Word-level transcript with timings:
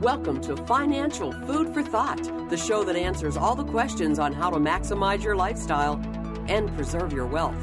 Welcome 0.00 0.40
to 0.42 0.56
Financial 0.56 1.32
Food 1.46 1.72
for 1.72 1.82
Thought, 1.82 2.50
the 2.50 2.56
show 2.56 2.82
that 2.84 2.96
answers 2.96 3.36
all 3.36 3.54
the 3.54 3.64
questions 3.64 4.18
on 4.18 4.32
how 4.32 4.50
to 4.50 4.56
maximize 4.56 5.22
your 5.22 5.36
lifestyle 5.36 5.94
and 6.48 6.74
preserve 6.74 7.12
your 7.12 7.26
wealth. 7.26 7.56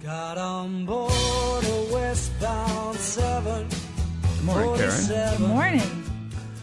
Got 0.00 0.38
on 0.38 0.86
board 0.86 1.64
a 1.64 1.88
westbound 1.92 2.96
7. 2.96 3.68
Good 3.68 4.44
morning, 4.44 4.76
Karen. 4.76 5.06
Good 5.06 5.40
morning. 5.40 6.04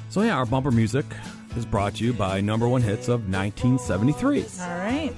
So 0.09 0.21
yeah, 0.21 0.37
our 0.37 0.45
bumper 0.45 0.71
music 0.71 1.05
is 1.55 1.65
brought 1.65 1.95
to 1.95 2.03
you 2.03 2.13
by 2.13 2.41
number 2.41 2.67
one 2.67 2.81
hits 2.81 3.07
of 3.07 3.29
1973. 3.29 4.45
All 4.61 4.77
right. 4.77 5.13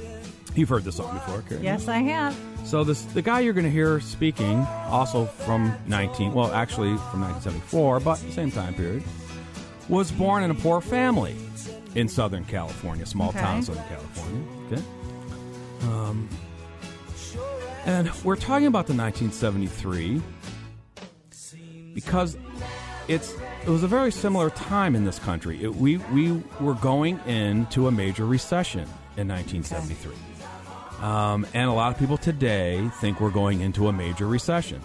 You've 0.55 0.69
heard 0.69 0.83
this 0.83 0.95
song 0.95 1.13
before, 1.13 1.41
Karen. 1.43 1.63
Yes, 1.63 1.87
I 1.87 1.97
have. 1.99 2.35
So 2.65 2.83
this 2.83 3.03
the 3.03 3.21
guy 3.21 3.41
you're 3.41 3.53
going 3.53 3.65
to 3.65 3.71
hear 3.71 3.99
speaking, 3.99 4.59
also 4.89 5.25
from 5.25 5.73
19, 5.87 6.33
well, 6.33 6.51
actually 6.51 6.97
from 7.11 7.21
1974, 7.21 7.99
but 7.99 8.15
same 8.15 8.51
time 8.51 8.73
period, 8.73 9.03
was 9.87 10.11
born 10.11 10.43
in 10.43 10.51
a 10.51 10.55
poor 10.55 10.81
family 10.81 11.35
in 11.95 12.07
Southern 12.07 12.43
California, 12.45 13.05
small 13.05 13.29
Okay. 13.29 13.39
town 13.39 13.63
Southern 13.63 13.83
California. 13.85 14.43
Okay. 14.71 14.83
Um, 15.83 16.27
and 17.85 18.11
we're 18.23 18.35
talking 18.35 18.67
about 18.67 18.87
the 18.87 18.93
1973 18.95 20.21
because 21.93 22.37
it's 23.07 23.33
it 23.67 23.69
was 23.69 23.83
a 23.83 23.87
very 23.87 24.13
similar 24.13 24.49
time 24.49 24.95
in 24.95 25.03
this 25.03 25.19
country. 25.19 25.61
It, 25.61 25.75
we 25.75 25.97
we 25.97 26.41
were 26.61 26.75
going 26.75 27.19
into 27.27 27.87
a 27.87 27.91
major 27.91 28.25
recession 28.25 28.87
in 29.17 29.27
1973, 29.27 30.15
um, 31.05 31.45
and 31.53 31.69
a 31.69 31.73
lot 31.73 31.91
of 31.91 31.99
people 31.99 32.17
today 32.17 32.89
think 33.01 33.19
we're 33.19 33.29
going 33.29 33.59
into 33.59 33.89
a 33.89 33.93
major 33.93 34.25
recession. 34.25 34.81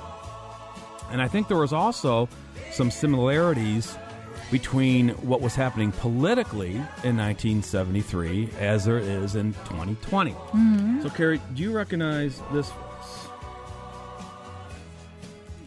And 1.12 1.22
I 1.22 1.28
think 1.28 1.46
there 1.46 1.58
was 1.58 1.72
also 1.72 2.28
some 2.72 2.90
similarities 2.90 3.96
between 4.50 5.10
what 5.10 5.40
was 5.40 5.54
happening 5.54 5.92
politically 5.92 6.74
in 7.04 7.16
1973 7.16 8.50
as 8.58 8.84
there 8.84 8.98
is 8.98 9.36
in 9.36 9.52
2020. 9.52 10.34
So, 11.02 11.08
Carrie, 11.10 11.40
do 11.54 11.62
you 11.62 11.72
recognize 11.72 12.42
this 12.52 12.68
voice? 12.68 13.28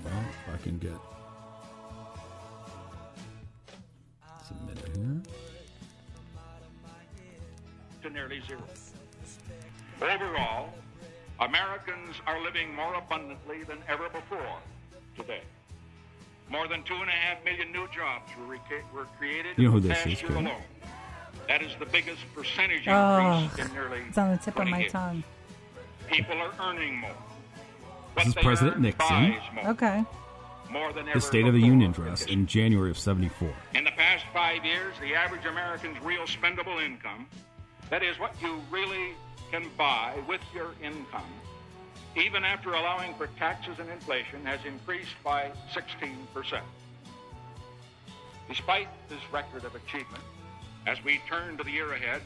Well, 0.04 0.26
I 0.54 0.58
can 0.58 0.78
get 0.80 0.92
zero. 8.42 8.62
Overall, 10.02 10.74
Americans 11.40 12.16
are 12.28 12.42
living 12.42 12.74
more 12.76 12.96
abundantly 12.96 13.64
than 13.64 13.78
ever 13.88 14.10
before 14.10 14.58
today. 15.18 15.42
More 16.50 16.68
than 16.68 16.84
two 16.84 16.96
and 16.96 17.10
a 17.10 17.14
half 17.14 17.44
million 17.44 17.72
new 17.72 17.88
jobs 17.94 18.32
were, 18.40 18.56
reca- 18.56 18.84
were 18.94 19.06
created 19.18 19.58
You 19.58 19.66
know 19.66 19.72
who 19.72 19.78
in 19.78 19.84
the 19.84 19.90
this 19.90 19.98
past 20.00 20.08
is, 20.14 20.22
year 20.22 20.32
alone. 20.32 20.62
That 21.48 21.62
is 21.62 21.72
the 21.80 21.86
biggest 21.86 22.22
percentage 22.34 22.88
Oh, 22.88 23.40
increase 23.44 23.68
in 23.68 23.74
nearly 23.74 24.02
it's 24.08 24.18
on 24.18 24.32
the 24.32 24.38
tip 24.38 24.58
of 24.60 24.68
my 24.68 24.80
years. 24.80 24.92
tongue. 24.92 25.24
People 26.12 26.38
are 26.38 26.52
earning 26.60 26.98
more. 26.98 27.10
What 28.14 28.26
This 28.26 28.36
is 28.38 28.44
President 28.44 28.80
Nixon. 28.80 29.36
more, 29.54 29.68
Okay. 29.70 30.04
more 30.70 30.94
than 30.94 31.08
ever 31.10 31.20
State 31.20 31.48
of 31.48 31.54
the 31.54 31.60
Union 31.60 31.92
address 31.92 32.26
in 32.26 32.46
January 32.46 32.90
of 32.92 32.98
74. 32.98 33.54
In 33.74 33.84
the 33.84 33.92
past 33.92 34.24
five 34.34 34.64
years, 34.64 34.94
the 35.02 35.16
average 35.16 35.46
American's 35.46 36.00
real 36.02 36.24
spendable 36.24 36.84
income, 36.84 37.28
that 37.90 38.04
is 38.04 38.20
what 38.20 38.34
you 38.42 38.62
really 38.72 39.14
can 39.52 39.70
buy 39.78 40.16
with 40.28 40.42
your 40.54 40.72
income, 40.82 41.32
even 42.16 42.44
after 42.44 42.74
allowing 42.74 43.14
for 43.16 43.28
taxes 43.38 43.78
and 43.80 43.90
inflation, 43.90 44.44
has 44.46 44.60
increased 44.66 45.16
by 45.24 45.52
16%. 45.74 46.62
Despite 48.48 48.88
this 49.10 49.20
record 49.32 49.66
of 49.66 49.76
achievement, 49.76 50.24
as 50.88 51.04
we 51.04 51.20
turn 51.28 51.58
to 51.58 51.64
the 51.64 51.72
year 51.72 51.94
ahead, 51.94 52.22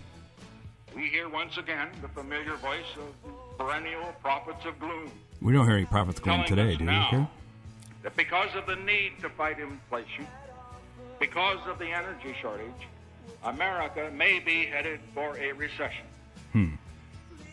we 0.95 1.07
hear 1.07 1.29
once 1.29 1.57
again 1.57 1.89
the 2.01 2.07
familiar 2.09 2.55
voice 2.55 2.81
of 2.97 3.57
perennial 3.57 4.13
prophets 4.21 4.65
of 4.65 4.79
gloom. 4.79 5.11
We 5.41 5.53
don't 5.53 5.65
hear 5.65 5.77
any 5.77 5.85
prophets 5.85 6.19
going 6.19 6.43
telling 6.43 6.47
today, 6.47 6.75
do 6.75 6.83
you, 6.83 6.89
now 6.89 7.29
that 8.03 8.15
because 8.15 8.49
of 8.55 8.65
the 8.65 8.75
need 8.75 9.13
to 9.21 9.29
fight 9.29 9.59
inflation, 9.59 10.27
because 11.19 11.59
of 11.67 11.79
the 11.79 11.87
energy 11.87 12.35
shortage, 12.41 12.87
America 13.43 14.11
may 14.13 14.39
be 14.39 14.65
headed 14.65 14.99
for 15.13 15.37
a 15.37 15.51
recession. 15.53 16.05
Hmm. 16.53 16.69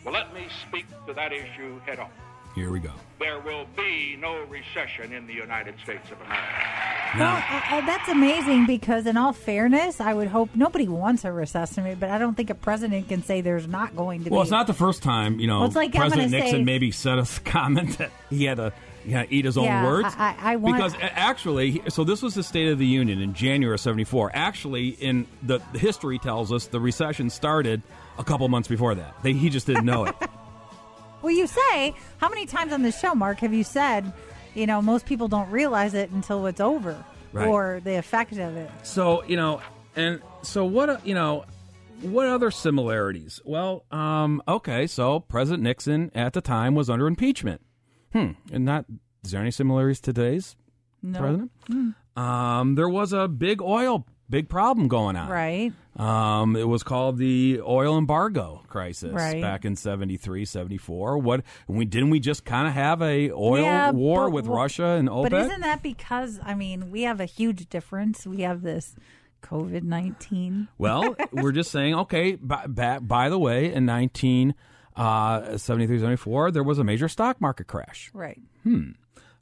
Well, 0.03 0.13
let 0.13 0.33
me 0.33 0.47
speak 0.67 0.85
to 1.07 1.13
that 1.13 1.31
issue 1.33 1.79
head 1.85 1.99
on. 1.99 2.09
Here 2.55 2.71
we 2.71 2.79
go. 2.79 2.91
There 3.19 3.39
will 3.39 3.65
be 3.75 4.17
no 4.19 4.41
recession 4.45 5.13
in 5.13 5.27
the 5.27 5.33
United 5.33 5.75
States 5.83 6.09
of 6.11 6.19
America. 6.21 6.63
Well, 7.17 7.35
uh, 7.71 7.81
that's 7.85 8.09
amazing 8.09 8.65
because, 8.65 9.05
in 9.05 9.15
all 9.15 9.31
fairness, 9.31 10.01
I 10.01 10.13
would 10.13 10.27
hope 10.27 10.49
nobody 10.55 10.87
wants 10.87 11.23
a 11.23 11.31
recession, 11.31 11.95
but 11.99 12.09
I 12.09 12.17
don't 12.17 12.35
think 12.35 12.49
a 12.49 12.55
president 12.55 13.09
can 13.09 13.21
say 13.23 13.41
there's 13.41 13.67
not 13.67 13.95
going 13.95 14.23
to 14.23 14.29
Well, 14.29 14.29
be. 14.29 14.33
Well, 14.33 14.41
it's 14.41 14.51
not 14.51 14.65
the 14.67 14.73
first 14.73 15.03
time, 15.03 15.39
you 15.39 15.45
know, 15.47 15.59
Well, 15.59 15.67
it's 15.67 15.75
like, 15.75 15.93
President 15.93 16.31
Nixon 16.31 16.51
say- 16.51 16.63
maybe 16.63 16.91
said 16.91 17.19
a 17.19 17.25
comment 17.45 17.97
that 17.99 18.11
he 18.29 18.45
had 18.45 18.57
to 18.57 18.73
you 19.07 19.13
know, 19.15 19.25
eat 19.29 19.45
his 19.45 19.57
own 19.57 19.63
Yeah, 19.65 19.83
words. 19.85 20.09
I- 20.17 20.35
I- 20.39 20.51
I 20.53 20.55
want- 20.57 20.75
because 20.75 20.93
actually, 21.01 21.81
so 21.89 22.03
this 22.03 22.21
was 22.21 22.35
the 22.35 22.43
State 22.43 22.67
of 22.67 22.77
the 22.77 22.85
Union 22.85 23.21
in 23.21 23.33
January 23.33 23.73
of 23.75 23.79
74. 23.79 24.31
Actually, 24.33 24.89
in 24.89 25.25
the, 25.41 25.59
the 25.73 25.79
history 25.79 26.19
tells 26.19 26.51
us 26.51 26.67
the 26.67 26.79
recession 26.79 27.29
started 27.29 27.81
a 28.19 28.23
couple 28.23 28.47
months 28.49 28.67
before 28.67 28.93
that. 28.95 29.15
They, 29.23 29.33
he 29.33 29.49
just 29.49 29.65
didn't 29.65 29.85
know 29.85 30.05
it. 30.05 30.15
Well, 31.23 31.33
you 31.33 31.47
say 31.47 31.95
how 32.19 32.29
many 32.29 32.45
times 32.45 32.71
on 32.71 32.83
this 32.83 32.99
show, 32.99 33.15
Mark, 33.15 33.39
have 33.39 33.51
you 33.51 33.63
said, 33.63 34.13
you 34.53 34.67
know, 34.67 34.83
most 34.83 35.07
people 35.07 35.27
don't 35.27 35.49
realize 35.49 35.95
it 35.95 36.11
until 36.11 36.45
it's 36.45 36.61
over, 36.61 37.03
Right. 37.33 37.47
or 37.47 37.81
the 37.83 37.95
effect 37.97 38.33
of 38.33 38.55
it. 38.55 38.69
So 38.83 39.23
you 39.23 39.35
know, 39.35 39.59
and 39.95 40.21
so 40.43 40.63
what? 40.63 40.89
uh, 40.89 40.97
You 41.03 41.15
know, 41.15 41.45
what 42.01 42.27
other 42.27 42.51
similarities? 42.51 43.41
Well, 43.43 43.83
um, 43.91 44.43
okay, 44.47 44.85
so 44.85 45.19
President 45.21 45.63
Nixon 45.63 46.11
at 46.13 46.33
the 46.33 46.39
time 46.41 46.75
was 46.75 46.87
under 46.87 47.07
impeachment. 47.07 47.61
Hmm, 48.13 48.31
and 48.51 48.65
not 48.65 48.85
is 49.23 49.31
there 49.31 49.41
any 49.41 49.51
similarities 49.51 49.99
to 50.01 50.13
today's 50.13 50.55
No. 51.03 51.19
president? 51.19 51.51
Um, 52.15 52.75
there 52.75 52.89
was 52.89 53.13
a 53.13 53.27
big 53.27 53.61
oil, 53.61 54.05
big 54.29 54.49
problem 54.49 54.87
going 54.87 55.15
on. 55.15 55.29
Right. 55.29 55.73
Um, 55.97 56.55
it 56.55 56.67
was 56.67 56.83
called 56.83 57.17
the 57.17 57.59
oil 57.65 57.97
embargo 57.97 58.63
crisis 58.67 59.11
Right. 59.13 59.41
back 59.41 59.65
in 59.65 59.75
73, 59.75 60.45
74. 60.45 61.17
What 61.17 61.43
we 61.67 61.85
didn't 61.85 62.09
we 62.11 62.19
just 62.19 62.45
kind 62.45 62.67
of 62.67 62.73
have 62.73 63.01
a 63.01 63.31
oil 63.31 63.63
Yeah, 63.63 63.91
war 63.91 64.25
but- 64.25 64.31
with 64.33 64.47
well, 64.47 64.57
Russia 64.59 64.85
and 64.97 65.09
OPEC? 65.09 65.29
But 65.31 65.33
isn't 65.45 65.61
that 65.61 65.83
because 65.83 66.39
I 66.43 66.53
mean 66.55 66.89
we 66.91 67.01
have 67.03 67.19
a 67.19 67.25
huge 67.25 67.67
difference? 67.69 68.25
We 68.25 68.41
have 68.41 68.61
this 68.61 68.95
COVID 69.43 69.83
nineteen. 69.83 70.67
Well, 70.77 71.15
we're 71.31 71.51
just 71.51 71.69
saying, 71.71 71.93
okay, 71.95 72.35
by, 72.35 72.65
by, 72.67 72.99
by 72.99 73.29
the 73.29 73.37
way, 73.39 73.71
in 73.73 73.85
1973, 74.97 75.99
74, 75.99 76.51
there 76.51 76.63
was 76.63 76.79
a 76.79 76.83
major 76.83 77.07
stock 77.07 77.39
market 77.41 77.67
crash. 77.67 78.09
Right. 78.13 78.41
Hmm. 78.63 78.91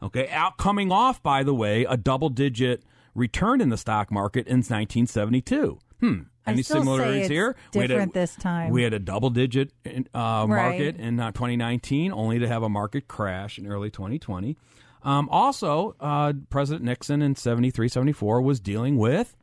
Okay, 0.03 0.27
out 0.29 0.57
coming 0.57 0.91
off, 0.91 1.23
by 1.23 1.43
the 1.43 1.53
way, 1.53 1.85
a 1.85 1.97
double 1.97 2.29
digit 2.29 2.83
return 3.15 3.61
in 3.61 3.69
the 3.69 3.77
stock 3.77 4.11
market 4.11 4.45
in 4.47 4.57
1972. 4.57 5.79
Hmm. 5.99 6.19
Any 6.45 6.61
similarities 6.61 7.21
it's 7.21 7.29
here? 7.29 7.55
different 7.71 8.13
this 8.13 8.35
time. 8.35 8.69
We 8.71 8.83
had 8.83 8.93
a 8.93 8.99
double 8.99 9.31
digit 9.31 9.71
uh, 10.13 10.45
market 10.45 10.95
Right. 10.95 10.99
in 10.99 11.19
uh, 11.19 11.31
2019, 11.31 12.11
only 12.11 12.37
to 12.39 12.47
have 12.47 12.61
a 12.61 12.69
market 12.69 13.07
crash 13.07 13.57
in 13.57 13.65
early 13.65 13.89
2020. 13.89 14.55
Um, 15.01 15.27
also, 15.29 15.95
uh, 15.99 16.33
President 16.49 16.85
Nixon 16.85 17.21
in 17.23 17.35
73, 17.35 17.87
74 17.87 18.41
was 18.41 18.59
dealing 18.59 18.97
with 18.97 19.35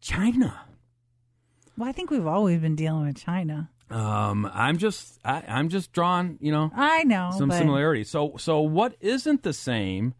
China. 0.00 0.60
Well, 1.76 1.88
I 1.88 1.92
think 1.92 2.10
we've 2.10 2.26
always 2.26 2.60
been 2.60 2.76
dealing 2.76 3.06
with 3.06 3.16
China. 3.16 3.70
Um, 3.90 4.50
I'm 4.52 4.78
just 4.78 5.18
I, 5.24 5.42
I'm 5.48 5.68
just 5.68 5.92
drawing, 5.92 6.38
you 6.40 6.52
know, 6.52 6.70
I 6.74 7.04
know 7.04 7.30
some 7.36 7.48
but 7.48 7.58
similarities. 7.58 8.08
So 8.08 8.36
so 8.38 8.60
what 8.60 8.94
isn't 9.00 9.42
the 9.42 9.52
same 9.52 10.14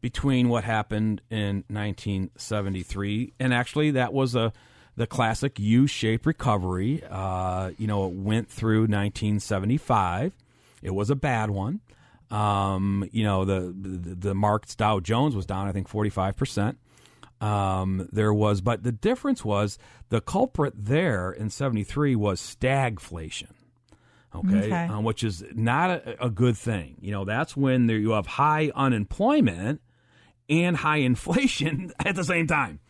between 0.00 0.48
what 0.48 0.64
happened 0.64 1.20
in 1.30 1.64
1973 1.68 3.32
and 3.38 3.54
actually 3.54 3.92
that 3.92 4.12
was 4.12 4.34
a 4.34 4.52
the 4.96 5.06
classic 5.06 5.58
U-shaped 5.58 6.26
recovery. 6.26 7.02
Uh, 7.08 7.70
you 7.78 7.86
know, 7.86 8.06
it 8.06 8.12
went 8.12 8.50
through 8.50 8.82
1975 8.82 10.32
It 10.82 10.90
was 10.94 11.08
a 11.10 11.14
bad 11.16 11.50
one. 11.50 11.80
Um, 12.30 13.08
you 13.12 13.24
know, 13.24 13.44
the, 13.44 13.74
the 13.78 14.14
the 14.14 14.34
markets 14.34 14.74
Dow 14.74 15.00
Jones 15.00 15.36
was 15.36 15.44
down, 15.44 15.68
I 15.68 15.72
think, 15.72 15.86
forty 15.86 16.08
five 16.08 16.34
percent. 16.36 16.78
Um, 17.42 18.08
there 18.12 18.32
was, 18.32 18.60
but 18.60 18.82
the 18.84 18.92
difference 18.92 19.44
was 19.44 19.78
the 20.10 20.20
culprit 20.20 20.74
there 20.76 21.30
in 21.32 21.50
'73 21.50 22.14
was 22.16 22.40
stagflation. 22.40 23.48
Okay, 24.34 24.56
Okay. 24.66 24.86
Um, 24.86 25.04
which 25.04 25.22
is 25.24 25.44
not 25.52 25.90
a, 25.90 26.24
a 26.26 26.30
good 26.30 26.56
thing. 26.56 26.96
You 27.00 27.10
know, 27.12 27.24
that's 27.26 27.54
when 27.56 27.86
there, 27.86 27.98
you 27.98 28.12
have 28.12 28.26
high 28.26 28.70
unemployment 28.74 29.82
and 30.48 30.76
high 30.76 30.96
inflation 31.10 31.92
at 31.98 32.14
the 32.16 32.24
same 32.24 32.46
time. 32.46 32.80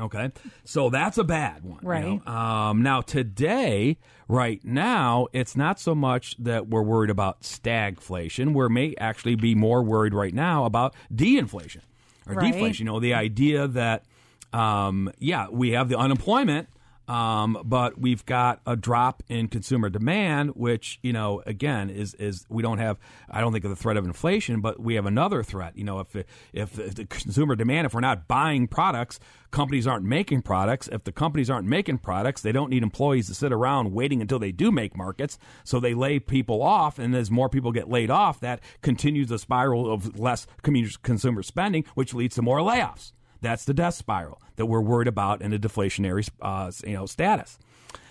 Okay, 0.00 0.30
so 0.64 0.88
that's 0.88 1.18
a 1.18 1.24
bad 1.24 1.64
one. 1.64 1.80
you 1.82 1.88
Right. 1.88 2.26
know. 2.26 2.32
Um, 2.32 2.82
now 2.82 3.02
today, 3.02 3.98
right 4.26 4.58
now, 4.64 5.26
it's 5.34 5.54
not 5.54 5.78
so 5.78 5.94
much 5.94 6.34
that 6.38 6.68
we're 6.68 6.82
worried 6.82 7.10
about 7.10 7.42
stagflation. 7.42 8.54
We 8.54 8.68
may 8.70 8.94
actually 8.96 9.34
be 9.34 9.54
more 9.54 9.82
worried 9.82 10.14
right 10.14 10.32
now 10.32 10.64
about 10.64 10.94
de-inflation 11.14 11.82
or 12.26 12.34
Right. 12.34 12.52
deflation. 12.52 12.86
You 12.86 12.92
know, 12.92 13.00
the 13.00 13.14
idea 13.14 13.66
that, 13.68 14.04
um, 14.52 15.10
yeah, 15.18 15.46
we 15.50 15.70
have 15.70 15.88
the 15.88 15.98
unemployment. 15.98 16.68
Um, 17.08 17.58
but 17.64 17.98
we've 17.98 18.24
got 18.24 18.60
a 18.66 18.76
drop 18.76 19.22
in 19.28 19.48
consumer 19.48 19.90
demand, 19.90 20.50
which 20.50 20.98
you 21.02 21.12
know, 21.12 21.42
again, 21.46 21.90
is 21.90 22.14
is 22.14 22.46
we 22.48 22.62
don't 22.62 22.78
have. 22.78 22.98
I 23.30 23.40
don't 23.40 23.52
think 23.52 23.64
of 23.64 23.70
the 23.70 23.76
threat 23.76 23.96
of 23.96 24.04
inflation, 24.04 24.60
but 24.60 24.80
we 24.80 24.94
have 24.94 25.06
another 25.06 25.42
threat. 25.42 25.76
You 25.76 25.84
know, 25.84 26.00
if 26.00 26.16
if, 26.52 26.72
the 26.72 27.04
consumer 27.06 27.56
demand, 27.56 27.86
if 27.86 27.94
we're 27.94 28.00
not 28.00 28.28
buying 28.28 28.68
products, 28.68 29.18
companies 29.50 29.86
aren't 29.86 30.04
making 30.04 30.42
products. 30.42 30.88
If 30.88 31.04
the 31.04 31.12
companies 31.12 31.50
aren't 31.50 31.66
making 31.66 31.98
products, 31.98 32.40
they 32.40 32.52
don't 32.52 32.70
need 32.70 32.82
employees 32.82 33.26
to 33.26 33.34
sit 33.34 33.52
around 33.52 33.92
waiting 33.92 34.20
until 34.20 34.38
they 34.38 34.52
do 34.52 34.70
make 34.70 34.96
markets. 34.96 35.38
So 35.64 35.80
they 35.80 35.94
lay 35.94 36.18
people 36.18 36.62
off, 36.62 36.98
and 36.98 37.14
as 37.14 37.30
more 37.30 37.48
people 37.48 37.72
get 37.72 37.88
laid 37.88 38.10
off, 38.10 38.40
that 38.40 38.60
continues 38.80 39.28
the 39.28 39.38
spiral 39.38 39.92
of 39.92 40.18
less 40.18 40.46
consumer 40.62 41.42
spending, 41.42 41.84
which 41.94 42.14
leads 42.14 42.36
to 42.36 42.42
more 42.42 42.58
layoffs. 42.58 43.12
That's 43.42 43.64
the 43.64 43.74
death 43.74 43.94
spiral 43.94 44.40
that 44.56 44.66
we're 44.66 44.80
worried 44.80 45.08
about 45.08 45.42
in 45.42 45.52
a 45.52 45.58
deflationary, 45.58 46.28
uh, 46.40 46.72
you 46.86 46.94
know, 46.94 47.06
status. 47.06 47.58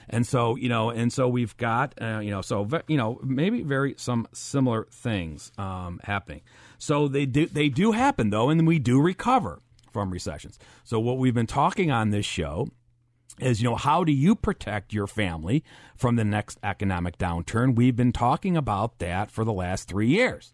And 0.09 0.27
so, 0.27 0.57
you 0.57 0.67
know, 0.67 0.89
and 0.89 1.11
so 1.11 1.27
we've 1.27 1.55
got, 1.57 1.93
uh, 2.01 2.19
you 2.19 2.31
know, 2.31 2.41
so 2.41 2.67
you 2.87 2.97
know, 2.97 3.19
maybe 3.23 3.63
very 3.63 3.95
some 3.97 4.27
similar 4.33 4.87
things 4.91 5.51
um, 5.57 6.01
happening. 6.03 6.41
So 6.77 7.07
they 7.07 7.25
do 7.25 7.45
they 7.45 7.69
do 7.69 7.93
happen 7.93 8.29
though, 8.29 8.49
and 8.49 8.67
we 8.67 8.77
do 8.77 9.01
recover 9.01 9.61
from 9.91 10.11
recessions. 10.11 10.59
So 10.83 10.99
what 10.99 11.17
we've 11.17 11.33
been 11.33 11.47
talking 11.47 11.91
on 11.91 12.09
this 12.09 12.25
show 12.25 12.67
is 13.39 13.61
you 13.61 13.69
know 13.69 13.75
how 13.75 14.03
do 14.03 14.11
you 14.11 14.35
protect 14.35 14.93
your 14.93 15.07
family 15.07 15.63
from 15.95 16.15
the 16.15 16.23
next 16.23 16.59
economic 16.63 17.17
downturn 17.17 17.75
we've 17.75 17.95
been 17.95 18.11
talking 18.11 18.57
about 18.57 18.99
that 18.99 19.31
for 19.31 19.43
the 19.43 19.53
last 19.53 19.87
three 19.87 20.07
years 20.07 20.53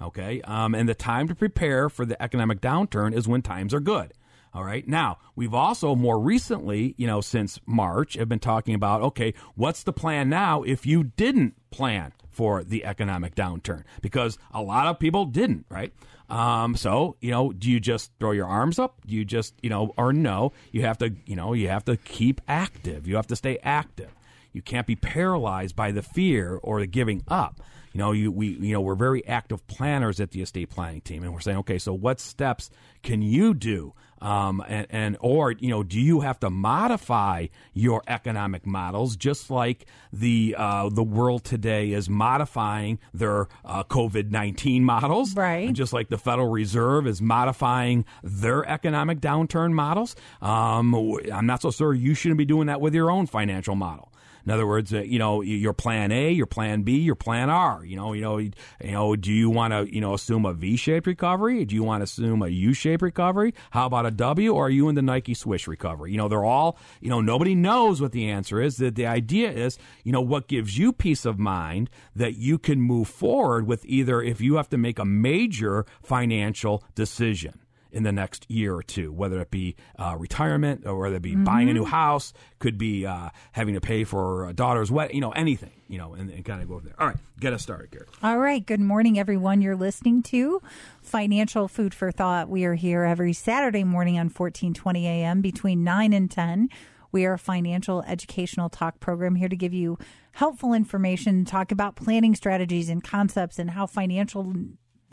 okay 0.00 0.40
um, 0.42 0.74
and 0.74 0.88
the 0.88 0.94
time 0.94 1.28
to 1.28 1.34
prepare 1.34 1.88
for 1.88 2.04
the 2.04 2.20
economic 2.22 2.60
downturn 2.60 3.14
is 3.14 3.28
when 3.28 3.42
times 3.42 3.74
are 3.74 3.80
good. 3.80 4.12
All 4.54 4.64
right 4.64 4.86
now 4.86 5.18
we've 5.34 5.54
also 5.54 5.94
more 5.94 6.18
recently 6.18 6.94
you 6.96 7.06
know 7.06 7.20
since 7.20 7.60
march 7.66 8.14
have 8.14 8.28
been 8.28 8.38
talking 8.38 8.74
about 8.74 9.02
okay 9.02 9.34
what's 9.54 9.82
the 9.82 9.92
plan 9.92 10.30
now 10.30 10.62
if 10.62 10.86
you 10.86 11.04
didn't 11.04 11.54
plan 11.70 12.12
for 12.30 12.62
the 12.62 12.84
economic 12.84 13.34
downturn? 13.34 13.82
Because 14.02 14.38
a 14.52 14.62
lot 14.62 14.86
of 14.86 14.98
people 14.98 15.24
didn't 15.26 15.66
right? 15.68 15.92
Um, 16.28 16.76
so 16.76 17.16
you 17.20 17.30
know 17.30 17.52
do 17.52 17.70
you 17.70 17.80
just 17.80 18.12
throw 18.18 18.32
your 18.32 18.46
arms 18.46 18.78
up? 18.78 19.00
Do 19.06 19.14
you 19.14 19.24
just 19.24 19.54
you 19.62 19.70
know 19.70 19.92
or 19.96 20.12
no? 20.12 20.52
You 20.72 20.82
have 20.82 20.98
to 20.98 21.14
you 21.26 21.36
know 21.36 21.52
you 21.52 21.68
have 21.68 21.84
to 21.86 21.96
keep 21.96 22.40
active. 22.48 23.06
You 23.06 23.16
have 23.16 23.26
to 23.28 23.36
stay 23.36 23.58
active. 23.62 24.14
You 24.52 24.62
can't 24.62 24.86
be 24.86 24.96
paralyzed 24.96 25.76
by 25.76 25.92
the 25.92 26.02
fear 26.02 26.58
or 26.62 26.80
the 26.80 26.86
giving 26.86 27.22
up 27.28 27.60
you 27.96 28.02
know 28.02 28.12
you 28.12 28.30
we 28.30 28.48
you 28.48 28.74
know 28.74 28.80
we're 28.82 28.94
very 28.94 29.26
active 29.26 29.66
planners 29.68 30.20
at 30.20 30.30
the 30.32 30.42
estate 30.42 30.68
planning 30.68 31.00
team 31.00 31.22
and 31.22 31.32
we're 31.32 31.40
saying 31.40 31.56
okay 31.56 31.78
so 31.78 31.94
what 31.94 32.20
steps 32.20 32.68
can 33.02 33.22
you 33.22 33.54
do 33.54 33.94
um, 34.20 34.62
and, 34.68 34.86
and 34.90 35.16
or 35.20 35.52
you 35.52 35.70
know 35.70 35.82
do 35.82 35.98
you 35.98 36.20
have 36.20 36.38
to 36.40 36.50
modify 36.50 37.46
your 37.72 38.02
economic 38.06 38.66
models 38.66 39.16
just 39.16 39.50
like 39.50 39.86
the 40.12 40.54
uh, 40.58 40.90
the 40.90 41.02
world 41.02 41.42
today 41.42 41.92
is 41.92 42.10
modifying 42.10 42.98
their 43.14 43.48
uh, 43.64 43.82
COVID 43.84 44.30
nineteen 44.30 44.84
models 44.84 45.34
Right. 45.34 45.66
and 45.66 45.74
just 45.74 45.94
like 45.94 46.10
the 46.10 46.18
Federal 46.18 46.48
Reserve 46.48 47.06
is 47.06 47.22
modifying 47.22 48.04
their 48.22 48.62
economic 48.68 49.20
downturn 49.20 49.72
models 49.72 50.14
um, 50.42 50.94
I'm 51.32 51.46
not 51.46 51.62
so 51.62 51.70
sure 51.70 51.94
you 51.94 52.12
shouldn't 52.12 52.36
be 52.36 52.44
doing 52.44 52.66
that 52.66 52.82
with 52.82 52.94
your 52.94 53.10
own 53.10 53.26
financial 53.26 53.74
model. 53.74 54.12
In 54.46 54.52
other 54.52 54.66
words, 54.66 54.94
uh, 54.94 55.00
you 55.00 55.18
know, 55.18 55.42
your 55.42 55.72
plan 55.72 56.12
A, 56.12 56.30
your 56.30 56.46
plan 56.46 56.82
B, 56.82 56.98
your 56.98 57.16
plan 57.16 57.50
R. 57.50 57.84
You 57.84 57.96
know, 57.96 58.12
you 58.12 58.22
know, 58.22 58.38
you 58.38 58.52
know. 58.82 59.16
Do 59.16 59.32
you 59.32 59.50
want 59.50 59.72
to, 59.72 59.92
you 59.92 60.00
know, 60.00 60.14
assume 60.14 60.46
a 60.46 60.52
V-shaped 60.52 61.06
recovery? 61.06 61.64
Do 61.64 61.74
you 61.74 61.82
want 61.82 62.00
to 62.00 62.04
assume 62.04 62.42
a 62.42 62.48
U-shaped 62.48 63.02
recovery? 63.02 63.54
How 63.70 63.86
about 63.86 64.06
a 64.06 64.12
W? 64.12 64.54
Or 64.54 64.66
are 64.66 64.70
you 64.70 64.88
in 64.88 64.94
the 64.94 65.02
Nike 65.02 65.34
Swish 65.34 65.66
recovery? 65.66 66.12
You 66.12 66.18
know, 66.18 66.28
they're 66.28 66.44
all, 66.44 66.78
you 67.00 67.10
know, 67.10 67.20
nobody 67.20 67.56
knows 67.56 68.00
what 68.00 68.12
the 68.12 68.30
answer 68.30 68.60
is. 68.60 68.76
That 68.76 68.94
the 68.94 69.06
idea 69.06 69.50
is, 69.50 69.78
you 70.04 70.12
know, 70.12 70.20
what 70.20 70.46
gives 70.46 70.78
you 70.78 70.92
peace 70.92 71.24
of 71.24 71.38
mind 71.38 71.90
that 72.14 72.36
you 72.36 72.58
can 72.58 72.80
move 72.80 73.08
forward 73.08 73.66
with 73.66 73.84
either 73.86 74.22
if 74.22 74.40
you 74.40 74.54
have 74.56 74.68
to 74.68 74.78
make 74.78 74.98
a 75.00 75.04
major 75.04 75.84
financial 76.02 76.84
decision 76.94 77.60
in 77.96 78.02
the 78.02 78.12
next 78.12 78.48
year 78.50 78.74
or 78.74 78.82
two, 78.82 79.10
whether 79.10 79.40
it 79.40 79.50
be 79.50 79.74
uh, 79.98 80.14
retirement 80.18 80.86
or 80.86 80.98
whether 80.98 81.16
it 81.16 81.22
be 81.22 81.34
buying 81.34 81.70
a 81.70 81.72
new 81.72 81.86
house, 81.86 82.34
could 82.58 82.76
be 82.76 83.06
uh, 83.06 83.30
having 83.52 83.72
to 83.72 83.80
pay 83.80 84.04
for 84.04 84.46
a 84.46 84.52
daughter's 84.52 84.90
wedding, 84.90 85.14
you 85.14 85.22
know, 85.22 85.30
anything, 85.30 85.72
you 85.88 85.96
know, 85.96 86.12
and, 86.12 86.28
and 86.30 86.44
kind 86.44 86.60
of 86.60 86.68
go 86.68 86.74
over 86.74 86.84
there. 86.84 86.94
All 87.00 87.06
right, 87.06 87.16
get 87.40 87.54
us 87.54 87.62
started, 87.62 87.90
Carrie. 87.90 88.04
All 88.22 88.38
right. 88.38 88.64
Good 88.64 88.80
morning, 88.80 89.18
everyone. 89.18 89.62
You're 89.62 89.76
listening 89.76 90.22
to 90.24 90.60
Financial 91.00 91.68
Food 91.68 91.94
for 91.94 92.12
Thought. 92.12 92.50
We 92.50 92.66
are 92.66 92.74
here 92.74 93.02
every 93.04 93.32
Saturday 93.32 93.82
morning 93.82 94.16
on 94.18 94.26
1420 94.26 95.06
a.m. 95.06 95.40
between 95.40 95.82
9 95.82 96.12
and 96.12 96.30
10. 96.30 96.68
We 97.12 97.24
are 97.24 97.32
a 97.32 97.38
financial 97.38 98.02
educational 98.02 98.68
talk 98.68 99.00
program 99.00 99.36
here 99.36 99.48
to 99.48 99.56
give 99.56 99.72
you 99.72 99.96
helpful 100.32 100.74
information, 100.74 101.46
talk 101.46 101.72
about 101.72 101.96
planning 101.96 102.34
strategies 102.34 102.90
and 102.90 103.02
concepts 103.02 103.58
and 103.58 103.70
how 103.70 103.86
financial 103.86 104.52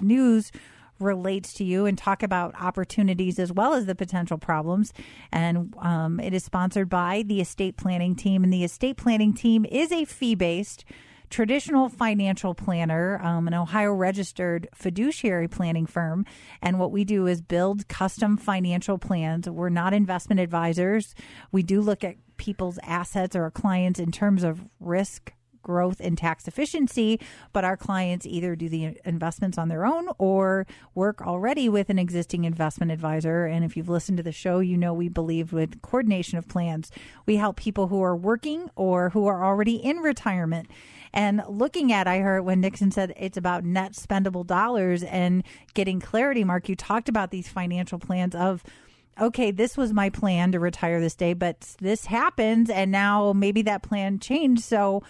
news 0.01 0.51
relates 1.03 1.53
to 1.53 1.63
you 1.63 1.85
and 1.85 1.97
talk 1.97 2.23
about 2.23 2.55
opportunities 2.59 3.39
as 3.39 3.51
well 3.51 3.73
as 3.73 3.85
the 3.85 3.95
potential 3.95 4.37
problems. 4.37 4.93
And 5.31 5.73
um, 5.79 6.19
it 6.19 6.33
is 6.33 6.43
sponsored 6.43 6.89
by 6.89 7.23
the 7.25 7.41
estate 7.41 7.77
planning 7.77 8.15
team. 8.15 8.43
And 8.43 8.51
the 8.51 8.63
estate 8.63 8.97
planning 8.97 9.33
team 9.33 9.65
is 9.65 9.91
a 9.91 10.05
fee 10.05 10.35
based 10.35 10.85
traditional 11.33 11.89
financial 11.89 12.53
planner, 12.53 13.19
um, 13.23 13.47
an 13.47 13.55
Ohio 13.55 13.91
registered 13.91 14.67
fiduciary 14.75 15.47
planning 15.47 15.87
firm. 15.87 16.27
And 16.61 16.77
what 16.77 16.91
we 16.91 17.03
do 17.03 17.25
is 17.25 17.41
build 17.41 17.87
custom 17.87 18.37
financial 18.37 18.99
plans. 18.99 19.49
We're 19.49 19.69
not 19.69 19.95
investment 19.95 20.39
advisors. 20.39 21.15
We 21.51 21.63
do 21.63 21.81
look 21.81 22.03
at 22.03 22.17
people's 22.37 22.77
assets 22.83 23.35
or 23.35 23.49
clients 23.49 23.99
in 23.99 24.11
terms 24.11 24.43
of 24.43 24.63
risk 24.79 25.33
growth 25.63 25.99
and 25.99 26.17
tax 26.17 26.47
efficiency, 26.47 27.19
but 27.51 27.63
our 27.63 27.77
clients 27.77 28.25
either 28.25 28.55
do 28.55 28.69
the 28.69 28.97
investments 29.05 29.57
on 29.57 29.69
their 29.69 29.85
own 29.85 30.09
or 30.17 30.67
work 30.93 31.21
already 31.21 31.67
with 31.67 31.89
an 31.89 31.97
existing 31.97 32.43
investment 32.43 32.91
advisor. 32.91 33.45
And 33.45 33.65
if 33.65 33.75
you've 33.75 33.89
listened 33.89 34.17
to 34.17 34.23
the 34.23 34.31
show, 34.31 34.59
you 34.59 34.77
know 34.77 34.93
we 34.93 35.09
believe 35.09 35.51
with 35.53 35.81
coordination 35.81 36.37
of 36.37 36.47
plans. 36.47 36.91
We 37.25 37.37
help 37.37 37.55
people 37.55 37.87
who 37.87 38.01
are 38.03 38.15
working 38.15 38.69
or 38.75 39.09
who 39.09 39.25
are 39.25 39.43
already 39.43 39.75
in 39.75 39.97
retirement. 39.97 40.69
And 41.13 41.43
looking 41.47 41.93
at, 41.93 42.07
I 42.07 42.19
heard 42.19 42.41
when 42.41 42.59
Nixon 42.61 42.91
said 42.91 43.13
it's 43.17 43.37
about 43.37 43.63
net 43.63 43.93
spendable 43.93 44.45
dollars 44.45 45.03
and 45.03 45.43
getting 45.75 45.99
clarity, 45.99 46.43
Mark, 46.43 46.67
you 46.67 46.75
talked 46.75 47.07
about 47.07 47.29
these 47.29 47.47
financial 47.47 47.99
plans 47.99 48.33
of 48.33 48.63
okay, 49.21 49.51
this 49.51 49.77
was 49.77 49.93
my 49.93 50.09
plan 50.09 50.51
to 50.51 50.59
retire 50.59 50.99
this 50.99 51.15
day, 51.15 51.33
but 51.33 51.75
this 51.79 52.05
happens 52.05 52.69
and 52.69 52.91
now 52.91 53.31
maybe 53.33 53.61
that 53.61 53.83
plan 53.83 54.19
changed. 54.19 54.63
So 54.63 55.03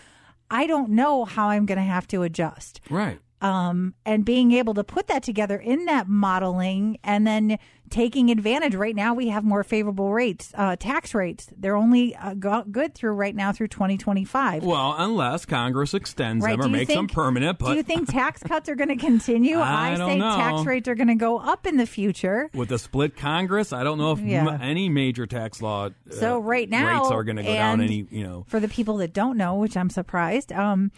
I 0.49 0.67
don't 0.67 0.89
know 0.89 1.25
how 1.25 1.49
I'm 1.49 1.65
going 1.65 1.77
to 1.77 1.83
have 1.83 2.07
to 2.09 2.23
adjust. 2.23 2.81
Right. 2.89 3.19
Um, 3.43 3.93
and 4.05 4.23
being 4.23 4.53
able 4.53 4.73
to 4.75 4.83
put 4.85 5.07
that 5.07 5.21
together 5.21 5.57
in 5.57 5.83
that 5.85 6.07
modeling 6.07 6.97
and 7.03 7.27
then 7.27 7.57
taking 7.89 8.31
advantage. 8.31 8.73
Right 8.73 8.95
now, 8.95 9.13
we 9.13 9.27
have 9.27 9.43
more 9.43 9.63
favorable 9.65 10.13
rates, 10.13 10.51
uh, 10.55 10.77
tax 10.77 11.13
rates. 11.13 11.47
They're 11.55 11.75
only 11.75 12.15
uh, 12.15 12.35
go- 12.35 12.63
good 12.71 12.95
through 12.95 13.11
right 13.11 13.35
now 13.35 13.51
through 13.51 13.67
2025. 13.67 14.63
Well, 14.63 14.95
unless 14.97 15.45
Congress 15.45 15.93
extends 15.93 16.43
Right. 16.43 16.57
them 16.57 16.67
or 16.67 16.69
makes 16.71 16.93
them 16.93 17.07
permanent, 17.07 17.59
but 17.59 17.71
Do 17.71 17.75
you 17.75 17.83
think 17.83 18.09
tax 18.09 18.41
cuts 18.41 18.69
are 18.69 18.75
going 18.75 18.87
to 18.89 18.95
continue? 18.95 19.59
I 19.59 19.95
don't 19.97 20.09
say 20.11 20.17
know. 20.17 20.35
tax 20.37 20.65
rates 20.65 20.87
are 20.87 20.95
going 20.95 21.09
to 21.09 21.15
go 21.15 21.37
up 21.37 21.67
in 21.67 21.75
the 21.77 21.85
future. 21.85 22.49
with 22.53 22.71
a 22.71 22.79
split 22.79 23.17
Congress, 23.17 23.73
I 23.73 23.83
don't 23.83 23.97
know 23.97 24.13
if 24.13 24.19
Yeah. 24.21 24.47
m- 24.53 24.61
any 24.61 24.87
major 24.87 25.27
tax 25.27 25.61
law 25.61 25.87
uh, 25.87 25.89
So 26.11 26.39
right 26.39 26.69
now, 26.69 26.99
rates 27.01 27.11
are 27.11 27.23
going 27.25 27.35
to 27.37 27.43
go 27.43 27.53
down 27.53 27.81
any, 27.81 28.07
you 28.09 28.23
know. 28.23 28.45
for 28.47 28.59
the 28.61 28.69
people 28.69 28.97
that 28.97 29.13
don't 29.13 29.37
know, 29.37 29.55
which 29.55 29.75
I'm 29.77 29.89
surprised, 29.89 30.51
um, 30.53 30.91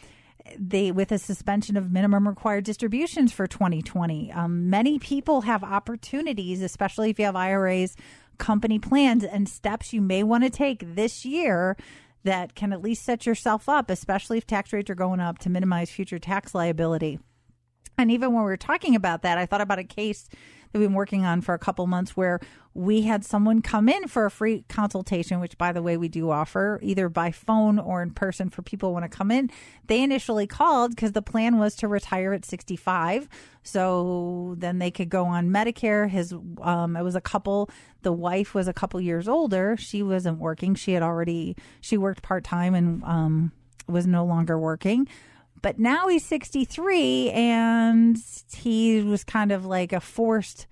they 0.58 0.92
with 0.92 1.12
a 1.12 1.18
suspension 1.18 1.78
of 1.78 1.92
minimum 1.92 2.28
required 2.28 2.64
distributions 2.64 3.32
for 3.32 3.48
2020. 3.48 4.32
Um, 4.32 4.70
many 4.70 5.00
people 5.00 5.42
have 5.42 5.64
opportunities, 5.64 6.62
especially 6.62 7.10
if 7.10 7.20
you 7.20 7.26
have 7.26 7.36
IRAs, 7.36 7.96
company 8.38 8.80
plans, 8.80 9.24
and 9.24 9.50
steps 9.50 9.94
you 9.94 10.02
may 10.02 10.24
want 10.24 10.44
to 10.44 10.50
take 10.50 10.96
this 10.96 11.26
year 11.26 11.78
that 12.24 12.56
can 12.56 12.74
at 12.74 12.82
least 12.82 13.04
set 13.04 13.26
yourself 13.26 13.70
up, 13.70 13.90
especially 13.90 14.38
if 14.38 14.48
tax 14.48 14.74
rates 14.74 14.90
are 14.90 14.96
going 14.96 15.20
up 15.20 15.38
to 15.40 15.50
minimize 15.50 15.90
future 15.90 16.20
tax 16.20 16.56
liability. 16.56 17.20
And 17.98 18.12
even 18.12 18.34
when 18.34 18.44
we 18.44 18.50
were 18.50 18.58
talking 18.58 18.96
about 18.96 19.22
that, 19.22 19.38
I 19.38 19.46
thought 19.46 19.62
about 19.62 19.80
a 19.80 19.84
case 19.84 20.28
that 20.72 20.80
we've 20.80 20.90
been 20.90 20.96
working 20.96 21.26
on 21.26 21.42
for 21.42 21.54
a 21.54 21.60
couple 21.60 21.88
months 21.88 22.18
where 22.18 22.40
we 22.74 23.04
had 23.04 23.24
someone 23.24 23.62
come 23.62 23.88
in 23.88 24.10
for 24.10 24.26
a 24.26 24.32
free 24.32 24.66
consultation, 24.68 25.40
which, 25.40 25.58
by 25.58 25.72
the 25.72 25.82
way, 25.82 25.96
we 25.96 26.10
do 26.10 26.30
offer 26.30 26.78
either 26.84 27.08
by 27.08 27.32
phone 27.32 27.80
or 27.80 28.02
in 28.02 28.12
person 28.12 28.50
for 28.50 28.62
people 28.62 28.90
who 28.90 28.94
want 28.94 29.10
to 29.10 29.18
come 29.18 29.32
in. 29.32 29.50
They 29.88 30.04
initially 30.04 30.46
called 30.46 30.94
because 30.94 31.14
the 31.14 31.22
plan 31.22 31.58
was 31.58 31.76
to 31.78 31.88
retire 31.88 32.34
at 32.34 32.44
65. 32.44 33.30
So 33.64 34.56
then 34.58 34.80
they 34.80 34.92
could 34.92 35.08
go 35.08 35.24
on 35.24 35.50
Medicare. 35.50 36.10
His, 36.10 36.36
um, 36.62 36.98
it 36.98 37.04
was 37.04 37.16
a 37.16 37.22
couple. 37.22 37.70
The 38.02 38.12
wife 38.12 38.54
was 38.54 38.68
a 38.68 38.74
couple 38.74 39.00
years 39.00 39.30
older. 39.30 39.78
She 39.78 40.04
wasn't 40.04 40.40
working. 40.40 40.76
She 40.76 40.92
had 40.92 41.02
already, 41.02 41.56
she 41.80 41.98
worked 41.98 42.22
part 42.22 42.44
time 42.44 42.76
and 42.76 43.02
um, 43.06 43.54
was 43.88 44.06
no 44.06 44.26
longer 44.26 44.60
working 44.60 45.08
but 45.66 45.80
now 45.80 46.08
he's 46.08 46.24
63 46.24 47.32
and 47.32 48.16
he 48.56 49.02
was 49.02 49.24
kind 49.24 49.52
of 49.52 49.66
like 49.66 49.94
a 49.94 50.00
forced 50.00 50.68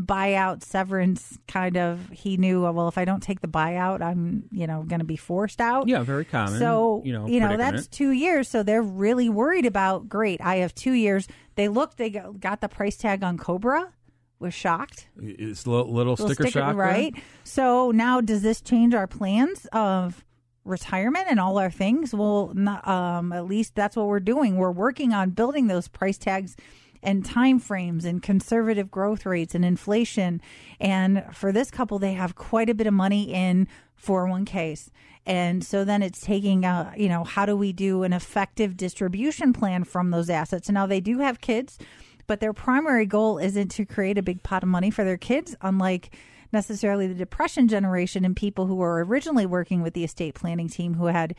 buyout 0.00 0.62
severance 0.62 1.38
kind 1.46 1.76
of 1.76 2.08
he 2.10 2.38
knew 2.38 2.64
oh, 2.64 2.72
well 2.72 2.88
if 2.88 2.96
i 2.96 3.04
don't 3.04 3.22
take 3.22 3.42
the 3.42 3.48
buyout 3.48 4.00
i'm 4.00 4.44
you 4.50 4.66
know 4.66 4.84
going 4.84 5.00
to 5.00 5.04
be 5.04 5.16
forced 5.16 5.60
out 5.60 5.86
Yeah, 5.86 6.02
very 6.02 6.24
common. 6.24 6.58
so 6.58 7.02
you 7.04 7.12
know, 7.12 7.26
you 7.26 7.40
know 7.40 7.58
that's 7.58 7.86
two 7.88 8.12
years 8.12 8.48
so 8.48 8.62
they're 8.62 8.80
really 8.80 9.28
worried 9.28 9.66
about 9.66 10.08
great 10.08 10.40
i 10.40 10.56
have 10.56 10.74
two 10.74 10.92
years 10.92 11.28
they 11.56 11.68
looked 11.68 11.98
they 11.98 12.08
got 12.08 12.40
got 12.40 12.62
the 12.62 12.70
price 12.70 12.96
tag 12.96 13.22
on 13.22 13.36
COBRA 13.36 13.92
was 14.38 14.54
shocked 14.54 15.08
it's 15.20 15.66
a 15.66 15.70
little, 15.70 15.92
little 15.92 16.12
Little 16.12 16.30
sticker, 16.30 16.50
shock, 16.50 16.68
there. 16.68 16.74
right? 16.76 17.14
So 17.44 17.90
now, 17.90 18.20
does 18.20 18.42
this 18.42 18.60
change 18.60 18.94
our 18.94 19.08
plans 19.08 19.66
of 19.72 20.24
retirement 20.68 21.26
and 21.28 21.40
all 21.40 21.58
our 21.58 21.70
things? 21.70 22.14
Well, 22.14 22.52
not, 22.54 22.86
um, 22.86 23.32
at 23.32 23.46
least 23.46 23.74
that's 23.74 23.96
what 23.96 24.06
we're 24.06 24.20
doing. 24.20 24.56
We're 24.56 24.70
working 24.70 25.12
on 25.12 25.30
building 25.30 25.66
those 25.66 25.88
price 25.88 26.18
tags 26.18 26.56
and 27.02 27.24
time 27.24 27.58
frames 27.58 28.04
and 28.04 28.22
conservative 28.22 28.90
growth 28.90 29.24
rates 29.24 29.54
and 29.54 29.64
inflation. 29.64 30.40
And 30.80 31.24
for 31.32 31.52
this 31.52 31.70
couple, 31.70 31.98
they 31.98 32.12
have 32.12 32.34
quite 32.34 32.68
a 32.68 32.74
bit 32.74 32.86
of 32.86 32.94
money 32.94 33.32
in 33.32 33.68
401ks. 34.02 34.90
And 35.26 35.62
so 35.62 35.84
then 35.84 36.02
it's 36.02 36.20
taking, 36.20 36.64
uh, 36.64 36.92
you 36.96 37.08
know, 37.08 37.24
how 37.24 37.44
do 37.44 37.56
we 37.56 37.72
do 37.72 38.02
an 38.02 38.12
effective 38.12 38.76
distribution 38.76 39.52
plan 39.52 39.84
from 39.84 40.10
those 40.10 40.30
assets? 40.30 40.70
Now 40.70 40.86
they 40.86 41.00
do 41.00 41.18
have 41.18 41.40
kids, 41.40 41.78
but 42.26 42.40
their 42.40 42.52
primary 42.52 43.06
goal 43.06 43.38
isn't 43.38 43.70
to 43.72 43.84
create 43.84 44.18
a 44.18 44.22
big 44.22 44.42
pot 44.42 44.62
of 44.62 44.68
money 44.68 44.90
for 44.90 45.04
their 45.04 45.18
kids, 45.18 45.54
unlike 45.60 46.14
necessarily 46.52 47.06
the 47.06 47.14
depression 47.14 47.68
generation 47.68 48.24
and 48.24 48.36
people 48.36 48.66
who 48.66 48.76
were 48.76 49.04
originally 49.04 49.46
working 49.46 49.82
with 49.82 49.94
the 49.94 50.04
estate 50.04 50.34
planning 50.34 50.68
team 50.68 50.94
who 50.94 51.06
had 51.06 51.34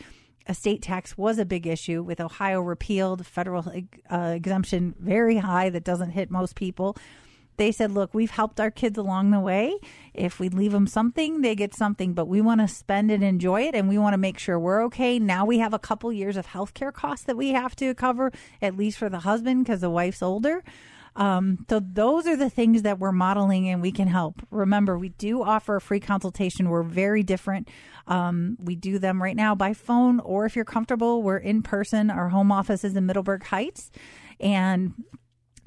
estate 0.47 0.81
tax 0.81 1.17
was 1.17 1.37
a 1.37 1.45
big 1.45 1.67
issue 1.67 2.01
with 2.01 2.19
Ohio 2.19 2.61
repealed, 2.61 3.25
federal 3.25 3.71
uh, 4.09 4.17
exemption 4.35 4.95
very 4.99 5.37
high 5.37 5.69
that 5.69 5.83
doesn't 5.83 6.11
hit 6.11 6.31
most 6.31 6.55
people. 6.55 6.97
They 7.57 7.73
said, 7.73 7.91
look, 7.91 8.13
we've 8.13 8.31
helped 8.31 8.61
our 8.61 8.71
kids 8.71 8.97
along 8.97 9.31
the 9.31 9.39
way. 9.39 9.77
If 10.13 10.39
we 10.39 10.47
leave 10.47 10.71
them 10.71 10.87
something, 10.87 11.41
they 11.41 11.55
get 11.55 11.75
something, 11.75 12.13
but 12.13 12.29
we 12.29 12.39
want 12.39 12.61
to 12.61 12.69
spend 12.69 13.11
and 13.11 13.21
enjoy 13.21 13.63
it, 13.63 13.75
and 13.75 13.89
we 13.89 13.97
want 13.97 14.13
to 14.13 14.17
make 14.17 14.39
sure 14.39 14.57
we're 14.57 14.81
okay. 14.85 15.19
Now 15.19 15.45
we 15.45 15.59
have 15.59 15.73
a 15.73 15.79
couple 15.79 16.11
years 16.13 16.37
of 16.37 16.47
healthcare 16.47 16.93
costs 16.93 17.25
that 17.25 17.35
we 17.35 17.49
have 17.49 17.75
to 17.75 17.93
cover, 17.93 18.31
at 18.61 18.77
least 18.77 18.97
for 18.97 19.09
the 19.09 19.19
husband, 19.19 19.65
because 19.65 19.81
the 19.81 19.89
wife's 19.89 20.23
older. 20.23 20.63
Um, 21.19 21.65
so 21.69 21.81
those 21.81 22.25
are 22.27 22.37
the 22.37 22.49
things 22.49 22.83
that 22.83 22.97
we're 22.97 23.11
modeling 23.11 23.67
and 23.67 23.81
we 23.81 23.91
can 23.91 24.07
help. 24.07 24.41
Remember, 24.49 24.97
we 24.97 25.09
do 25.09 25.43
offer 25.43 25.75
a 25.75 25.81
free 25.81 25.99
consultation. 25.99 26.69
We're 26.69 26.81
very 26.81 27.23
different. 27.23 27.67
Um, 28.07 28.55
we 28.57 28.77
do 28.77 28.99
them 28.99 29.21
right 29.21 29.35
now 29.35 29.53
by 29.53 29.73
phone, 29.73 30.21
or 30.21 30.45
if 30.45 30.55
you're 30.55 30.63
comfortable, 30.63 31.21
we're 31.21 31.37
in 31.37 31.61
person. 31.61 32.09
Our 32.09 32.29
home 32.29 32.53
office 32.53 32.85
is 32.85 32.95
in 32.95 33.05
Middleburg 33.05 33.43
Heights, 33.43 33.91
and 34.39 34.93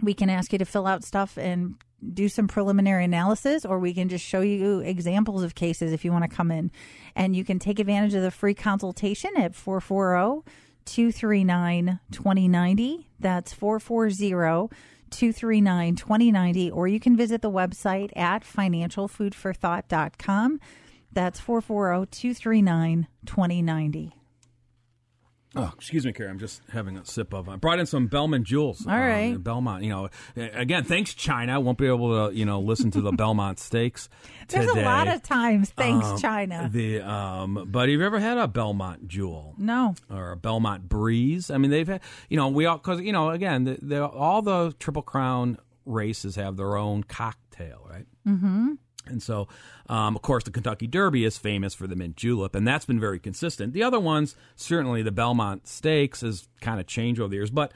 we 0.02 0.14
can 0.14 0.30
ask 0.30 0.52
you 0.52 0.58
to 0.58 0.64
fill 0.64 0.86
out 0.86 1.04
stuff 1.04 1.36
and 1.36 1.74
do 2.14 2.30
some 2.30 2.48
preliminary 2.48 3.04
analysis, 3.04 3.66
or 3.66 3.78
we 3.78 3.92
can 3.92 4.08
just 4.08 4.24
show 4.24 4.40
you 4.40 4.80
examples 4.80 5.42
of 5.42 5.54
cases 5.54 5.92
if 5.92 6.02
you 6.02 6.12
want 6.12 6.28
to 6.28 6.34
come 6.34 6.50
in. 6.50 6.70
And 7.14 7.36
you 7.36 7.44
can 7.44 7.58
take 7.58 7.78
advantage 7.78 8.14
of 8.14 8.22
the 8.22 8.30
free 8.30 8.54
consultation 8.54 9.30
at 9.36 9.54
440 9.54 10.50
239 10.86 12.00
2090. 12.10 13.08
That's 13.20 13.52
440 13.52 14.70
239 15.12 15.96
2090, 15.96 16.70
or 16.70 16.88
you 16.88 16.98
can 16.98 17.14
visit 17.16 17.42
the 17.42 17.50
website 17.50 18.10
at 18.16 18.42
financialfoodforthought.com. 18.42 20.58
That's 21.12 21.38
440 21.38 22.10
239 22.10 23.06
2090. 23.26 24.21
Oh, 25.54 25.70
excuse 25.76 26.06
me, 26.06 26.12
Carrie. 26.12 26.30
I'm 26.30 26.38
just 26.38 26.62
having 26.72 26.96
a 26.96 27.04
sip 27.04 27.34
of. 27.34 27.48
I 27.48 27.56
brought 27.56 27.78
in 27.78 27.84
some 27.86 28.06
Belmont 28.06 28.44
Jewels. 28.44 28.86
All 28.86 28.98
right. 28.98 29.36
Belmont. 29.36 29.82
You 29.84 29.90
know, 29.90 30.08
again, 30.36 30.84
thanks 30.84 31.12
China. 31.12 31.60
Won't 31.60 31.76
be 31.78 31.86
able 31.86 32.30
to, 32.30 32.34
you 32.34 32.44
know, 32.46 32.60
listen 32.60 32.90
to 32.92 33.00
the 33.02 33.12
Belmont 33.16 33.58
Stakes. 33.58 34.08
There's 34.48 34.66
today. 34.68 34.82
a 34.82 34.84
lot 34.84 35.08
of 35.08 35.22
times. 35.22 35.70
Thanks, 35.70 36.06
Um, 36.06 36.18
China. 36.18 36.70
The 36.72 37.00
um, 37.02 37.66
but 37.70 37.88
have 37.90 38.00
you 38.00 38.02
ever 38.06 38.18
had 38.18 38.38
a 38.38 38.48
Belmont 38.48 39.08
Jewel? 39.08 39.54
no. 39.58 39.94
or 40.10 40.32
a 40.32 40.36
Belmont 40.36 40.88
Breeze. 40.88 41.50
I 41.50 41.58
mean, 41.58 41.70
they've 41.70 41.86
had, 41.88 42.00
you 42.30 42.36
know, 42.38 42.48
we 42.48 42.64
all, 42.66 42.78
because, 42.78 43.00
you 43.02 43.12
know, 43.12 43.30
again, 43.30 43.64
the, 43.64 43.78
the, 43.82 44.06
all 44.06 44.40
the 44.42 44.74
Triple 44.78 45.02
Crown 45.02 45.58
races 45.84 46.36
have 46.36 46.56
their 46.56 46.76
own 46.76 47.02
cocktail, 47.04 47.86
right? 47.90 48.06
Mm-hmm. 48.26 48.72
And 49.06 49.22
so, 49.22 49.48
um, 49.88 50.16
of 50.16 50.22
course, 50.22 50.44
the 50.44 50.50
Kentucky 50.50 50.86
Derby 50.86 51.24
is 51.24 51.36
famous 51.38 51.74
for 51.74 51.86
the 51.86 51.96
mint 51.96 52.16
julep, 52.16 52.54
and 52.54 52.66
that's 52.66 52.84
been 52.84 53.00
very 53.00 53.18
consistent. 53.18 53.72
The 53.72 53.82
other 53.82 54.00
ones, 54.00 54.36
certainly 54.54 55.02
the 55.02 55.12
Belmont 55.12 55.66
Stakes, 55.66 56.20
has 56.20 56.48
kind 56.60 56.78
of 56.80 56.86
changed 56.86 57.20
over 57.20 57.28
the 57.28 57.36
years, 57.36 57.50
but 57.50 57.72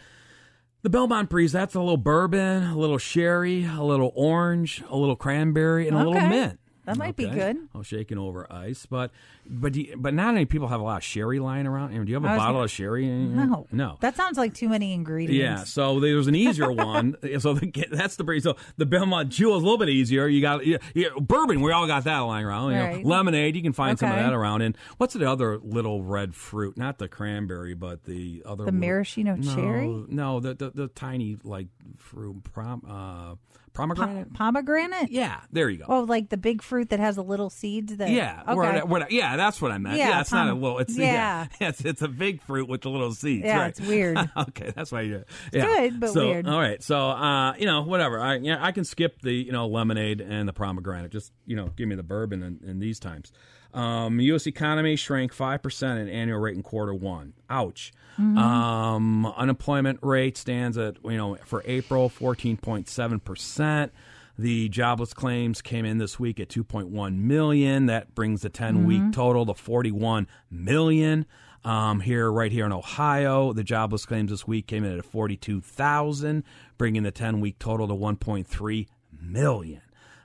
the 0.83 0.91
Belmont 0.91 1.29
Breeze, 1.29 1.51
that's 1.53 1.75
a 1.75 1.81
little 1.81 1.97
bourbon, 1.97 2.63
a 2.63 2.79
little 2.79 2.99
sherry, 2.99 3.65
a 3.65 3.83
little 3.83 4.13
orange, 4.15 4.83
a 4.89 4.97
little 4.97 5.17
cranberry, 5.17 5.89
and 5.89 5.97
a 5.97 6.05
little 6.05 6.29
mint. 6.29 6.61
That 6.87 6.97
might 6.97 7.17
be 7.17 7.27
Okay. 7.27 7.35
good. 7.35 7.57
Oh, 7.75 7.83
shaking 7.83 8.17
over 8.19 8.51
ice, 8.51 8.87
but 8.87 9.11
but 9.49 9.73
do 9.73 9.83
you- 9.83 9.95
but 9.97 10.15
not 10.15 10.35
many 10.35 10.47
people 10.47 10.69
have 10.69 10.81
a 10.81 10.85
lot 10.85 10.97
of 10.99 11.05
sherry 11.05 11.39
lying 11.39 11.67
around. 11.67 11.91
Do 11.91 12.09
you 12.11 12.15
have 12.15 12.25
a 12.25 12.29
bottle 12.29 12.55
gonna- 12.55 12.65
of 12.65 12.71
sherry? 12.71 13.07
No. 13.07 13.67
no. 13.71 13.97
That 14.01 14.17
sounds 14.17 14.39
like 14.39 14.55
too 14.55 14.69
many 14.69 14.93
ingredients. 14.93 15.39
Yeah, 15.61 15.65
so 15.65 16.01
there's 16.01 16.27
an 16.27 16.35
easier 16.35 16.71
one. 16.73 17.17
So 17.41 17.55
the, 17.55 17.71
that's 17.91 18.17
the 18.17 18.25
breeze. 18.25 18.45
So 18.45 18.57
the 18.77 18.87
Belmont 18.87 19.29
Jewel 19.31 19.57
is 19.57 19.63
a 19.63 19.67
little 19.67 19.79
bit 19.79 19.89
easier. 19.89 20.27
You 20.27 20.41
got 20.41 20.65
yeah, 20.67 20.79
yeah, 20.95 21.09
bourbon. 21.21 21.61
We 21.61 21.71
all 21.73 21.87
got 21.87 22.05
that 22.05 22.19
lying 22.21 22.47
around. 22.47 22.71
You 22.71 22.77
know, 22.79 22.85
Right. 22.85 23.05
lemonade. 23.05 23.57
You 23.57 23.63
can 23.63 23.73
find 23.73 23.99
some 23.99 24.11
of 24.11 24.17
that 24.17 24.33
around. 24.33 24.63
And 24.63 24.77
what's 24.97 25.15
the 25.15 25.29
other 25.31 25.59
little 25.59 26.03
red 26.03 26.35
fruit? 26.35 26.77
Not 26.79 26.99
the 26.99 27.09
cranberry, 27.09 27.75
but 27.75 28.05
the 28.05 28.43
other. 28.47 28.65
The 28.65 28.73
little- 28.73 28.81
maraschino 28.81 29.35
no, 29.37 29.55
cherry? 29.55 30.05
No, 30.09 30.41
the, 30.41 30.55
the 30.55 30.71
the 30.71 30.89
tiny 30.89 31.37
like 31.45 31.67
fruit 31.99 32.43
prom 32.45 32.83
uh, 32.89 33.35
pomegranate. 33.77 34.33
Pomegranate? 34.35 35.11
yeah, 35.11 35.41
there 35.53 35.69
you 35.69 35.79
go. 35.79 35.85
Oh, 35.89 36.01
like 36.01 36.29
the 36.31 36.37
big 36.37 36.63
fruit 36.63 36.91
that 36.91 37.01
has 37.01 37.17
the 37.17 37.23
little 37.25 37.51
seeds 37.51 37.97
that. 37.97 38.09
Yeah, 38.11 38.43
Okay. 38.49 38.81
where- 38.83 39.07
yeah, 39.11 39.37
that's 39.37 39.61
what 39.61 39.71
I 39.73 39.79
meant. 39.79 39.97
Yeah, 39.99 40.09
Yeah, 40.09 40.21
it's 40.21 40.33
not 40.33 40.49
a 40.49 40.53
pom- 40.53 40.63
little. 40.63 40.79
It's 40.79 40.97
yeah. 40.97 41.47
yeah, 41.61 41.69
it's 41.69 41.81
it's 41.85 42.03
a 42.03 42.09
big 42.09 42.43
fruit 42.43 42.69
with 42.69 42.83
the 42.83 42.91
little 42.91 43.13
seeds. 43.13 43.45
Yeah, 43.45 43.61
right. 43.61 43.69
it's 43.69 43.81
weird. 43.81 44.19
okay, 44.37 44.73
that's 44.75 44.91
why 44.91 45.03
you. 45.03 45.25
Yeah. 45.53 45.65
good, 45.67 46.01
but 46.01 46.11
so, 46.11 46.27
weird. 46.29 46.49
All 46.49 46.59
right, 46.59 46.83
so 46.83 46.97
uh, 47.11 47.55
you 47.55 47.67
know, 47.67 47.83
whatever. 47.83 48.21
I 48.21 48.37
yeah, 48.37 48.59
I 48.61 48.73
can 48.73 48.85
skip 48.85 49.21
the 49.23 49.33
you 49.33 49.53
know 49.53 49.67
lemonade 49.67 50.21
and 50.21 50.49
the 50.49 50.53
pomegranate. 50.53 51.13
Just 51.13 51.33
you 51.45 51.57
know, 51.57 51.71
give 51.77 51.89
me 51.89 51.95
the 51.97 52.03
bourbon 52.03 52.43
in, 52.43 52.61
in 52.69 52.79
these 52.79 52.99
times. 52.99 53.33
Um, 53.77 54.19
U.S. 54.21 54.47
economy 54.47 54.97
shrank 54.97 55.33
five 55.33 55.63
percent 55.63 55.99
in 56.01 56.09
annual 56.09 56.39
rate 56.41 56.57
in 56.57 56.63
quarter 56.63 56.95
one. 56.95 57.35
Ouch. 57.51 57.93
Mm-hmm. 58.19 58.39
Um, 58.39 59.27
unemployment 59.27 59.99
rate 60.03 60.37
stands 60.39 60.79
at 60.79 60.97
you 61.05 61.17
know 61.19 61.37
for 61.45 61.63
April 61.67 62.09
fourteen 62.09 62.57
point 62.57 62.89
seven 62.89 63.21
percent. 63.21 63.93
The 64.39 64.69
jobless 64.69 65.15
claims 65.15 65.63
came 65.63 65.87
in 65.87 65.97
this 65.97 66.21
week 66.21 66.39
at 66.41 66.51
2.1 66.51 67.17
million. 67.17 67.87
That 67.87 68.15
brings 68.15 68.43
the 68.43 68.51
10 68.51 68.75
Mm-hmm. 68.75 68.87
week 68.87 69.13
total 69.13 69.47
to 69.47 69.55
41 69.55 70.27
million. 70.51 71.25
Um, 71.65 72.01
here, 72.01 72.31
right 72.31 72.53
here 72.53 72.67
in 72.67 72.73
Ohio, 72.73 73.55
the 73.55 73.65
jobless 73.65 74.05
claims 74.05 74.31
this 74.31 74.47
week 74.47 74.67
came 74.67 74.85
in 74.85 74.99
at 74.99 75.07
42,000, 75.07 76.45
bringing 76.77 77.03
the 77.03 77.11
10 77.11 77.41
week 77.41 77.59
total 77.59 77.89
to 77.89 77.95
1.3 77.95 78.87
million. 79.19 79.81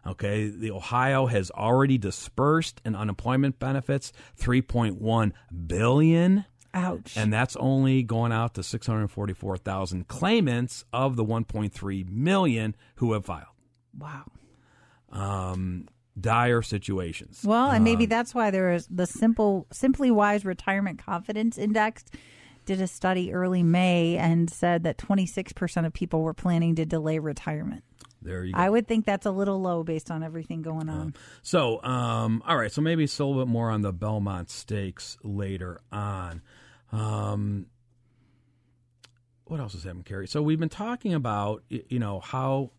Okay, 0.05 0.47
the 0.47 0.71
Ohio 0.71 1.27
has 1.27 1.51
already 1.51 1.97
dispersed 1.97 2.81
in 2.83 2.95
unemployment 2.95 3.59
benefits 3.59 4.11
3.1 4.39 5.31
billion. 5.67 6.45
Ouch. 6.73 7.15
And 7.15 7.31
that's 7.31 7.55
only 7.57 8.01
going 8.01 8.31
out 8.31 8.55
to 8.55 8.63
644,000 8.63 10.07
claimants 10.07 10.85
of 10.91 11.17
the 11.17 11.25
1.3 11.25 12.09
million 12.09 12.75
who 12.95 13.13
have 13.13 13.25
filed. 13.25 13.45
wow. 13.97 14.23
Um, 15.11 15.87
dire 16.19 16.61
situations. 16.61 17.41
Well, 17.43 17.69
and 17.69 17.83
maybe 17.83 18.05
that's 18.05 18.33
why 18.33 18.49
there 18.49 18.71
is 18.73 18.87
the 18.87 19.05
simple, 19.05 19.67
simply 19.71 20.09
wise 20.09 20.45
retirement 20.45 20.99
confidence 20.99 21.57
index 21.57 22.05
did 22.65 22.81
a 22.81 22.87
study 22.87 23.33
early 23.33 23.63
May 23.63 24.17
and 24.17 24.49
said 24.49 24.83
that 24.83 24.97
26% 24.97 25.85
of 25.85 25.93
people 25.93 26.21
were 26.21 26.33
planning 26.33 26.75
to 26.75 26.85
delay 26.85 27.19
retirement. 27.19 27.83
There 28.21 28.43
you 28.43 28.53
go. 28.53 28.59
I 28.59 28.69
would 28.69 28.87
think 28.87 29.05
that's 29.05 29.25
a 29.25 29.31
little 29.31 29.59
low 29.59 29.83
based 29.83 30.11
on 30.11 30.23
everything 30.23 30.61
going 30.61 30.89
on. 30.89 31.15
So, 31.41 31.81
um, 31.83 32.43
all 32.45 32.57
right. 32.57 32.71
So 32.71 32.81
maybe 32.81 33.05
it's 33.05 33.19
a 33.19 33.25
little 33.25 33.43
bit 33.43 33.49
more 33.49 33.69
on 33.71 33.81
the 33.81 33.91
Belmont 33.91 34.49
Stakes 34.49 35.17
later 35.23 35.79
on. 35.91 36.41
Um, 36.91 37.67
what 39.45 39.59
else 39.59 39.73
is 39.73 39.83
happening, 39.83 40.03
Carrie? 40.03 40.27
So 40.27 40.41
we've 40.41 40.59
been 40.59 40.69
talking 40.69 41.13
about, 41.13 41.63
you 41.69 41.99
know, 41.99 42.19
how 42.19 42.71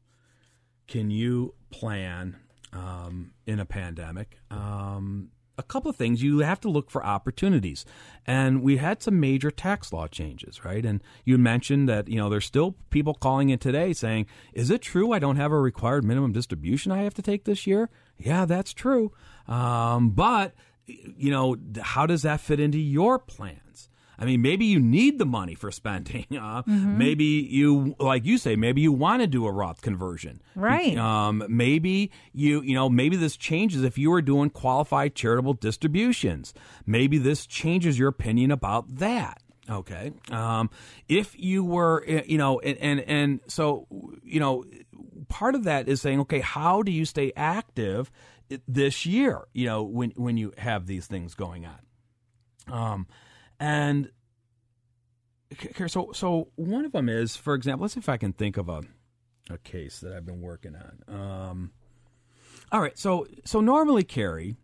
can 0.86 1.10
you 1.10 1.54
plan 1.70 2.36
um, 2.72 3.32
in 3.46 3.60
a 3.60 3.64
pandemic? 3.64 4.38
Um, 4.50 5.30
a 5.58 5.62
couple 5.62 5.90
of 5.90 5.96
things 5.96 6.22
you 6.22 6.38
have 6.38 6.60
to 6.60 6.68
look 6.68 6.90
for 6.90 7.04
opportunities, 7.04 7.84
and 8.26 8.62
we 8.62 8.78
had 8.78 9.02
some 9.02 9.20
major 9.20 9.50
tax 9.50 9.92
law 9.92 10.06
changes, 10.06 10.64
right? 10.64 10.84
And 10.84 11.02
you 11.24 11.38
mentioned 11.38 11.88
that 11.88 12.08
you 12.08 12.16
know 12.16 12.28
there's 12.28 12.46
still 12.46 12.76
people 12.90 13.14
calling 13.14 13.50
in 13.50 13.58
today 13.58 13.92
saying, 13.92 14.26
"Is 14.52 14.70
it 14.70 14.82
true 14.82 15.12
I 15.12 15.18
don't 15.18 15.36
have 15.36 15.52
a 15.52 15.60
required 15.60 16.04
minimum 16.04 16.32
distribution 16.32 16.92
I 16.92 17.02
have 17.02 17.14
to 17.14 17.22
take 17.22 17.44
this 17.44 17.66
year?" 17.66 17.90
Yeah, 18.18 18.44
that's 18.44 18.72
true, 18.72 19.12
um, 19.46 20.10
but 20.10 20.54
you 20.86 21.30
know 21.30 21.56
how 21.80 22.06
does 22.06 22.22
that 22.22 22.40
fit 22.40 22.60
into 22.60 22.78
your 22.78 23.18
plans? 23.18 23.88
I 24.18 24.24
mean, 24.24 24.42
maybe 24.42 24.66
you 24.66 24.78
need 24.78 25.18
the 25.18 25.26
money 25.26 25.54
for 25.54 25.70
spending. 25.70 26.26
Uh, 26.42 26.62
Maybe 26.66 27.24
you, 27.24 27.94
like 28.00 28.24
you 28.24 28.36
say, 28.36 28.56
maybe 28.56 28.80
you 28.80 28.90
want 28.90 29.22
to 29.22 29.26
do 29.28 29.46
a 29.46 29.52
Roth 29.52 29.80
conversion. 29.80 30.42
Right. 30.56 30.96
Um, 30.96 31.44
maybe 31.48 32.10
you, 32.32 32.62
you 32.62 32.74
know, 32.74 32.88
maybe 32.88 33.16
this 33.16 33.36
changes 33.36 33.84
if 33.84 33.96
you 33.96 34.10
were 34.10 34.22
doing 34.22 34.50
qualified 34.50 35.14
charitable 35.14 35.54
distributions. 35.54 36.52
Maybe 36.84 37.18
this 37.18 37.46
changes 37.46 37.98
your 37.98 38.08
opinion 38.08 38.50
about 38.50 38.96
that. 38.96 39.40
Okay. 39.70 40.12
Um, 40.30 40.70
if 41.08 41.38
you 41.38 41.64
were, 41.64 42.04
eh, 42.06 42.22
you 42.26 42.38
know, 42.38 42.58
and, 42.60 42.78
and 42.78 43.00
and 43.00 43.40
so, 43.46 43.86
you 44.24 44.40
know, 44.40 44.64
part 45.28 45.54
of 45.54 45.64
that 45.64 45.88
is 45.88 46.00
saying, 46.00 46.20
okay, 46.20 46.40
how 46.40 46.82
do 46.82 46.90
you 46.90 47.04
stay 47.04 47.32
active 47.36 48.10
this 48.66 49.06
year? 49.06 49.46
You 49.52 49.66
know, 49.66 49.82
when 49.84 50.10
when 50.16 50.36
you 50.36 50.52
have 50.58 50.86
these 50.86 51.06
things 51.06 51.34
going 51.34 51.66
on. 51.66 51.78
Um, 52.68 53.06
and 53.60 54.10
so 55.86 56.10
so 56.12 56.48
one 56.56 56.84
of 56.84 56.92
them 56.92 57.08
is, 57.08 57.36
for 57.36 57.54
example, 57.54 57.82
let's 57.82 57.94
see 57.94 58.00
if 58.00 58.08
I 58.08 58.16
can 58.16 58.32
think 58.32 58.56
of 58.56 58.68
a 58.68 58.82
a 59.50 59.58
case 59.58 60.00
that 60.00 60.12
I've 60.12 60.24
been 60.24 60.40
working 60.40 60.74
on. 60.76 61.14
Um, 61.14 61.72
all 62.70 62.80
right, 62.80 62.98
so 62.98 63.26
so 63.44 63.60
normally, 63.60 64.04
Carrie, 64.04 64.56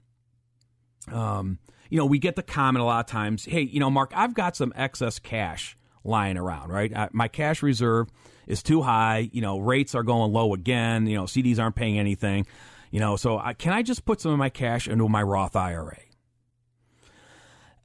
um, 1.12 1.58
you 1.90 1.98
know, 1.98 2.06
we 2.06 2.18
get 2.18 2.36
the 2.36 2.42
comment 2.42 2.82
a 2.82 2.86
lot 2.86 3.00
of 3.00 3.06
times, 3.06 3.44
hey, 3.44 3.62
you 3.62 3.80
know, 3.80 3.90
Mark, 3.90 4.12
I've 4.14 4.34
got 4.34 4.56
some 4.56 4.72
excess 4.76 5.18
cash 5.18 5.76
lying 6.04 6.36
around, 6.36 6.70
right? 6.70 6.94
I, 6.96 7.08
my 7.12 7.28
cash 7.28 7.62
reserve 7.62 8.08
is 8.46 8.62
too 8.62 8.82
high. 8.82 9.28
You 9.32 9.40
know, 9.40 9.58
rates 9.58 9.94
are 9.94 10.02
going 10.02 10.32
low 10.32 10.54
again. 10.54 11.06
You 11.06 11.16
know, 11.16 11.24
CDs 11.24 11.58
aren't 11.58 11.76
paying 11.76 11.98
anything. 11.98 12.46
You 12.90 13.00
know, 13.00 13.16
so 13.16 13.38
I, 13.38 13.52
can 13.52 13.72
I 13.72 13.82
just 13.82 14.04
put 14.04 14.20
some 14.20 14.32
of 14.32 14.38
my 14.38 14.48
cash 14.48 14.88
into 14.88 15.08
my 15.08 15.22
Roth 15.22 15.54
IRA? 15.54 15.98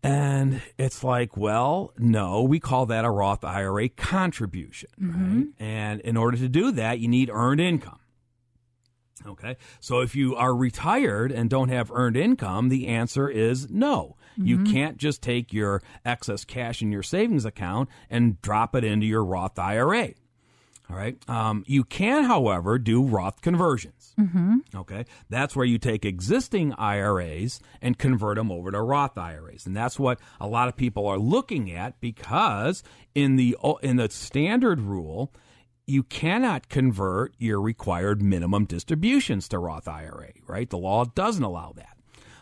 And 0.04 0.62
it's 0.78 1.04
like, 1.04 1.38
well, 1.38 1.94
no, 1.98 2.44
we 2.44 2.60
call 2.60 2.88
that 2.88 3.06
a 3.06 3.10
Roth 3.10 3.46
IRA 3.46 3.88
contribution, 3.88 4.90
mm-hmm. 5.02 5.38
right? 5.38 5.48
And 5.60 6.02
in 6.02 6.18
order 6.18 6.38
to 6.38 6.50
do 6.50 6.72
that, 6.74 7.00
you 7.00 7.08
need 7.08 7.30
earned 7.32 7.62
income. 7.62 8.00
Okay. 9.26 9.56
So 9.80 10.02
if 10.02 10.16
you 10.16 10.36
are 10.36 10.54
retired 10.54 11.32
and 11.32 11.50
don't 11.50 11.70
have 11.70 11.90
earned 11.92 12.18
income, 12.18 12.68
the 12.68 12.88
answer 12.88 13.30
is 13.30 13.70
no. 13.70 14.18
You 14.36 14.58
mm-hmm. 14.58 14.74
can't 14.74 14.98
just 14.98 15.22
take 15.22 15.54
your 15.54 15.82
excess 16.04 16.44
cash 16.44 16.82
in 16.82 16.92
your 16.92 17.04
savings 17.04 17.46
account 17.46 17.90
and 18.10 18.42
drop 18.42 18.76
it 18.76 18.84
into 18.84 19.06
your 19.06 19.24
Roth 19.24 19.58
IRA. 19.60 20.14
All 20.90 20.98
right. 20.98 21.18
Um, 21.30 21.64
you 21.66 21.84
can, 21.84 22.26
however, 22.26 22.78
do 22.78 23.04
Roth 23.04 23.42
conversions. 23.42 24.14
Mm-hmm. 24.20 24.58
Okay. 24.76 25.06
That's 25.30 25.56
where 25.56 25.66
you 25.66 25.78
take 25.78 26.06
existing 26.06 26.74
IRAs 26.74 27.60
and 27.82 27.98
convert 27.98 28.38
them 28.38 28.52
over 28.52 28.70
to 28.72 28.82
Roth 28.82 29.18
IRAs, 29.18 29.66
and 29.66 29.76
that's 29.76 29.98
what 29.98 30.20
a 30.40 30.48
lot 30.48 30.68
of 30.68 30.76
people 30.76 31.08
are 31.08 31.18
looking 31.18 31.72
at 31.72 32.00
because 32.00 32.84
in 33.16 33.38
the 33.38 33.58
in 33.82 33.96
the 33.96 34.10
standard 34.10 34.82
rule, 34.82 35.34
you 35.86 36.04
cannot 36.04 36.70
convert 36.70 37.34
your 37.38 37.62
required 37.62 38.22
minimum 38.22 38.66
distributions 38.66 39.48
to 39.50 39.60
Roth 39.60 39.88
IRA. 39.88 40.34
Right. 40.46 40.70
The 40.70 40.78
law 40.78 41.06
doesn't 41.06 41.44
allow 41.44 41.74
that. 41.76 41.98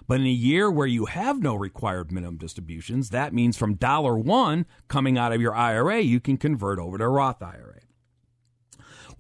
But 0.08 0.20
in 0.20 0.26
a 0.26 0.30
year 0.30 0.70
where 0.70 0.88
you 0.88 1.06
have 1.06 1.42
no 1.42 1.56
required 1.56 2.12
minimum 2.12 2.38
distributions, 2.38 3.12
that 3.12 3.34
means 3.34 3.56
from 3.56 3.76
dollar 3.76 4.18
one 4.18 4.66
coming 4.88 5.18
out 5.18 5.32
of 5.32 5.40
your 5.40 5.56
IRA, 5.56 6.02
you 6.02 6.20
can 6.20 6.38
convert 6.38 6.80
over 6.80 6.98
to 6.98 7.08
Roth 7.08 7.42
IRA. 7.42 7.81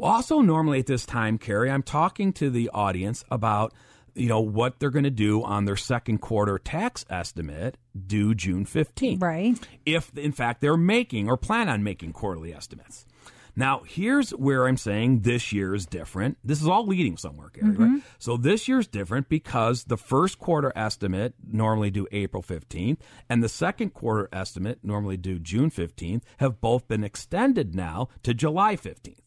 Also 0.01 0.41
normally 0.41 0.79
at 0.79 0.87
this 0.87 1.05
time, 1.05 1.37
Carrie, 1.37 1.69
I'm 1.71 1.83
talking 1.83 2.33
to 2.33 2.49
the 2.49 2.69
audience 2.73 3.23
about 3.29 3.73
you 4.13 4.27
know 4.27 4.41
what 4.41 4.79
they're 4.79 4.89
going 4.89 5.03
to 5.03 5.09
do 5.09 5.43
on 5.43 5.65
their 5.65 5.77
second 5.77 6.19
quarter 6.19 6.57
tax 6.57 7.05
estimate 7.09 7.77
due 8.07 8.35
June 8.35 8.65
15th. 8.65 9.21
Right. 9.21 9.57
If 9.85 10.15
in 10.17 10.31
fact 10.31 10.61
they're 10.61 10.77
making 10.77 11.29
or 11.29 11.37
plan 11.37 11.69
on 11.69 11.83
making 11.83 12.13
quarterly 12.13 12.53
estimates. 12.53 13.05
Now, 13.53 13.81
here's 13.85 14.31
where 14.31 14.65
I'm 14.65 14.77
saying 14.77 15.21
this 15.21 15.51
year 15.51 15.75
is 15.75 15.85
different. 15.85 16.37
This 16.41 16.61
is 16.61 16.67
all 16.69 16.87
leading 16.87 17.17
somewhere, 17.17 17.49
Gary, 17.53 17.71
right? 17.71 17.79
Mm-hmm. 17.79 17.97
So 18.17 18.37
this 18.37 18.69
year's 18.69 18.87
different 18.87 19.27
because 19.27 19.83
the 19.83 19.97
first 19.97 20.39
quarter 20.39 20.71
estimate 20.73 21.33
normally 21.45 21.91
due 21.91 22.07
April 22.13 22.41
15th 22.41 22.99
and 23.29 23.43
the 23.43 23.49
second 23.49 23.93
quarter 23.93 24.29
estimate 24.31 24.79
normally 24.83 25.17
due 25.17 25.37
June 25.37 25.69
15th 25.69 26.21
have 26.37 26.61
both 26.61 26.87
been 26.87 27.03
extended 27.03 27.75
now 27.75 28.07
to 28.23 28.33
July 28.33 28.77
15th 28.77 29.19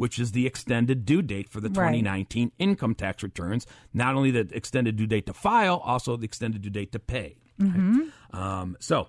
which 0.00 0.18
is 0.18 0.32
the 0.32 0.46
extended 0.46 1.04
due 1.04 1.20
date 1.20 1.46
for 1.46 1.60
the 1.60 1.68
Right. 1.68 1.88
2019 1.92 2.52
income 2.58 2.94
tax 2.94 3.22
returns. 3.22 3.66
Not 3.92 4.14
only 4.14 4.30
the 4.30 4.48
extended 4.52 4.96
due 4.96 5.06
date 5.06 5.26
to 5.26 5.34
file, 5.34 5.76
also 5.84 6.16
the 6.16 6.24
extended 6.24 6.62
due 6.62 6.70
date 6.70 6.90
to 6.92 6.98
pay. 6.98 7.36
right? 7.60 8.08
Um, 8.32 8.76
so, 8.80 9.08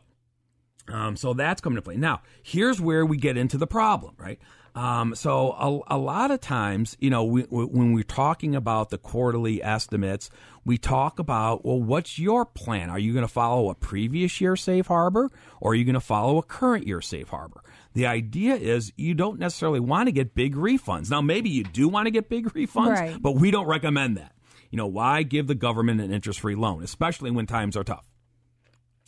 um, 0.90 1.16
so 1.16 1.34
that's 1.34 1.62
coming 1.62 1.78
to 1.78 1.82
play. 1.82 1.96
Now, 1.96 2.22
here's 2.44 2.82
where 2.82 3.06
we 3.06 3.16
get 3.16 3.38
into 3.38 3.58
the 3.58 3.68
problem, 3.68 4.16
right? 4.18 4.38
Um, 4.76 5.16
so 5.16 5.84
a, 5.88 5.96
a 5.96 5.98
lot 5.98 6.30
of 6.32 6.42
times, 6.42 6.98
you 7.00 7.10
know, 7.10 7.24
we, 7.24 7.46
we, 7.50 7.64
when 7.66 7.94
we're 7.94 8.04
talking 8.04 8.54
about 8.54 8.90
the 8.90 8.98
quarterly 8.98 9.64
estimates, 9.64 10.30
we 10.66 10.78
talk 10.78 11.20
about, 11.20 11.66
well, 11.66 11.82
what's 11.82 12.20
your 12.20 12.46
plan? 12.46 12.90
Are 12.90 13.00
you 13.00 13.14
going 13.14 13.26
to 13.26 13.32
follow 13.32 13.70
a 13.70 13.76
previous 13.76 14.42
year 14.42 14.56
safe 14.56 14.88
harbor 14.88 15.30
or 15.62 15.72
are 15.72 15.76
you 15.76 15.86
going 15.86 15.94
to 15.94 16.00
follow 16.02 16.38
a 16.38 16.44
current 16.44 16.86
year 16.86 17.02
safe 17.02 17.30
harbor? 17.30 17.62
The 17.94 18.06
idea 18.06 18.56
is 18.56 18.94
you 18.96 19.14
don't 19.14 19.38
necessarily 19.40 19.80
want 19.82 20.08
to 20.08 20.12
get 20.12 20.34
big 20.34 20.56
refunds. 20.56 21.10
Now, 21.12 21.22
maybe 21.22 21.50
you 21.50 21.64
do 21.64 21.90
want 21.90 22.06
to 22.08 22.12
get 22.12 22.30
big 22.30 22.48
refunds, 22.54 22.96
Right. 22.96 23.22
but 23.22 23.34
we 23.34 23.52
don't 23.52 23.68
recommend 23.68 24.18
that. 24.18 24.34
You 24.70 24.78
know, 24.78 24.88
why 24.88 25.24
give 25.24 25.48
the 25.48 25.56
government 25.56 26.00
an 26.00 26.12
interest 26.12 26.40
free 26.40 26.56
loan, 26.56 26.84
especially 26.84 27.32
when 27.32 27.46
times 27.48 27.76
are 27.76 27.84
tough? 27.84 28.08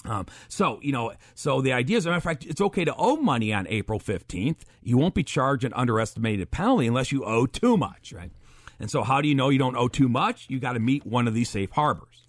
Um, 0.05 0.25
so, 0.49 0.79
you 0.81 0.91
know, 0.91 1.13
so 1.33 1.61
the 1.61 1.71
idea 1.71 1.95
is, 1.97 2.03
as 2.03 2.07
a 2.07 2.09
matter 2.09 2.17
of 2.17 2.23
fact, 2.23 2.45
it's 2.45 2.59
okay 2.59 2.83
to 2.83 2.93
owe 2.97 3.15
money 3.15 3.53
on 3.53 3.65
April 3.69 3.99
15th. 3.99 4.57
You 4.81 4.97
won't 4.97 5.15
be 5.15 5.23
charged 5.23 5.63
an 5.63 5.71
underestimated 5.73 6.51
penalty 6.51 6.87
unless 6.87 7.13
you 7.13 7.23
owe 7.23 7.45
too 7.45 7.77
much, 7.77 8.11
right? 8.11 8.31
And 8.79 8.91
so, 8.91 9.03
how 9.03 9.21
do 9.21 9.29
you 9.29 9.35
know 9.35 9.47
you 9.47 9.59
don't 9.59 9.77
owe 9.77 9.87
too 9.87 10.09
much? 10.09 10.47
You 10.49 10.59
got 10.59 10.73
to 10.73 10.79
meet 10.79 11.05
one 11.05 11.25
of 11.25 11.33
these 11.33 11.47
safe 11.47 11.71
harbors. 11.71 12.22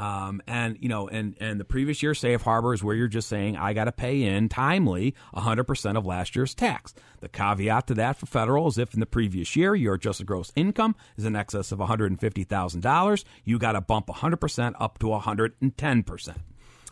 Um, 0.00 0.40
and 0.46 0.78
you 0.80 0.88
know, 0.88 1.08
and 1.08 1.36
and 1.40 1.60
the 1.60 1.64
previous 1.64 2.02
year 2.02 2.14
safe 2.14 2.40
harbor 2.40 2.72
is 2.72 2.82
where 2.82 2.96
you're 2.96 3.06
just 3.06 3.28
saying 3.28 3.58
I 3.58 3.74
got 3.74 3.84
to 3.84 3.92
pay 3.92 4.22
in 4.22 4.48
timely 4.48 5.14
100% 5.34 5.96
of 5.98 6.06
last 6.06 6.34
year's 6.34 6.54
tax. 6.54 6.94
The 7.20 7.28
caveat 7.28 7.86
to 7.88 7.94
that 7.94 8.16
for 8.16 8.24
federal 8.24 8.66
is 8.68 8.78
if 8.78 8.94
in 8.94 9.00
the 9.00 9.06
previous 9.06 9.54
year 9.56 9.74
your 9.74 9.94
adjusted 9.94 10.26
gross 10.26 10.52
income 10.56 10.96
is 11.18 11.26
in 11.26 11.36
excess 11.36 11.70
of 11.70 11.80
$150,000, 11.80 13.24
you 13.44 13.58
got 13.58 13.72
to 13.72 13.82
bump 13.82 14.06
100% 14.06 14.74
up 14.80 14.98
to 15.00 15.06
110%. 15.06 16.36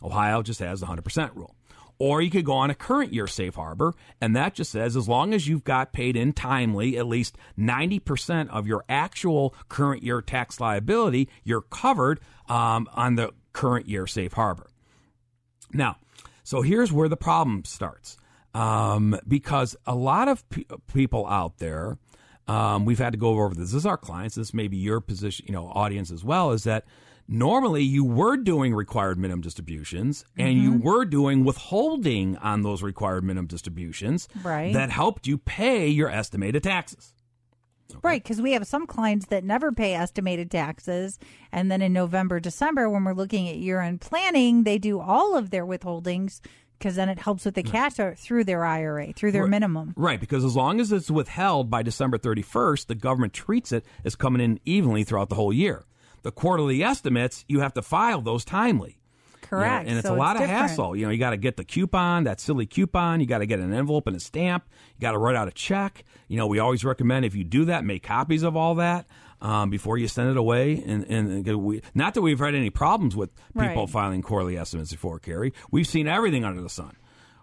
Ohio 0.03 0.43
just 0.43 0.61
has 0.61 0.81
the 0.81 0.87
100% 0.87 1.35
rule. 1.35 1.57
Or 1.99 2.23
you 2.23 2.31
could 2.31 2.45
go 2.45 2.53
on 2.53 2.71
a 2.71 2.75
current 2.77 3.13
year 3.13 3.27
safe 3.27 3.57
harbor, 3.57 3.93
and 4.21 4.37
that 4.37 4.55
just 4.55 4.71
says 4.71 4.97
as 4.97 5.09
long 5.09 5.35
as 5.35 5.49
you've 5.49 5.65
got 5.65 5.93
paid 5.93 6.15
in 6.15 6.33
timely 6.33 6.97
at 6.97 7.09
least 7.09 7.37
90% 7.59 8.49
of 8.51 8.69
your 8.69 8.85
actual 8.89 9.55
current 9.69 10.05
year 10.05 10.23
tax 10.23 10.61
liability, 10.61 11.29
you're 11.43 11.63
covered 11.63 12.21
um, 12.49 12.89
on 12.95 13.15
the 13.17 13.33
current 13.53 13.89
year 13.89 14.07
safe 14.07 14.33
harbor. 14.33 14.69
Now, 15.73 15.97
so 16.45 16.63
here's 16.63 16.93
where 16.93 17.09
the 17.09 17.17
problem 17.17 17.65
starts. 17.65 18.17
Um, 18.55 19.19
because 19.29 19.77
a 19.87 19.95
lot 19.95 20.29
of 20.29 20.49
pe- 20.49 20.65
people 20.93 21.27
out 21.27 21.59
there, 21.59 21.99
um, 22.47 22.85
we've 22.87 22.99
had 22.99 23.13
to 23.13 23.19
go 23.19 23.29
over 23.41 23.55
this. 23.55 23.71
This 23.73 23.75
is 23.75 23.87
our 23.87 23.99
clients. 23.99 24.35
This 24.35 24.55
may 24.55 24.69
be 24.69 24.79
your 24.79 25.01
position, 25.01 25.45
you 25.47 25.53
know, 25.53 25.69
audience 25.75 26.11
as 26.11 26.25
well. 26.25 26.53
Is 26.53 26.65
that 26.65 26.87
normally 27.29 27.83
you 27.83 28.05
were 28.05 28.39
doing 28.39 28.75
required 28.75 29.19
minimum 29.19 29.43
distributions 29.43 30.25
and 30.39 30.57
you 30.57 30.73
were 30.73 31.05
doing 31.05 31.45
withholding 31.45 32.39
on 32.39 32.63
those 32.63 32.83
required 32.83 33.23
minimum 33.23 33.47
distributions 33.47 34.27
Right. 34.43 34.73
that 34.73 34.89
helped 34.91 35.27
you 35.27 35.37
pay 35.37 35.89
your 35.89 36.09
estimated 36.09 36.63
taxes. 36.63 37.13
Right, 38.03 38.23
because 38.23 38.41
we 38.41 38.53
have 38.53 38.67
some 38.67 38.87
clients 38.87 39.27
that 39.27 39.45
never 39.45 39.73
pay 39.73 39.95
estimated 39.95 40.51
taxes. 40.51 41.19
And 41.53 41.71
then 41.71 41.81
in 41.83 41.93
November, 41.93 42.39
December, 42.41 42.89
when 42.91 43.05
we're 43.05 43.15
looking 43.15 43.49
at 43.49 43.57
year 43.57 43.81
end 43.81 44.01
planning, 44.01 44.65
they 44.65 44.79
do 44.79 45.01
all 45.01 45.37
of 45.37 45.51
their 45.51 45.67
withholdings 45.67 46.41
because 46.79 46.95
then 46.95 47.09
it 47.09 47.19
helps 47.19 47.45
with 47.45 47.55
the 47.55 47.63
cash 47.63 47.95
through 48.17 48.45
their 48.45 48.65
IRA, 48.65 49.13
through 49.13 49.33
their 49.33 49.43
Right. 49.43 49.51
minimum. 49.51 49.95
Right, 49.97 50.21
because 50.21 50.45
as 50.45 50.55
long 50.55 50.79
as 50.81 50.93
it's 50.93 51.11
withheld 51.11 51.71
by 51.71 51.83
December 51.83 52.19
31st, 52.19 52.87
the 52.87 52.95
government 52.95 53.33
treats 53.33 53.73
it 53.73 53.85
as 54.05 54.15
coming 54.15 54.41
in 54.41 54.61
evenly 54.65 55.03
throughout 55.03 55.29
the 55.29 55.35
whole 55.35 55.53
year. 55.53 55.87
The 56.23 56.31
quarterly 56.31 56.85
estimates, 56.85 57.45
you 57.49 57.61
have 57.61 57.75
to 57.75 57.83
file 57.83 58.21
those 58.21 58.45
timely. 58.45 59.01
You 59.51 59.85
know, 59.85 59.91
and 59.91 59.99
it's 59.99 60.07
So 60.09 60.15
a 60.15 60.17
lot 60.17 60.37
of 60.37 60.43
different. 60.43 60.61
hassle. 60.71 60.97
You 60.97 61.07
know, 61.07 61.11
you 61.11 61.19
got 61.19 61.31
to 61.31 61.37
get 61.37 61.57
the 61.57 61.65
coupon, 61.65 62.25
that 62.25 62.41
silly 62.41 62.67
coupon. 62.67 63.21
You 63.21 63.27
got 63.27 63.39
to 63.39 63.47
get 63.47 63.59
an 63.61 63.73
envelope 63.73 64.07
and 64.07 64.17
a 64.17 64.21
stamp. 64.21 64.65
You 64.97 65.01
got 65.03 65.13
to 65.13 65.19
write 65.19 65.37
out 65.37 65.49
a 65.49 65.53
check. 65.53 66.05
You 66.29 66.37
know, 66.37 66.47
we 66.47 66.59
always 66.59 66.85
recommend 66.85 67.25
if 67.25 67.35
you 67.35 67.45
do 67.45 67.65
that, 67.67 67.85
make 67.85 68.03
copies 68.03 68.43
of 68.43 68.57
all 68.57 68.75
that 68.77 69.07
um, 69.41 69.71
before 69.71 69.97
you 69.99 70.09
send 70.09 70.31
it 70.31 70.37
away. 70.37 70.83
And, 70.87 71.05
and, 71.09 71.47
and 71.47 71.63
we, 71.63 71.83
not 71.95 72.15
that 72.15 72.23
we've 72.23 72.39
had 72.39 72.55
any 72.55 72.71
problems 72.71 73.17
with 73.17 73.31
people 73.59 73.85
Right. 73.85 73.89
filing 73.91 74.23
quarterly 74.23 74.57
estimates 74.59 74.91
before, 74.93 75.19
Carrie. 75.19 75.53
We've 75.71 75.87
seen 75.87 76.07
everything 76.09 76.45
under 76.45 76.61
the 76.61 76.69
sun. 76.69 76.97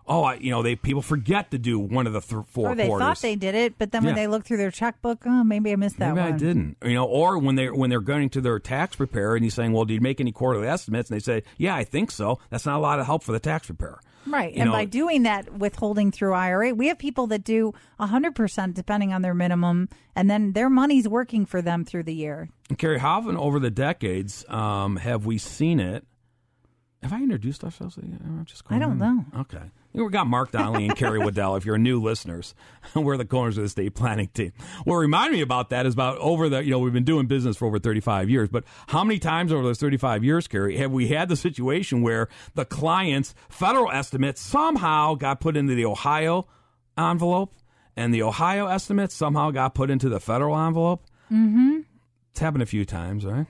Oh, 0.08 0.24
I, 0.24 0.36
you 0.36 0.52
know, 0.52 0.62
they 0.62 0.76
people 0.76 1.02
forget 1.02 1.50
to 1.52 1.58
do 1.58 1.80
one 1.80 2.06
of 2.06 2.14
the 2.14 2.22
th- 2.22 2.46
four 2.48 2.70
Or 2.70 2.76
they 2.76 2.86
quarters. 2.88 3.06
thought 3.08 3.22
they 3.22 3.36
did 3.36 3.56
it, 3.56 3.80
but 3.80 3.92
then 3.92 4.04
when 4.04 4.16
Yeah. 4.16 4.22
they 4.24 4.28
look 4.28 4.46
through 4.46 4.58
their 4.58 4.70
checkbook, 4.70 5.24
oh, 5.26 5.44
maybe 5.44 5.72
I 5.72 5.76
missed 5.78 5.98
that 5.98 6.14
Maybe 6.14 6.26
one. 6.26 6.34
I 6.34 6.38
didn't. 6.38 6.78
You 6.86 6.94
know, 6.94 7.06
or 7.06 7.40
when 7.40 7.56
they 7.56 7.70
when 7.72 7.90
they're 7.90 8.00
going 8.02 8.30
to 8.30 8.42
their 8.42 8.60
tax 8.60 8.96
preparer 8.96 9.36
and 9.36 9.44
he's 9.44 9.56
saying, 9.56 9.72
"Well, 9.74 9.86
do 9.86 9.96
you 9.96 10.02
make 10.02 10.22
any 10.22 10.32
quarterly 10.32 10.68
estimates?" 10.68 11.10
and 11.10 11.16
they 11.16 11.24
say, 11.24 11.42
"Yeah, 11.58 11.76
I 11.76 11.84
think 11.84 12.12
so." 12.12 12.38
That's 12.52 12.66
not 12.68 12.76
a 12.78 12.80
lot 12.80 13.00
of 13.00 13.08
help 13.08 13.24
for 13.24 13.32
the 13.32 13.40
tax 13.40 13.66
preparer. 13.66 14.00
Right. 14.28 14.54
You 14.54 14.62
and 14.62 14.68
know- 14.68 14.74
by 14.74 14.86
doing 14.86 15.24
that 15.24 15.54
withholding 15.58 16.12
through 16.12 16.34
IRA, 16.34 16.74
we 16.74 16.88
have 16.88 16.98
people 17.00 17.28
that 17.28 17.44
do 17.44 17.74
100% 18.00 18.74
depending 18.74 19.14
on 19.14 19.22
their 19.22 19.34
minimum, 19.36 19.90
and 20.16 20.30
then 20.30 20.54
their 20.54 20.70
money's 20.70 21.08
working 21.08 21.46
for 21.46 21.62
them 21.62 21.84
through 21.86 22.04
the 22.04 22.14
year. 22.14 22.50
And 22.70 22.78
Carrie, 22.78 23.00
how 23.00 23.20
often 23.20 23.38
over 23.38 23.60
the 23.60 23.70
decades 23.72 24.44
um, 24.50 24.98
have 24.98 25.26
we 25.26 25.38
seen 25.38 25.80
it? 25.80 26.06
Have 27.04 27.14
I 27.14 27.22
introduced 27.22 27.64
ourselves? 27.64 27.98
I'm 27.98 28.46
just 28.48 28.64
I 28.70 28.80
don't 28.80 28.98
know. 28.98 29.26
Okay. 29.42 29.62
We 29.96 30.10
got 30.10 30.28
Mark 30.28 30.52
Donnelly 30.52 30.88
and 30.88 30.96
Carrie 30.96 31.20
Waddell. 31.20 31.56
If 31.56 31.66
you're 31.66 31.78
new 31.78 32.02
listeners, 32.02 32.54
we're 32.96 33.16
the 33.16 33.24
corners 33.24 33.58
of 33.58 33.64
the 33.64 33.70
state 33.70 33.96
planning 33.96 34.28
team. 34.28 34.52
What 34.84 34.98
reminded 34.98 35.38
me 35.38 35.42
about 35.42 35.70
that 35.70 35.86
is 35.86 35.94
about 35.94 36.18
over 36.18 36.50
the, 36.50 36.64
you 36.64 36.72
know, 36.72 36.80
we've 36.80 36.92
been 36.92 37.06
doing 37.06 37.28
business 37.28 37.56
for 37.56 37.66
over 37.66 37.80
35 37.80 38.30
years, 38.30 38.50
but 38.50 38.66
how 38.88 39.06
many 39.06 39.20
times 39.20 39.54
over 39.54 39.64
those 39.64 39.80
35 39.80 40.24
years, 40.24 40.48
Carrie, 40.50 40.76
have 40.78 40.92
we 40.92 41.08
had 41.08 41.30
the 41.30 41.38
situation 41.38 42.02
where 42.02 42.28
the 42.56 42.66
client's 42.66 43.34
federal 43.48 43.90
estimate 43.90 44.38
somehow 44.38 45.16
got 45.16 45.40
put 45.40 45.56
into 45.56 45.76
the 45.76 45.86
Ohio 45.86 46.46
envelope 46.98 47.56
and 47.96 48.14
the 48.14 48.22
Ohio 48.22 48.68
estimate 48.68 49.14
somehow 49.14 49.50
got 49.52 49.74
put 49.76 49.90
into 49.90 50.10
the 50.10 50.20
federal 50.20 50.58
envelope? 50.58 51.06
Mm-hmm. 51.32 51.80
It's 52.32 52.40
happened 52.42 52.64
a 52.64 52.68
few 52.68 52.84
times, 52.84 53.24
right? 53.24 53.46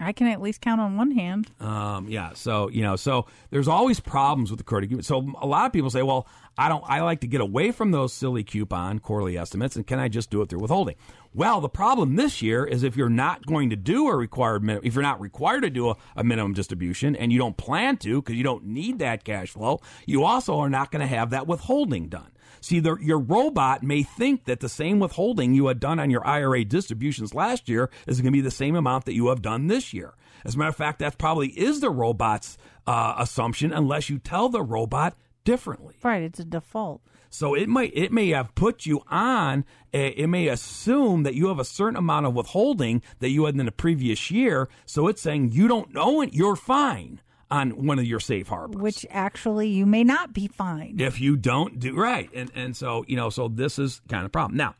I 0.00 0.12
can 0.12 0.26
at 0.26 0.40
least 0.40 0.60
count 0.60 0.80
on 0.80 0.96
one 0.96 1.12
hand. 1.12 1.50
Um, 1.60 2.08
yeah. 2.08 2.32
So 2.34 2.68
you 2.68 2.82
know, 2.82 2.96
so 2.96 3.26
there's 3.50 3.68
always 3.68 4.00
problems 4.00 4.50
with 4.50 4.58
the 4.58 4.64
quarterly. 4.64 5.02
So 5.02 5.32
a 5.40 5.46
lot 5.46 5.66
of 5.66 5.72
people 5.72 5.90
say, 5.90 6.02
well, 6.02 6.26
I 6.56 6.68
don't. 6.68 6.84
I 6.86 7.00
like 7.00 7.20
to 7.20 7.26
get 7.26 7.40
away 7.40 7.70
from 7.70 7.90
those 7.90 8.12
silly 8.12 8.44
coupon 8.44 8.98
quarterly 8.98 9.36
estimates, 9.36 9.76
and 9.76 9.86
can 9.86 9.98
I 9.98 10.08
just 10.08 10.30
do 10.30 10.40
it 10.42 10.48
through 10.48 10.60
withholding? 10.60 10.96
Well, 11.32 11.60
the 11.60 11.68
problem 11.68 12.14
this 12.14 12.42
year 12.42 12.64
is 12.64 12.84
if 12.84 12.96
you're 12.96 13.08
not 13.08 13.44
going 13.44 13.70
to 13.70 13.76
do 13.76 14.08
a 14.08 14.16
required 14.16 14.62
minimum, 14.62 14.86
if 14.86 14.94
you're 14.94 15.02
not 15.02 15.20
required 15.20 15.62
to 15.62 15.70
do 15.70 15.90
a, 15.90 15.96
a 16.16 16.22
minimum 16.22 16.54
distribution, 16.54 17.16
and 17.16 17.32
you 17.32 17.38
don't 17.38 17.56
plan 17.56 17.96
to 17.98 18.22
because 18.22 18.36
you 18.36 18.44
don't 18.44 18.64
need 18.66 19.00
that 19.00 19.24
cash 19.24 19.50
flow, 19.50 19.80
you 20.06 20.24
also 20.24 20.58
are 20.58 20.70
not 20.70 20.92
going 20.92 21.00
to 21.00 21.06
have 21.06 21.30
that 21.30 21.46
withholding 21.46 22.08
done. 22.08 22.30
See, 22.64 22.80
the, 22.80 22.96
your 22.96 23.18
robot 23.18 23.82
may 23.82 24.02
think 24.02 24.46
that 24.46 24.60
the 24.60 24.70
same 24.70 24.98
withholding 24.98 25.52
you 25.52 25.66
had 25.66 25.80
done 25.80 26.00
on 26.00 26.08
your 26.08 26.26
IRA 26.26 26.64
distributions 26.64 27.34
last 27.34 27.68
year 27.68 27.90
is 28.06 28.22
going 28.22 28.32
to 28.32 28.36
be 28.38 28.40
the 28.40 28.50
same 28.50 28.74
amount 28.74 29.04
that 29.04 29.12
you 29.12 29.28
have 29.28 29.42
done 29.42 29.66
this 29.66 29.92
year. 29.92 30.14
As 30.46 30.54
a 30.54 30.58
matter 30.58 30.70
of 30.70 30.76
fact, 30.76 31.00
that 31.00 31.18
probably 31.18 31.48
is 31.48 31.80
the 31.80 31.90
robot's 31.90 32.56
uh, 32.86 33.16
assumption, 33.18 33.70
unless 33.70 34.08
you 34.08 34.18
tell 34.18 34.48
the 34.48 34.62
robot 34.62 35.14
differently. 35.44 35.96
Right. 36.02 36.22
It's 36.22 36.40
a 36.40 36.44
default. 36.44 37.02
So 37.28 37.52
it 37.52 37.68
might 37.68 37.92
it 37.94 38.12
may 38.12 38.30
have 38.30 38.54
put 38.54 38.86
you 38.86 39.02
on. 39.08 39.66
It 39.92 40.30
may 40.30 40.48
assume 40.48 41.24
that 41.24 41.34
you 41.34 41.48
have 41.48 41.58
a 41.58 41.66
certain 41.66 41.98
amount 41.98 42.24
of 42.24 42.32
withholding 42.32 43.02
that 43.18 43.28
you 43.28 43.44
had 43.44 43.56
in 43.56 43.66
the 43.66 43.72
previous 43.72 44.30
year. 44.30 44.70
So 44.86 45.06
it's 45.08 45.20
saying 45.20 45.52
you 45.52 45.68
don't 45.68 45.92
know 45.92 46.22
it. 46.22 46.32
You're 46.32 46.56
fine 46.56 47.20
on 47.54 47.86
one 47.86 47.98
of 47.98 48.04
your 48.04 48.20
safe 48.20 48.48
harbors. 48.48 48.80
Which 48.80 49.06
actually 49.10 49.68
you 49.68 49.86
may 49.86 50.04
not 50.04 50.32
be 50.32 50.48
fine. 50.48 50.96
if 50.98 51.20
you 51.20 51.36
don't 51.36 51.78
do 51.78 51.94
right. 51.94 52.28
And 52.34 52.50
and 52.54 52.76
so 52.76 53.04
you 53.06 53.16
know 53.16 53.30
so 53.30 53.48
this 53.48 53.78
is 53.78 54.00
kind 54.08 54.22
of 54.22 54.26
a 54.26 54.30
problem. 54.30 54.56
Now 54.56 54.74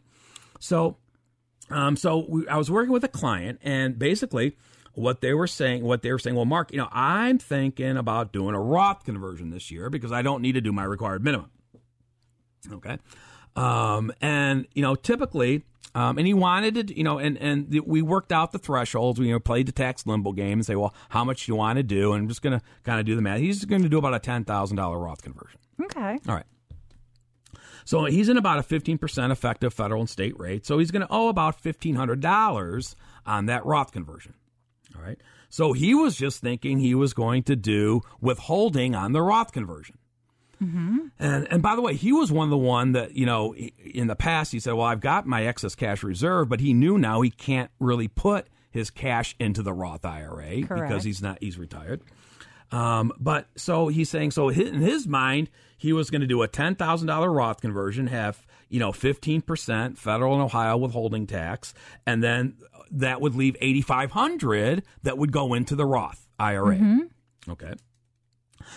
so 0.64 0.96
um 1.70 1.96
so 1.96 2.24
we, 2.28 2.48
i 2.48 2.56
was 2.56 2.70
working 2.70 2.92
with 2.92 3.04
a 3.04 3.08
client 3.08 3.58
and 3.62 3.98
basically 3.98 4.56
what 4.94 5.20
they 5.20 5.34
were 5.34 5.46
saying 5.46 5.82
what 5.84 6.02
they 6.02 6.10
were 6.10 6.18
saying 6.18 6.36
well 6.36 6.44
mark 6.46 6.72
you 6.72 6.78
know 6.78 6.88
i'm 6.90 7.38
thinking 7.38 7.96
about 7.96 8.32
doing 8.32 8.54
a 8.54 8.60
roth 8.60 9.04
conversion 9.04 9.50
this 9.50 9.70
year 9.70 9.90
because 9.90 10.12
i 10.12 10.22
don't 10.22 10.40
need 10.42 10.52
to 10.52 10.60
do 10.60 10.72
my 10.72 10.84
required 10.84 11.22
minimum. 11.22 11.50
Okay. 12.72 12.98
Um 13.56 14.12
and 14.22 14.66
you 14.74 14.82
know 14.82 14.94
typically 14.94 15.64
um, 15.94 16.18
and 16.18 16.26
he 16.26 16.34
wanted 16.34 16.88
to, 16.88 16.96
you 16.96 17.04
know, 17.04 17.18
and, 17.18 17.38
and 17.38 17.70
the, 17.70 17.80
we 17.80 18.02
worked 18.02 18.32
out 18.32 18.52
the 18.52 18.58
thresholds. 18.58 19.20
We 19.20 19.28
you 19.28 19.32
know, 19.32 19.40
played 19.40 19.66
the 19.66 19.72
tax 19.72 20.06
limbo 20.06 20.32
game 20.32 20.54
and 20.54 20.66
say, 20.66 20.74
well, 20.74 20.94
how 21.08 21.24
much 21.24 21.46
do 21.46 21.52
you 21.52 21.56
want 21.56 21.76
to 21.76 21.82
do? 21.82 22.12
And 22.12 22.22
I'm 22.22 22.28
just 22.28 22.42
going 22.42 22.58
to 22.58 22.64
kind 22.82 22.98
of 22.98 23.06
do 23.06 23.14
the 23.14 23.22
math. 23.22 23.38
He's 23.38 23.64
going 23.64 23.82
to 23.82 23.88
do 23.88 23.98
about 23.98 24.14
a 24.14 24.18
$10,000 24.18 25.04
Roth 25.04 25.22
conversion. 25.22 25.60
Okay. 25.82 26.18
All 26.28 26.34
right. 26.34 26.46
So 27.84 28.06
he's 28.06 28.28
in 28.28 28.38
about 28.38 28.58
a 28.58 28.62
15% 28.62 29.30
effective 29.30 29.72
federal 29.72 30.00
and 30.00 30.10
state 30.10 30.38
rate. 30.38 30.66
So 30.66 30.78
he's 30.78 30.90
going 30.90 31.02
to 31.02 31.12
owe 31.12 31.28
about 31.28 31.62
$1,500 31.62 32.94
on 33.26 33.46
that 33.46 33.64
Roth 33.64 33.92
conversion. 33.92 34.34
All 34.96 35.02
right. 35.02 35.20
So 35.48 35.72
he 35.72 35.94
was 35.94 36.16
just 36.16 36.40
thinking 36.40 36.78
he 36.78 36.94
was 36.94 37.12
going 37.12 37.44
to 37.44 37.54
do 37.54 38.00
withholding 38.20 38.94
on 38.94 39.12
the 39.12 39.22
Roth 39.22 39.52
conversion. 39.52 39.98
And 41.18 41.48
and 41.50 41.62
by 41.62 41.76
the 41.76 41.82
way, 41.82 41.94
he 41.94 42.12
was 42.12 42.32
one 42.32 42.44
of 42.44 42.50
the 42.50 42.56
one 42.58 42.92
that 42.92 43.16
you 43.16 43.26
know 43.26 43.54
in 43.54 44.06
the 44.06 44.16
past 44.16 44.52
he 44.52 44.60
said, 44.60 44.72
"Well, 44.74 44.86
I've 44.86 45.00
got 45.00 45.26
my 45.26 45.46
excess 45.46 45.74
cash 45.74 46.02
reserve," 46.02 46.48
but 46.48 46.60
he 46.60 46.72
knew 46.74 46.98
now 46.98 47.20
he 47.20 47.30
can't 47.30 47.70
really 47.78 48.08
put 48.08 48.48
his 48.70 48.90
cash 48.90 49.36
into 49.38 49.62
the 49.62 49.72
Roth 49.72 50.04
IRA 50.04 50.62
because 50.86 51.04
he's 51.04 51.22
not 51.22 51.38
he's 51.40 51.58
retired. 51.58 52.02
Um, 52.72 53.12
but 53.20 53.46
so 53.56 53.88
he's 53.88 54.08
saying 54.10 54.32
so 54.32 54.48
in 54.48 54.80
his 54.80 55.06
mind 55.06 55.50
he 55.76 55.92
was 55.92 56.10
going 56.10 56.22
to 56.22 56.26
do 56.26 56.42
a 56.42 56.48
ten 56.48 56.74
thousand 56.74 57.06
dollar 57.08 57.30
Roth 57.30 57.60
conversion, 57.60 58.08
have 58.08 58.44
you 58.68 58.80
know 58.80 58.90
fifteen 58.90 59.42
percent 59.42 59.98
federal 59.98 60.34
and 60.34 60.42
Ohio 60.42 60.76
withholding 60.76 61.26
tax, 61.26 61.72
and 62.06 62.22
then 62.22 62.56
that 62.90 63.20
would 63.20 63.34
leave 63.34 63.56
eighty 63.60 63.82
five 63.82 64.10
hundred 64.10 64.82
that 65.02 65.18
would 65.18 65.30
go 65.30 65.54
into 65.54 65.76
the 65.76 65.86
Roth 65.86 66.26
IRA. 66.38 66.74
Okay. 67.48 67.74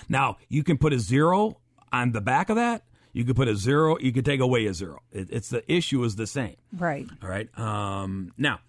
Now 0.10 0.38
you 0.50 0.64
can 0.64 0.78
put 0.78 0.94
a 0.94 1.00
zero 1.00 1.62
on 1.92 2.12
the 2.12 2.22
back 2.22 2.50
of 2.50 2.56
that. 2.56 2.84
You 3.14 3.24
could 3.26 3.36
put 3.36 3.48
a 3.48 3.56
zero. 3.56 3.98
You 4.00 4.12
could 4.12 4.26
take 4.26 4.40
away 4.40 4.68
a 4.68 4.74
zero. 4.74 5.02
It, 5.12 5.30
it's 5.32 5.50
the 5.50 5.70
issue 5.72 6.04
is 6.04 6.16
the 6.16 6.28
same. 6.28 6.58
Right. 6.72 7.08
All 7.24 7.30
right. 7.30 7.50
Um, 7.58 8.32
now, 8.38 8.60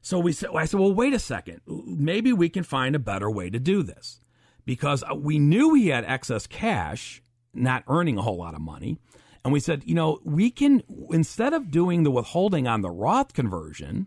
so 0.00 0.18
we 0.18 0.32
said, 0.32 0.50
I 0.54 0.64
said, 0.64 0.80
well, 0.80 0.94
wait 0.94 1.12
a 1.12 1.18
second. 1.18 1.60
Maybe 1.66 2.32
we 2.32 2.48
can 2.48 2.62
find 2.62 2.94
a 2.94 3.00
better 3.00 3.30
way 3.30 3.50
to 3.50 3.58
do 3.58 3.82
this 3.82 4.20
because 4.64 5.02
we 5.16 5.38
knew 5.38 5.74
he 5.74 5.88
had 5.88 6.04
excess 6.04 6.46
cash, 6.46 7.22
not 7.52 7.84
earning 7.88 8.16
a 8.16 8.22
whole 8.22 8.36
lot 8.36 8.54
of 8.54 8.60
money. 8.60 8.98
And 9.44 9.52
we 9.52 9.60
said, 9.60 9.82
you 9.86 9.94
know, 9.94 10.20
we 10.24 10.50
can, 10.50 10.82
instead 11.10 11.52
of 11.52 11.70
doing 11.70 12.02
the 12.02 12.10
withholding 12.10 12.68
on 12.68 12.82
the 12.82 12.90
Roth 12.90 13.32
conversion, 13.32 14.06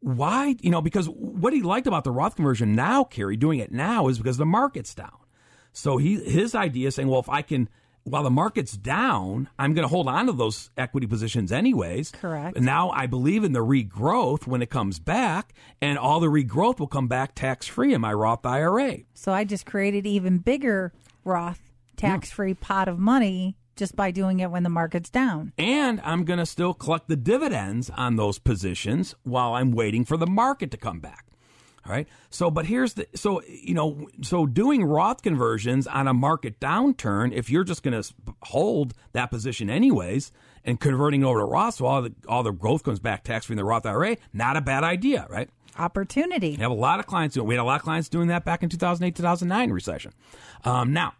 why, 0.00 0.56
you 0.60 0.70
know, 0.70 0.80
because 0.80 1.06
what 1.08 1.52
he 1.52 1.62
liked 1.62 1.86
about 1.86 2.04
the 2.04 2.12
Roth 2.12 2.36
conversion 2.36 2.74
now, 2.74 3.02
Carrie, 3.04 3.36
doing 3.36 3.58
it 3.58 3.72
now 3.72 4.08
is 4.08 4.18
because 4.18 4.36
the 4.36 4.46
market's 4.46 4.94
down. 4.94 5.18
So 5.76 5.98
he, 5.98 6.16
his 6.16 6.54
idea 6.54 6.88
is 6.88 6.94
saying, 6.94 7.08
well, 7.08 7.20
if 7.20 7.28
I 7.28 7.42
can, 7.42 7.68
while 8.04 8.22
the 8.22 8.30
market's 8.30 8.72
down, 8.76 9.50
I'm 9.58 9.74
going 9.74 9.82
to 9.82 9.88
hold 9.88 10.08
on 10.08 10.24
to 10.26 10.32
those 10.32 10.70
equity 10.78 11.06
positions 11.06 11.52
anyways. 11.52 12.12
Correct. 12.12 12.58
Now 12.58 12.90
I 12.90 13.06
believe 13.06 13.44
in 13.44 13.52
the 13.52 13.64
regrowth 13.64 14.46
when 14.46 14.62
it 14.62 14.70
comes 14.70 14.98
back, 14.98 15.52
and 15.82 15.98
all 15.98 16.18
the 16.18 16.28
regrowth 16.28 16.80
will 16.80 16.86
come 16.86 17.08
back 17.08 17.34
tax 17.34 17.66
free 17.66 17.92
in 17.92 18.00
my 18.00 18.14
Roth 18.14 18.46
IRA. 18.46 19.00
So 19.12 19.32
I 19.32 19.44
just 19.44 19.66
created 19.66 20.06
even 20.06 20.38
bigger 20.38 20.94
Roth 21.24 21.60
tax 21.96 22.30
free 22.30 22.54
pot 22.54 22.88
of 22.88 22.98
money 22.98 23.56
just 23.76 23.94
by 23.94 24.10
doing 24.10 24.40
it 24.40 24.50
when 24.50 24.62
the 24.62 24.70
market's 24.70 25.10
down. 25.10 25.52
And 25.58 26.00
I'm 26.02 26.24
going 26.24 26.38
to 26.38 26.46
still 26.46 26.72
collect 26.72 27.08
the 27.08 27.16
dividends 27.16 27.90
on 27.90 28.16
those 28.16 28.38
positions 28.38 29.14
while 29.24 29.52
I'm 29.52 29.72
waiting 29.72 30.06
for 30.06 30.16
the 30.16 30.26
market 30.26 30.70
to 30.70 30.78
come 30.78 31.00
back. 31.00 31.26
All 31.86 31.92
right. 31.92 32.08
So, 32.30 32.50
but 32.50 32.66
here's 32.66 32.94
the 32.94 33.06
so 33.14 33.42
you 33.46 33.74
know 33.74 34.08
so 34.22 34.44
doing 34.44 34.84
Roth 34.84 35.22
conversions 35.22 35.86
on 35.86 36.08
a 36.08 36.14
market 36.14 36.58
downturn, 36.58 37.32
if 37.32 37.48
you're 37.48 37.64
just 37.64 37.82
going 37.82 38.00
to 38.00 38.14
hold 38.42 38.94
that 39.12 39.30
position 39.30 39.70
anyways 39.70 40.32
and 40.64 40.80
converting 40.80 41.22
over 41.22 41.38
to 41.38 41.44
Roth, 41.44 41.74
so 41.74 41.86
all 41.86 42.02
the 42.02 42.12
all 42.28 42.42
the 42.42 42.50
growth 42.50 42.82
comes 42.82 42.98
back 42.98 43.22
tax 43.22 43.46
free 43.46 43.54
in 43.54 43.58
the 43.58 43.64
Roth 43.64 43.86
IRA, 43.86 44.16
not 44.32 44.56
a 44.56 44.60
bad 44.60 44.82
idea, 44.82 45.26
right? 45.30 45.48
Opportunity. 45.78 46.50
We 46.52 46.62
have 46.62 46.72
a 46.72 46.74
lot 46.74 46.98
of 46.98 47.06
clients 47.06 47.34
doing. 47.34 47.46
We 47.46 47.54
had 47.54 47.60
a 47.60 47.64
lot 47.64 47.76
of 47.76 47.82
clients 47.82 48.08
doing 48.08 48.28
that 48.28 48.44
back 48.44 48.62
in 48.64 48.68
2008, 48.68 49.14
2009 49.14 49.70
recession. 49.70 50.12
Um, 50.64 50.92
now, 50.92 51.12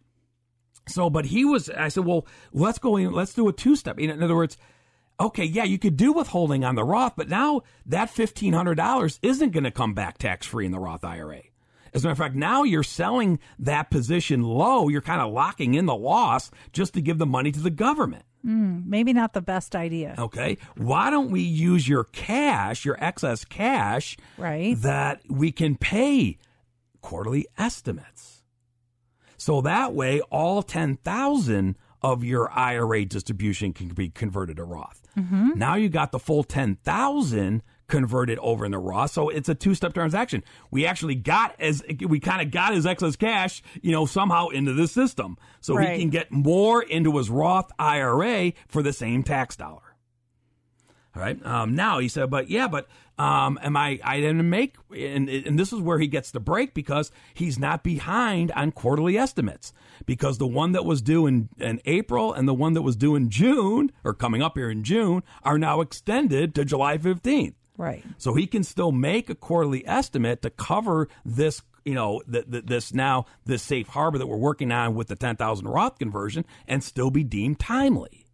so 0.89 1.11
but 1.11 1.27
he 1.27 1.45
was. 1.45 1.71
I 1.71 1.89
said, 1.89 2.05
well, 2.05 2.27
let's 2.53 2.81
go 2.81 2.97
in. 2.97 3.13
Let's 3.13 3.35
do 3.35 3.47
a 3.49 3.53
two 3.53 3.77
step. 3.77 4.01
In, 4.01 4.11
in 4.11 4.21
other 4.21 4.35
words, 4.35 4.57
okay, 5.19 5.45
yeah, 5.45 5.65
you 5.65 5.79
could 5.79 5.97
do 5.97 6.13
withholding 6.13 6.65
on 6.65 6.75
the 6.75 6.85
Roth, 6.85 7.15
but 7.17 7.29
now 7.29 7.63
that 7.87 8.11
fifteen 8.11 8.53
hundred 8.53 8.75
dollars 8.77 9.19
isn't 9.23 9.51
going 9.51 9.65
to 9.65 9.71
come 9.71 9.95
back 9.95 10.19
tax 10.19 10.47
free 10.47 10.67
in 10.67 10.73
the 10.73 10.79
Roth 10.79 11.05
IRA. 11.05 11.43
As 11.95 12.05
a 12.05 12.09
matter 12.09 12.13
of 12.13 12.19
fact, 12.19 12.35
now 12.35 12.63
you're 12.63 12.83
selling 12.83 13.39
that 13.59 13.91
position 13.91 14.43
low. 14.43 14.89
You're 14.89 15.01
kind 15.01 15.23
of 15.23 15.33
locking 15.33 15.73
in 15.75 15.87
the 15.87 15.95
loss 15.97 16.51
just 16.73 16.93
to 16.95 17.01
give 17.01 17.17
the 17.17 17.25
money 17.27 17.51
to 17.53 17.61
the 17.61 17.71
government. 17.71 18.25
Hmm, 18.43 18.81
maybe 18.85 19.15
not 19.15 19.33
the 19.33 19.41
best 19.41 19.75
idea. 19.75 20.15
Okay. 20.19 20.59
Why 20.77 21.09
don't 21.11 21.31
we 21.31 21.41
use 21.41 21.89
your 21.89 22.05
cash, 22.05 22.85
your 22.85 23.03
excess 23.03 23.45
cash, 23.47 24.17
Right. 24.37 24.77
that 24.83 25.23
we 25.31 25.51
can 25.53 25.77
pay 25.77 26.37
quarterly 27.01 27.47
estimates? 27.57 28.43
So 29.39 29.63
that 29.63 29.95
way, 29.95 30.21
all 30.31 30.63
10,000 30.63 31.77
of 32.13 32.23
your 32.25 32.51
IRA 32.53 33.05
distribution 33.05 33.73
can 33.73 33.89
be 33.89 34.09
converted 34.11 34.57
to 34.59 34.65
Roth. 34.65 35.03
Now 35.59 35.75
you 35.77 35.89
got 35.89 36.13
the 36.13 36.19
full 36.19 36.45
10,000 36.45 37.63
converted 37.89 38.39
over 38.41 38.65
into 38.67 38.79
Roth. 38.79 39.11
So 39.13 39.29
it's 39.29 39.49
a 39.49 39.55
two-step 39.55 39.95
transaction. 39.95 40.45
We 40.71 40.87
actually 40.87 41.15
got 41.15 41.55
as 41.61 41.83
we 42.07 42.21
kind 42.21 42.43
of 42.43 42.51
got 42.51 42.75
his 42.75 42.85
excess 42.87 43.17
cash, 43.17 43.63
you 43.81 43.93
know, 43.93 44.07
somehow 44.07 44.49
into 44.49 44.73
the 44.73 44.87
system. 44.89 45.39
So 45.61 45.75
Right. 45.75 45.95
he 45.95 46.01
can 46.01 46.11
get 46.11 46.31
more 46.31 46.83
into 46.83 47.17
his 47.17 47.31
Roth 47.31 47.71
IRA 47.79 48.53
for 48.69 48.83
the 48.83 48.93
same 48.93 49.23
tax 49.23 49.57
dollar. 49.57 49.83
All 51.15 51.23
right. 51.23 51.45
Um, 51.47 51.75
now 51.75 51.99
he 51.99 52.09
said, 52.09 52.29
but 52.29 52.51
yeah, 52.51 52.69
but 52.69 52.89
um, 53.19 53.59
am 53.63 53.77
I? 53.77 53.99
I 54.05 54.21
didn't 54.21 54.49
make, 54.49 54.77
and 54.95 55.29
and 55.29 55.59
this 55.59 55.73
is 55.73 55.81
where 55.81 55.99
he 55.99 56.07
gets 56.07 56.31
the 56.31 56.41
break 56.41 56.75
because 56.75 57.11
he's 57.33 57.59
not 57.59 57.83
behind 57.83 58.53
on 58.53 58.73
quarterly 58.73 59.17
estimates 59.17 59.73
because 60.05 60.39
the 60.39 60.47
one 60.47 60.73
that 60.73 60.85
was 60.85 61.01
due 61.01 61.27
in, 61.27 61.49
in 61.59 61.81
April 61.87 62.33
and 62.33 62.47
the 62.47 62.55
one 62.55 62.75
that 62.75 62.83
was 62.83 62.97
due 62.97 63.17
in 63.17 63.31
June 63.31 63.91
or 64.05 64.13
coming 64.13 64.43
up 64.43 64.57
here 64.57 64.71
in 64.71 64.85
June 64.85 65.23
are 65.43 65.59
now 65.59 65.81
extended 65.81 66.55
to 66.55 66.65
July 66.65 66.99
fifteenth. 66.99 67.55
Right. 67.79 68.05
So 68.19 68.35
he 68.35 68.47
can 68.47 68.65
still 68.65 68.93
make 68.93 69.31
a 69.31 69.35
quarterly 69.35 69.87
estimate 69.87 70.43
to 70.43 70.51
cover 70.51 71.09
this, 71.25 71.63
you 71.85 71.95
know, 71.95 72.23
th- 72.31 72.51
th- 72.51 72.65
this 72.67 72.95
now 72.95 73.27
this 73.45 73.63
safe 73.63 73.89
harbor 73.89 74.19
that 74.19 74.27
we're 74.27 74.37
working 74.37 74.73
on 74.73 74.95
with 74.95 75.09
the 75.09 75.17
ten 75.17 75.37
thousand 75.37 75.69
Roth 75.69 75.99
conversion 75.99 76.45
and 76.67 76.83
still 76.83 77.11
be 77.11 77.25
deemed 77.25 77.59
timely. 77.59 78.26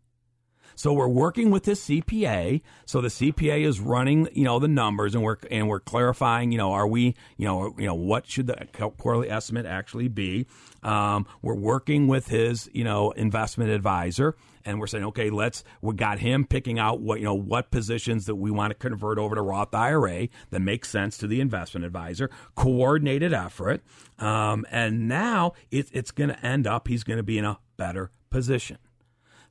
So 0.74 0.92
we're 0.92 1.08
working 1.08 1.50
with 1.50 1.64
this 1.64 1.86
CPA. 1.86 2.62
So 2.86 3.00
the 3.00 3.08
CPA 3.08 3.66
is 3.66 3.80
running, 3.80 4.28
you 4.32 4.44
know, 4.44 4.58
the 4.58 4.68
numbers, 4.68 5.14
and 5.14 5.22
we're 5.22 5.36
and 5.50 5.68
we're 5.68 5.80
clarifying, 5.80 6.52
you 6.52 6.58
know, 6.58 6.72
are 6.72 6.86
we, 6.86 7.14
you 7.36 7.46
know, 7.46 7.74
you 7.78 7.86
know, 7.86 7.94
what 7.94 8.26
should 8.26 8.46
the 8.46 8.68
quarterly 8.98 9.30
estimate 9.30 9.66
actually 9.66 10.08
be? 10.08 10.46
Um, 10.82 11.26
we're 11.42 11.54
working 11.54 12.08
with 12.08 12.28
his, 12.28 12.68
you 12.72 12.84
know, 12.84 13.12
investment 13.12 13.70
advisor, 13.70 14.34
and 14.64 14.78
we're 14.78 14.86
saying, 14.86 15.04
okay, 15.04 15.30
let's. 15.30 15.64
We 15.80 15.94
got 15.94 16.18
him 16.18 16.46
picking 16.46 16.78
out 16.78 17.00
what 17.00 17.18
you 17.18 17.24
know 17.24 17.34
what 17.34 17.70
positions 17.70 18.26
that 18.26 18.36
we 18.36 18.50
want 18.50 18.70
to 18.70 18.74
convert 18.74 19.18
over 19.18 19.34
to 19.34 19.42
Roth 19.42 19.74
IRA 19.74 20.28
that 20.50 20.60
makes 20.60 20.88
sense 20.88 21.18
to 21.18 21.26
the 21.26 21.40
investment 21.40 21.84
advisor. 21.84 22.30
Coordinated 22.54 23.32
effort, 23.32 23.82
um, 24.18 24.66
and 24.70 25.08
now 25.08 25.52
it, 25.70 25.88
it's 25.92 26.10
going 26.10 26.30
to 26.30 26.46
end 26.46 26.66
up. 26.66 26.88
He's 26.88 27.04
going 27.04 27.18
to 27.18 27.22
be 27.22 27.38
in 27.38 27.44
a 27.44 27.58
better 27.76 28.10
position. 28.30 28.78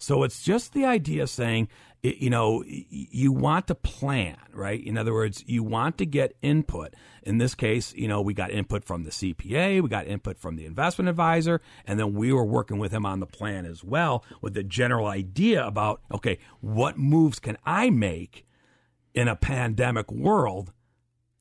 So 0.02 0.24
it's 0.24 0.42
just 0.42 0.74
the 0.74 0.86
idea 0.86 1.24
of 1.24 1.30
saying, 1.30 1.68
you 2.02 2.32
know, 2.32 2.64
you 2.66 3.32
want 3.32 3.68
to 3.68 3.76
plan, 3.76 4.38
right? 4.52 4.84
In 4.84 4.98
other 4.98 5.14
words, 5.14 5.44
you 5.46 5.62
want 5.62 6.00
to 6.00 6.08
get 6.08 6.36
input. 6.42 6.96
In 7.22 7.38
this 7.38 7.54
case, 7.54 7.94
you 7.94 8.08
know, 8.08 8.20
we 8.20 8.34
got 8.34 8.50
input 8.50 8.84
from 8.84 9.04
the 9.04 9.12
CPA, 9.12 9.80
we 9.80 9.88
got 9.88 10.08
input 10.08 10.40
from 10.40 10.56
the 10.56 10.66
investment 10.66 11.08
advisor, 11.08 11.62
and 11.86 12.00
then 12.00 12.16
we 12.16 12.34
were 12.34 12.44
working 12.44 12.80
with 12.80 12.92
him 12.92 13.06
on 13.06 13.20
the 13.20 13.28
plan 13.28 13.68
as 13.68 13.84
well 13.84 14.26
with 14.42 14.56
the 14.56 14.64
general 14.64 15.06
idea 15.06 15.64
about, 15.64 16.02
okay, 16.12 16.40
what 16.62 16.98
moves 16.98 17.40
can 17.40 17.58
I 17.64 17.92
make 17.92 18.48
in 19.14 19.28
a 19.28 19.36
pandemic 19.36 20.12
world 20.12 20.74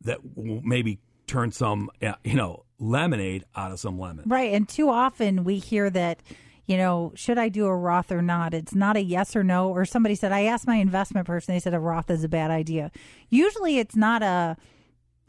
that 0.03 0.18
maybe 0.37 1.01
turn 1.27 1.51
some, 1.51 1.88
uh, 2.03 2.12
you 2.25 2.35
know, 2.35 2.66
lemonade 2.79 3.46
out 3.57 3.73
of 3.73 3.81
some 3.81 3.99
lemon. 3.99 4.25
Right. 4.27 4.53
And 4.53 4.68
too 4.68 4.90
often 4.90 5.44
we 5.44 5.57
hear 5.57 5.88
that, 5.88 6.23
you 6.71 6.77
know, 6.77 7.11
should 7.17 7.37
I 7.37 7.49
do 7.49 7.67
a 7.67 7.75
Roth 7.75 8.13
or 8.13 8.23
not? 8.23 8.55
It's 8.55 8.77
not 8.77 8.97
a 8.97 9.03
yes 9.03 9.35
or 9.35 9.43
no. 9.43 9.71
Or 9.71 9.85
somebody 9.85 10.15
said, 10.15 10.31
I 10.31 10.43
asked 10.43 10.69
my 10.69 10.77
investment 10.77 11.27
person, 11.27 11.53
they 11.53 11.59
said 11.59 11.75
a 11.75 11.81
Roth 11.81 12.09
is 12.09 12.23
a 12.23 12.29
bad 12.29 12.53
idea. 12.53 12.93
Usually 13.29 13.79
it's 13.79 13.97
not 13.97 14.23
a 14.23 14.57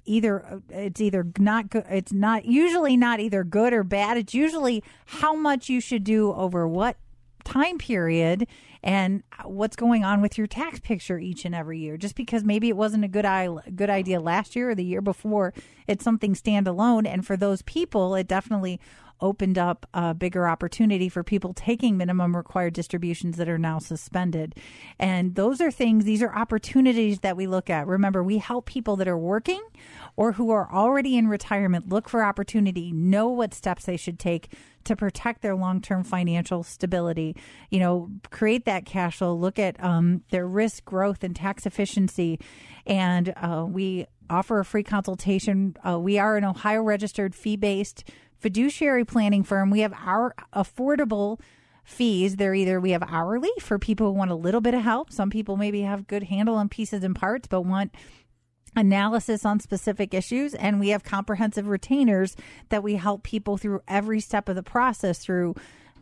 either 0.05 0.61
it's 0.69 0.99
either 0.99 1.27
not 1.37 1.69
good 1.69 1.85
it's 1.87 2.11
not 2.11 2.45
usually 2.45 2.97
not 2.97 3.19
either 3.19 3.43
good 3.43 3.71
or 3.71 3.83
bad 3.83 4.17
it's 4.17 4.33
usually 4.33 4.83
how 5.05 5.35
much 5.35 5.69
you 5.69 5.79
should 5.79 6.03
do 6.03 6.33
over 6.33 6.67
what 6.67 6.97
time 7.43 7.77
period 7.77 8.47
and 8.81 9.21
what's 9.43 9.75
going 9.75 10.03
on 10.03 10.19
with 10.19 10.39
your 10.39 10.47
tax 10.47 10.79
picture 10.79 11.19
each 11.19 11.45
and 11.45 11.53
every 11.53 11.77
year 11.77 11.97
just 11.97 12.15
because 12.15 12.43
maybe 12.43 12.67
it 12.67 12.75
wasn't 12.75 13.05
a 13.05 13.07
good 13.07 13.27
good 13.75 13.91
idea 13.91 14.19
last 14.19 14.55
year 14.55 14.71
or 14.71 14.75
the 14.75 14.83
year 14.83 15.01
before 15.01 15.53
it's 15.85 16.03
something 16.03 16.33
standalone 16.33 17.05
and 17.07 17.23
for 17.23 17.37
those 17.37 17.61
people 17.61 18.15
it 18.15 18.27
definitely 18.27 18.79
opened 19.21 19.57
up 19.57 19.85
a 19.93 20.13
bigger 20.13 20.47
opportunity 20.47 21.09
for 21.09 21.23
people 21.23 21.53
taking 21.53 21.97
minimum 21.97 22.35
required 22.35 22.73
distributions 22.73 23.37
that 23.37 23.47
are 23.47 23.57
now 23.57 23.79
suspended. 23.79 24.55
And 24.99 25.35
those 25.35 25.61
are 25.61 25.71
things, 25.71 26.05
these 26.05 26.21
are 26.21 26.33
opportunities 26.33 27.19
that 27.19 27.37
we 27.37 27.47
look 27.47 27.69
at. 27.69 27.87
Remember, 27.87 28.23
we 28.23 28.39
help 28.39 28.65
people 28.65 28.95
that 28.97 29.07
are 29.07 29.17
working 29.17 29.61
or 30.15 30.33
who 30.33 30.51
are 30.51 30.71
already 30.71 31.17
in 31.17 31.27
retirement 31.27 31.89
look 31.89 32.09
for 32.09 32.23
opportunity, 32.23 32.91
know 32.91 33.29
what 33.29 33.53
steps 33.53 33.85
they 33.85 33.97
should 33.97 34.19
take 34.19 34.53
to 34.83 34.95
protect 34.95 35.41
their 35.41 35.55
long 35.55 35.81
term 35.81 36.03
financial 36.03 36.63
stability. 36.63 37.35
You 37.69 37.79
know, 37.79 38.09
create 38.29 38.65
that 38.65 38.85
cash 38.85 39.17
flow, 39.17 39.33
look 39.33 39.59
at 39.59 39.81
um, 39.83 40.23
their 40.31 40.47
risk 40.47 40.85
growth 40.85 41.23
and 41.23 41.35
tax 41.35 41.65
efficiency. 41.65 42.39
And 42.85 43.33
uh, 43.37 43.65
we 43.67 44.07
offer 44.29 44.59
a 44.59 44.65
free 44.65 44.83
consultation. 44.83 45.75
Uh, 45.87 45.99
we 45.99 46.17
are 46.17 46.37
an 46.37 46.45
Ohio 46.45 46.81
registered 46.81 47.35
fee 47.35 47.57
based 47.57 48.03
fiduciary 48.41 49.05
planning 49.05 49.43
firm. 49.43 49.69
We 49.69 49.81
have 49.81 49.93
our 49.93 50.33
affordable 50.53 51.39
fees. 51.83 52.35
They're 52.35 52.55
either 52.55 52.81
we 52.81 52.91
have 52.91 53.03
hourly 53.03 53.51
for 53.59 53.77
people 53.79 54.07
who 54.07 54.17
want 54.17 54.31
a 54.31 54.35
little 54.35 54.61
bit 54.61 54.73
of 54.73 54.81
help. 54.81 55.11
Some 55.11 55.29
people 55.29 55.57
maybe 55.57 55.81
have 55.81 56.07
good 56.07 56.23
handle 56.23 56.55
on 56.55 56.67
pieces 56.67 57.03
and 57.03 57.15
parts, 57.15 57.47
but 57.47 57.61
want 57.61 57.95
analysis 58.75 59.45
on 59.45 59.59
specific 59.59 60.13
issues 60.13 60.53
and 60.53 60.79
we 60.79 60.89
have 60.89 61.03
comprehensive 61.03 61.67
retainers 61.67 62.37
that 62.69 62.81
we 62.81 62.95
help 62.95 63.21
people 63.21 63.57
through 63.57 63.81
every 63.85 64.21
step 64.21 64.47
of 64.47 64.55
the 64.55 64.63
process 64.63 65.19
through 65.19 65.53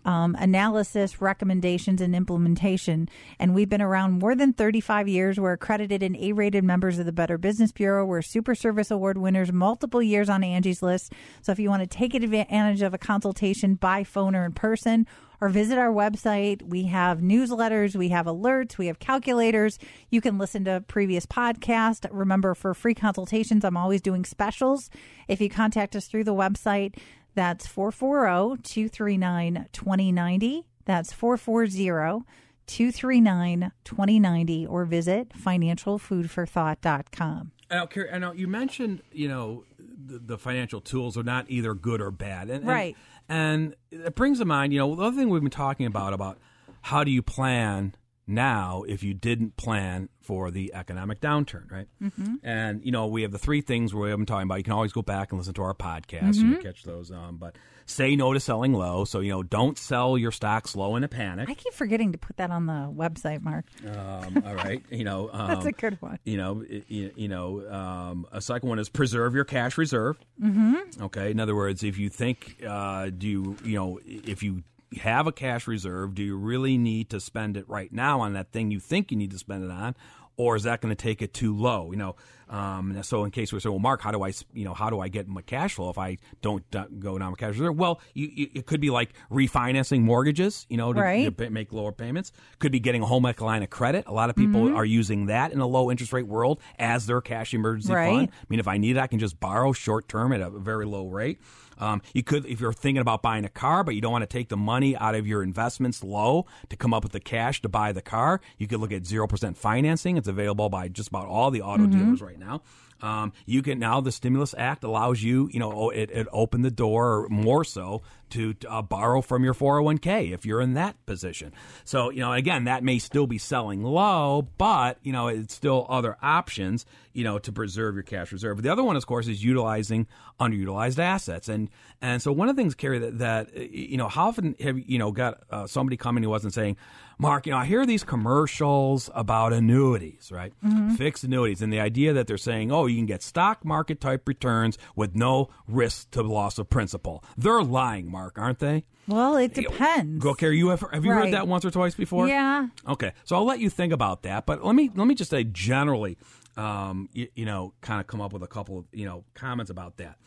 um, 0.09 0.35
analysis, 0.39 1.21
recommendations, 1.21 2.01
and 2.01 2.15
implementation. 2.15 3.07
And 3.37 3.53
we've 3.53 3.69
been 3.69 3.79
around 3.79 4.13
more 4.13 4.33
than 4.33 4.53
35 4.53 5.07
years. 5.07 5.39
We're 5.39 5.53
accredited 5.53 6.01
and 6.01 6.15
A 6.15 6.31
rated 6.31 6.63
members 6.63 6.97
of 6.97 7.05
the 7.05 7.11
Better 7.11 7.37
Business 7.37 7.71
Bureau. 7.71 8.03
We're 8.03 8.23
Super 8.23 8.55
Service 8.55 8.89
Award 8.89 9.19
winners, 9.19 9.53
multiple 9.53 10.01
years 10.01 10.27
on 10.27 10.43
Angie's 10.43 10.81
List. 10.81 11.13
So 11.43 11.51
if 11.51 11.59
you 11.59 11.69
want 11.69 11.83
to 11.83 11.87
take 11.87 12.15
advantage 12.15 12.81
of 12.81 12.95
a 12.95 12.97
consultation 12.97 13.75
by 13.75 14.03
phone 14.03 14.35
or 14.35 14.45
in 14.45 14.53
person, 14.53 15.05
or 15.41 15.47
visit 15.47 15.77
our 15.77 15.89
website. 15.89 16.61
We 16.61 16.83
have 16.87 17.19
newsletters, 17.19 17.95
we 17.95 18.09
have 18.09 18.25
alerts, 18.25 18.77
we 18.77 18.87
have 18.87 18.99
calculators. 18.99 19.79
You 20.09 20.19
can 20.19 20.37
listen 20.37 20.65
to 20.65 20.83
previous 20.85 21.25
podcasts. 21.25 22.05
Remember, 22.11 22.53
for 22.53 22.73
free 22.73 22.93
consultations, 22.93 23.63
I'm 23.63 23.77
always 23.77 24.01
doing 24.01 24.25
specials. 24.25 24.89
If 25.29 25.39
you 25.39 25.49
contact 25.49 25.95
us 25.95 26.07
through 26.07 26.25
the 26.25 26.33
website, 26.33 26.95
that's 27.35 27.67
440 27.67 28.61
239 28.63 29.67
2090. 29.71 30.65
That's 30.85 31.13
440 31.13 32.25
239 32.67 33.71
2090 33.83 34.67
or 34.67 34.85
visit 34.85 35.29
financialfoodforthought.com. 35.29 37.51
Now, 37.71 37.85
Carrie, 37.85 38.11
I 38.11 38.17
know 38.17 38.31
you 38.31 38.47
mentioned, 38.47 39.01
you 39.11 39.27
know, 39.27 39.63
the, 39.77 40.19
the 40.19 40.37
financial 40.37 40.81
tools 40.81 41.17
are 41.17 41.23
not 41.23 41.45
either 41.49 41.73
good 41.75 42.01
or 42.01 42.11
bad, 42.11 42.49
and, 42.49 42.59
and- 42.61 42.67
Right. 42.67 42.95
And, 43.27 43.75
it 43.91 44.15
brings 44.15 44.39
to 44.39 44.45
mind, 44.45 44.73
you 44.73 44.79
know, 44.79 44.95
the 44.95 45.03
other 45.03 45.15
thing 45.15 45.29
we've 45.29 45.41
been 45.41 45.51
talking 45.51 45.85
about 45.85 46.13
about 46.13 46.39
how 46.81 47.03
do 47.03 47.11
you 47.11 47.21
plan 47.21 47.93
now 48.29 48.83
if 48.87 49.03
you 49.03 49.13
didn't 49.13 49.57
plan 49.57 50.09
for 50.21 50.51
the 50.51 50.73
economic 50.73 51.19
downturn, 51.19 51.69
right? 51.71 51.87
Mm-hmm. 52.01 52.35
And 52.43 52.85
you 52.85 52.91
know, 52.91 53.07
we 53.07 53.23
have 53.23 53.31
the 53.31 53.39
three 53.39 53.61
things 53.61 53.93
we 53.93 54.09
have 54.09 54.17
been 54.19 54.25
talking 54.25 54.43
about. 54.43 54.59
You 54.59 54.63
can 54.63 54.73
always 54.73 54.93
go 54.93 55.01
back 55.01 55.31
and 55.31 55.39
listen 55.39 55.53
to 55.55 55.61
our 55.63 55.73
podcast 55.73 56.35
Mm-hmm. 56.35 56.53
and 56.53 56.63
catch 56.63 56.83
those. 56.83 57.11
Um, 57.11 57.37
but 57.37 57.55
say 57.87 58.15
no 58.15 58.33
to 58.33 58.39
selling 58.39 58.73
low. 58.73 59.03
So 59.05 59.19
you 59.21 59.31
know, 59.31 59.41
don't 59.41 59.77
sell 59.77 60.17
your 60.17 60.31
stocks 60.31 60.75
low 60.75 60.95
in 60.95 61.03
a 61.03 61.07
panic. 61.07 61.49
I 61.49 61.55
keep 61.55 61.73
forgetting 61.73 62.11
to 62.11 62.17
put 62.19 62.37
that 62.37 62.51
on 62.51 62.67
the 62.67 62.93
website, 62.95 63.41
Mark. 63.41 63.65
Um, 63.83 64.43
all 64.45 64.53
right, 64.55 64.83
you 64.91 65.03
know, 65.03 65.29
um, 65.33 65.47
That's 65.47 65.65
a 65.65 65.71
good 65.71 65.99
one. 66.01 66.19
you 66.23 66.37
know, 66.37 66.63
you, 66.87 67.11
you 67.15 67.27
know, 67.27 67.67
um, 67.71 68.27
a 68.31 68.41
second 68.41 68.69
one 68.69 68.77
is 68.77 68.89
preserve 68.89 69.33
your 69.33 69.45
cash 69.45 69.77
reserve. 69.77 70.19
Mm-hmm. 70.39 71.03
Okay. 71.05 71.31
In 71.31 71.39
other 71.39 71.55
words, 71.55 71.83
if 71.83 71.97
you 71.97 72.09
think, 72.09 72.57
uh, 72.67 73.09
do 73.09 73.27
you, 73.27 73.57
you 73.63 73.75
know, 73.75 73.99
if 74.05 74.43
you 74.43 74.63
have 74.97 75.27
a 75.27 75.31
cash 75.31 75.67
reserve, 75.67 76.15
do 76.15 76.23
you 76.23 76.35
really 76.37 76.77
need 76.77 77.09
to 77.11 77.19
spend 77.19 77.57
it 77.57 77.67
right 77.69 77.91
now 77.91 78.21
on 78.21 78.33
that 78.33 78.51
thing 78.51 78.71
you 78.71 78.79
think 78.79 79.11
you 79.11 79.17
need 79.17 79.31
to 79.31 79.37
spend 79.37 79.63
it 79.63 79.71
on? 79.71 79.95
or 80.37 80.55
is 80.55 80.63
that 80.63 80.79
going 80.79 80.89
to 80.89 80.95
take 80.95 81.21
it 81.21 81.33
too 81.33 81.53
low? 81.53 81.91
You 81.91 81.97
know, 81.97 82.15
um, 82.47 83.03
so 83.03 83.25
in 83.25 83.31
case 83.31 83.51
we 83.51 83.59
say, 83.59 83.67
well, 83.67 83.77
Mark, 83.77 83.99
how 84.01 84.11
do 84.11 84.23
I, 84.23 84.31
you 84.53 84.63
know, 84.63 84.73
how 84.73 84.89
do 84.89 85.01
I 85.01 85.09
get 85.09 85.27
my 85.27 85.41
cash 85.41 85.73
flow 85.73 85.89
if 85.89 85.97
I 85.97 86.17
don't 86.41 86.63
go 86.71 87.17
down 87.19 87.31
my 87.31 87.35
cash 87.35 87.49
reserve? 87.55 87.75
Well, 87.77 87.99
you, 88.13 88.29
you, 88.33 88.47
it 88.55 88.65
could 88.65 88.79
be 88.79 88.89
like 88.89 89.09
refinancing 89.29 89.99
mortgages, 89.99 90.65
you 90.69 90.77
know, 90.77 90.93
to, 90.93 91.01
Right. 91.01 91.37
to 91.37 91.49
make 91.49 91.73
lower 91.73 91.91
payments. 91.91 92.31
Could 92.59 92.71
be 92.71 92.79
getting 92.79 93.01
a 93.01 93.05
home 93.05 93.25
equity 93.25 93.47
line 93.47 93.63
of 93.63 93.69
credit. 93.69 94.05
A 94.07 94.13
lot 94.13 94.29
of 94.29 94.37
people 94.37 94.61
Mm-hmm. 94.61 94.77
are 94.77 94.85
using 94.85 95.25
that 95.25 95.51
in 95.51 95.59
a 95.59 95.67
low 95.67 95.91
interest 95.91 96.13
rate 96.13 96.25
world 96.27 96.61
as 96.77 97.05
their 97.05 97.19
cash 97.19 97.53
emergency 97.53 97.91
Right. 97.93 98.07
fund. 98.15 98.29
I 98.31 98.45
mean, 98.47 98.61
if 98.61 98.67
I 98.69 98.77
need 98.77 98.95
it, 98.95 98.99
I 99.01 99.07
can 99.07 99.19
just 99.19 99.41
borrow 99.41 99.73
short 99.73 100.07
term 100.07 100.31
at 100.31 100.39
a 100.39 100.49
very 100.49 100.85
low 100.85 101.07
rate. 101.07 101.39
Um, 101.79 102.01
you 102.13 102.23
could, 102.23 102.45
if 102.45 102.59
you're 102.59 102.73
thinking 102.73 103.01
about 103.01 103.21
buying 103.21 103.45
a 103.45 103.49
car, 103.49 103.83
but 103.83 103.95
you 103.95 104.01
don't 104.01 104.11
want 104.11 104.23
to 104.23 104.27
take 104.27 104.49
the 104.49 104.57
money 104.57 104.95
out 104.97 105.15
of 105.15 105.25
your 105.25 105.41
investments 105.43 106.03
low 106.03 106.45
to 106.69 106.75
come 106.75 106.93
up 106.93 107.03
with 107.03 107.13
the 107.13 107.19
cash 107.19 107.61
to 107.61 107.69
buy 107.69 107.91
the 107.91 108.01
car, 108.01 108.41
you 108.57 108.67
could 108.67 108.79
look 108.79 108.91
at 108.91 109.05
zero 109.05 109.27
percent 109.27 109.57
financing. 109.57 110.17
It's 110.17 110.27
available 110.27 110.69
by 110.69 110.89
just 110.89 111.09
about 111.09 111.27
all 111.27 111.51
the 111.51 111.61
auto 111.61 111.85
dealers 111.87 112.21
right 112.21 112.39
now. 112.39 112.61
Um, 113.01 113.31
you 113.45 113.61
can 113.61 113.79
now 113.79 114.01
the 114.01 114.11
stimulus 114.11 114.53
act 114.57 114.83
allows 114.83 115.23
you, 115.23 115.49
you 115.53 115.59
know, 115.59 115.89
it, 115.89 116.11
it 116.11 116.27
opened 116.33 116.65
the 116.65 116.71
door 116.71 117.27
more 117.29 117.63
so 117.63 118.01
to 118.31 118.55
uh, 118.67 118.81
borrow 118.81 119.21
from 119.21 119.43
your 119.43 119.53
401k 119.53 120.31
if 120.33 120.45
you're 120.45 120.61
in 120.61 120.73
that 120.73 121.03
position. 121.05 121.53
So, 121.83 122.09
you 122.09 122.19
know, 122.19 122.33
again, 122.33 122.65
that 122.65 122.83
may 122.83 122.99
still 122.99 123.27
be 123.27 123.37
selling 123.37 123.83
low, 123.83 124.47
but, 124.57 124.97
you 125.03 125.11
know, 125.11 125.27
it's 125.27 125.53
still 125.53 125.85
other 125.89 126.17
options, 126.21 126.85
you 127.13 127.23
know, 127.23 127.39
to 127.39 127.51
preserve 127.51 127.95
your 127.95 128.03
cash 128.03 128.31
reserve. 128.31 128.61
The 128.61 128.71
other 128.71 128.83
one, 128.83 128.95
of 128.95 129.05
course, 129.05 129.27
is 129.27 129.43
utilizing 129.43 130.07
underutilized 130.39 130.99
assets. 130.99 131.49
And, 131.49 131.69
and 132.01 132.21
so 132.21 132.31
one 132.31 132.49
of 132.49 132.55
the 132.55 132.61
things, 132.61 132.75
Carrie, 132.75 132.99
that, 132.99 133.17
that 133.19 133.57
you 133.57 133.97
know, 133.97 134.07
how 134.07 134.27
often 134.27 134.55
have 134.59 134.77
you, 134.77 134.83
you 134.87 134.97
know, 134.99 135.11
got 135.11 135.41
uh, 135.49 135.67
somebody 135.67 135.97
coming 135.97 136.23
to 136.23 136.33
us 136.33 136.43
and 136.43 136.53
saying, 136.53 136.77
Mark, 137.21 137.45
you 137.45 137.51
know, 137.51 137.57
I 137.57 137.65
hear 137.65 137.85
these 137.85 138.05
commercials 138.05 139.09
about 139.13 139.51
annuities, 139.51 140.31
right? 140.31 140.53
Fixed 140.95 141.25
annuities. 141.25 141.61
And 141.61 141.71
the 141.73 141.81
idea 141.81 142.13
that 142.13 142.27
they're 142.27 142.37
saying, 142.37 142.71
oh, 142.71 142.85
you 142.85 142.95
can 142.95 143.07
get 143.07 143.21
stock 143.21 143.65
market 143.65 143.99
type 143.99 144.25
returns 144.25 144.77
with 144.95 145.15
no 145.15 145.49
risk 145.67 146.11
to 146.11 146.23
loss 146.23 146.57
of 146.57 146.69
principal. 146.69 147.21
They're 147.37 147.61
lying, 147.61 148.09
Mark, 148.09 148.18
aren't 148.35 148.59
they? 148.59 148.85
Well, 149.07 149.37
it 149.37 149.53
depends. 149.53 150.23
Go, 150.23 150.33
care. 150.33 150.51
you 150.51 150.69
have, 150.69 150.81
have 150.93 151.03
you 151.05 151.11
Right. 151.11 151.25
heard 151.25 151.33
that 151.33 151.47
once 151.47 151.65
or 151.65 151.71
twice 151.71 151.95
before? 151.95 152.27
Yeah. 152.27 152.67
Okay, 152.87 153.13
so 153.23 153.35
I'll 153.35 153.45
let 153.45 153.59
you 153.59 153.69
think 153.69 153.91
about 153.93 154.21
that, 154.23 154.45
but 154.45 154.63
let 154.63 154.75
me 154.75 154.89
let 154.95 155.07
me 155.07 155.15
just 155.15 155.31
say 155.31 155.43
generally, 155.43 156.17
um, 156.57 157.09
you, 157.13 157.27
you 157.35 157.45
know, 157.45 157.73
kind 157.81 157.99
of 157.99 158.07
come 158.07 158.21
up 158.21 158.33
with 158.33 158.43
a 158.43 158.47
couple 158.47 158.77
of 158.77 158.85
you 158.91 159.05
know 159.05 159.23
comments 159.33 159.71
about 159.71 159.97
that. 159.97 160.17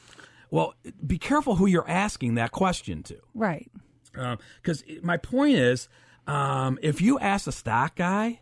Well, 0.51 0.75
be 1.07 1.19
careful 1.19 1.57
who 1.57 1.67
you're 1.67 1.89
asking 1.89 2.35
that 2.35 2.51
question 2.53 3.03
to 3.05 3.17
Right. 3.35 3.71
because 4.13 4.83
my 5.03 5.17
point 5.17 5.57
is, 5.57 5.89
um, 6.27 6.79
if 6.83 7.01
you 7.01 7.19
ask 7.19 7.47
a 7.47 7.53
stock 7.53 7.97
guy 7.97 8.41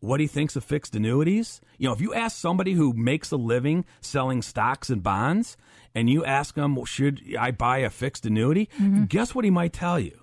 what 0.00 0.20
he 0.20 0.26
thinks 0.26 0.54
of 0.56 0.64
fixed 0.64 0.94
annuities, 0.96 1.60
you 1.78 1.86
know, 1.88 1.92
if 1.94 2.00
you 2.00 2.12
ask 2.14 2.36
somebody 2.36 2.72
who 2.74 2.92
makes 2.92 3.30
a 3.32 3.36
living 3.36 3.84
selling 4.00 4.42
stocks 4.42 4.90
and 4.90 5.02
bonds, 5.02 5.56
and 5.94 6.08
you 6.08 6.24
ask 6.24 6.56
him, 6.56 6.76
well, 6.76 6.84
should 6.84 7.20
I 7.38 7.50
buy 7.50 7.78
a 7.78 7.90
fixed 7.90 8.26
annuity? 8.26 8.68
Guess 9.08 9.34
what 9.34 9.44
he 9.44 9.50
might 9.50 9.72
tell 9.72 9.98
you. 10.00 10.18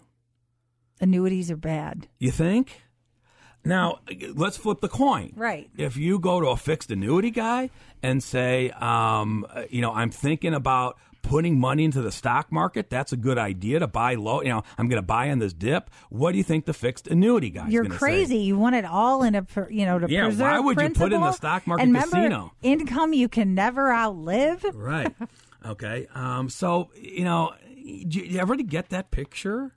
Annuities 1.01 1.49
are 1.49 1.58
bad. 1.58 2.08
You 2.17 2.32
think? 2.32 2.82
Now, 3.63 3.99
let's 4.34 4.58
flip 4.58 4.79
the 4.82 4.88
coin. 4.89 5.34
Right. 5.36 5.69
If 5.77 5.97
you 5.97 6.19
go 6.19 6.39
to 6.39 6.47
a 6.47 6.58
fixed 6.58 6.91
annuity 6.91 7.32
guy 7.32 7.69
and 8.01 8.23
say, 8.23 8.69
um, 8.71 9.45
you 9.69 9.82
know, 9.82 9.93
I'm 9.93 10.12
thinking 10.12 10.53
about 10.53 10.97
putting 11.21 11.60
money 11.60 11.84
into 11.84 12.01
the 12.01 12.12
stock 12.12 12.51
market, 12.51 12.89
that's 12.89 13.12
a 13.12 13.17
good 13.17 13.38
idea 13.38 13.79
to 13.79 13.88
buy 13.88 14.15
low. 14.15 14.41
You 14.41 14.49
know, 14.49 14.63
I'm 14.77 14.88
going 14.88 15.01
to 15.01 15.05
buy 15.05 15.29
on 15.29 15.39
this 15.39 15.53
dip. 15.53 15.89
What 16.10 16.32
do 16.32 16.38
you 16.38 16.43
think 16.43 16.65
the 16.65 16.73
fixed 16.73 17.08
annuity 17.08 17.49
guy? 17.49 17.67
You're 17.67 17.86
crazy. 17.86 18.38
You 18.38 18.58
want 18.58 18.75
it 18.75 18.86
all 18.86 19.23
in 19.23 19.36
a, 19.36 19.45
you 19.69 19.86
know, 19.86 19.99
to 19.99 20.10
Yeah, 20.10 20.29
why 20.29 20.60
would 20.60 20.79
you 20.79 20.89
put 20.91 21.12
in 21.12 21.19
the 21.21 21.32
stock 21.34 21.67
market 21.67 21.84
and 21.84 21.93
remember, 21.93 22.15
casino? 22.15 22.53
Income 22.62 23.13
you 23.13 23.27
can 23.27 23.53
never 23.55 23.91
outlive. 23.93 24.65
Right. 24.73 25.13
Okay. 25.65 26.08
Um, 26.13 26.50
so 26.50 26.89
you 26.95 27.24
know, 27.24 27.54
do 28.08 28.19
you 28.19 28.39
ever 28.39 28.56
get 28.56 28.89
that 28.89 29.12
picture? 29.12 29.76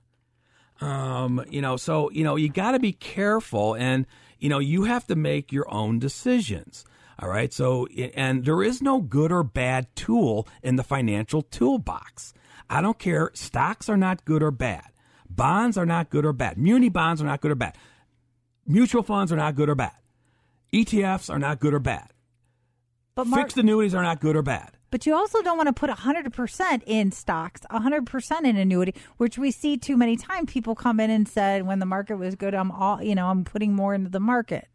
Um, 0.81 1.43
you 1.49 1.61
know, 1.61 1.77
so 1.77 2.09
you 2.11 2.23
know, 2.23 2.35
you 2.35 2.49
got 2.49 2.71
to 2.71 2.79
be 2.79 2.93
careful, 2.93 3.75
and 3.75 4.05
you 4.39 4.49
know, 4.49 4.59
you 4.59 4.83
have 4.83 5.07
to 5.07 5.15
make 5.15 5.51
your 5.51 5.71
own 5.73 5.99
decisions. 5.99 6.85
All 7.19 7.29
right. 7.29 7.53
So, 7.53 7.85
and 7.87 8.43
there 8.43 8.63
is 8.63 8.81
no 8.81 8.99
good 8.99 9.31
or 9.31 9.43
bad 9.43 9.87
tool 9.95 10.47
in 10.61 10.75
the 10.75 10.83
financial 10.83 11.41
toolbox. 11.41 12.33
I 12.69 12.81
don't 12.81 12.97
care. 12.97 13.31
Stocks 13.33 13.87
are 13.87 13.97
not 13.97 14.25
good 14.25 14.41
or 14.41 14.51
bad. 14.51 14.87
Bonds 15.29 15.77
are 15.77 15.85
not 15.85 16.09
good 16.09 16.25
or 16.25 16.33
bad. 16.33 16.57
Muni 16.57 16.89
bonds 16.89 17.21
are 17.21 17.25
not 17.25 17.41
good 17.41 17.51
or 17.51 17.55
bad. 17.55 17.77
Mutual 18.65 19.03
funds 19.03 19.31
are 19.31 19.37
not 19.37 19.55
good 19.55 19.69
or 19.69 19.75
bad. 19.75 19.93
ETFs 20.73 21.29
are 21.29 21.39
not 21.39 21.59
good 21.59 21.73
or 21.73 21.79
bad. 21.79 22.13
But 23.15 23.27
Mark, 23.27 23.43
Fixed 23.43 23.57
annuities 23.57 23.93
are 23.93 24.01
not 24.03 24.19
good 24.19 24.35
or 24.35 24.41
bad. 24.41 24.71
But 24.93 25.07
you 25.07 25.15
also 25.15 25.41
don't 25.41 25.57
want 25.57 25.65
to 25.65 25.73
put 25.73 25.89
100% 25.89 26.83
in 26.85 27.11
stocks, 27.11 27.61
100% 27.71 28.45
in 28.45 28.57
annuity, 28.57 28.93
which 29.17 29.39
we 29.39 29.49
see 29.49 29.75
too 29.75 29.97
many 29.97 30.15
times. 30.15 30.53
People 30.53 30.75
come 30.75 30.99
in 30.99 31.09
and 31.09 31.27
said 31.27 31.65
when 31.65 31.79
the 31.79 31.85
market 31.87 32.17
was 32.17 32.35
good, 32.35 32.53
I'm 32.53 32.69
all, 32.69 33.01
you 33.01 33.15
know, 33.15 33.25
I'm 33.25 33.43
putting 33.43 33.73
more 33.73 33.95
into 33.95 34.11
the 34.11 34.19
market. 34.19 34.67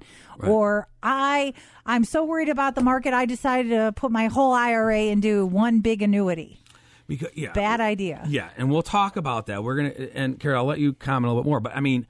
Or 0.43 0.89
I 1.05 1.55
I'm 1.87 2.03
so 2.03 2.25
worried 2.25 2.49
about 2.49 2.75
the 2.75 2.81
market, 2.81 3.15
I 3.15 3.27
decided 3.27 3.69
to 3.69 3.93
put 3.93 4.11
my 4.11 4.27
whole 4.27 4.53
IRA 4.53 5.15
do 5.15 5.47
one 5.47 5.79
big 5.83 6.03
annuity. 6.03 6.59
Because 7.07 7.29
yeah, 7.37 7.53
Bad 7.53 7.81
idea. 7.81 8.25
Yeah, 8.27 8.51
and 8.57 8.73
we'll 8.73 8.83
talk 8.83 9.17
about 9.17 9.47
that. 9.47 9.63
We're 9.63 9.77
gonna 9.77 10.09
and 10.15 10.41
Carol, 10.41 10.63
I'll 10.63 10.67
let 10.67 10.81
you 10.81 10.95
comment 10.95 11.27
a 11.27 11.29
little 11.29 11.45
bit 11.45 11.49
more. 11.49 11.61
But 11.61 11.77
I 11.77 11.81
mean, 11.81 12.09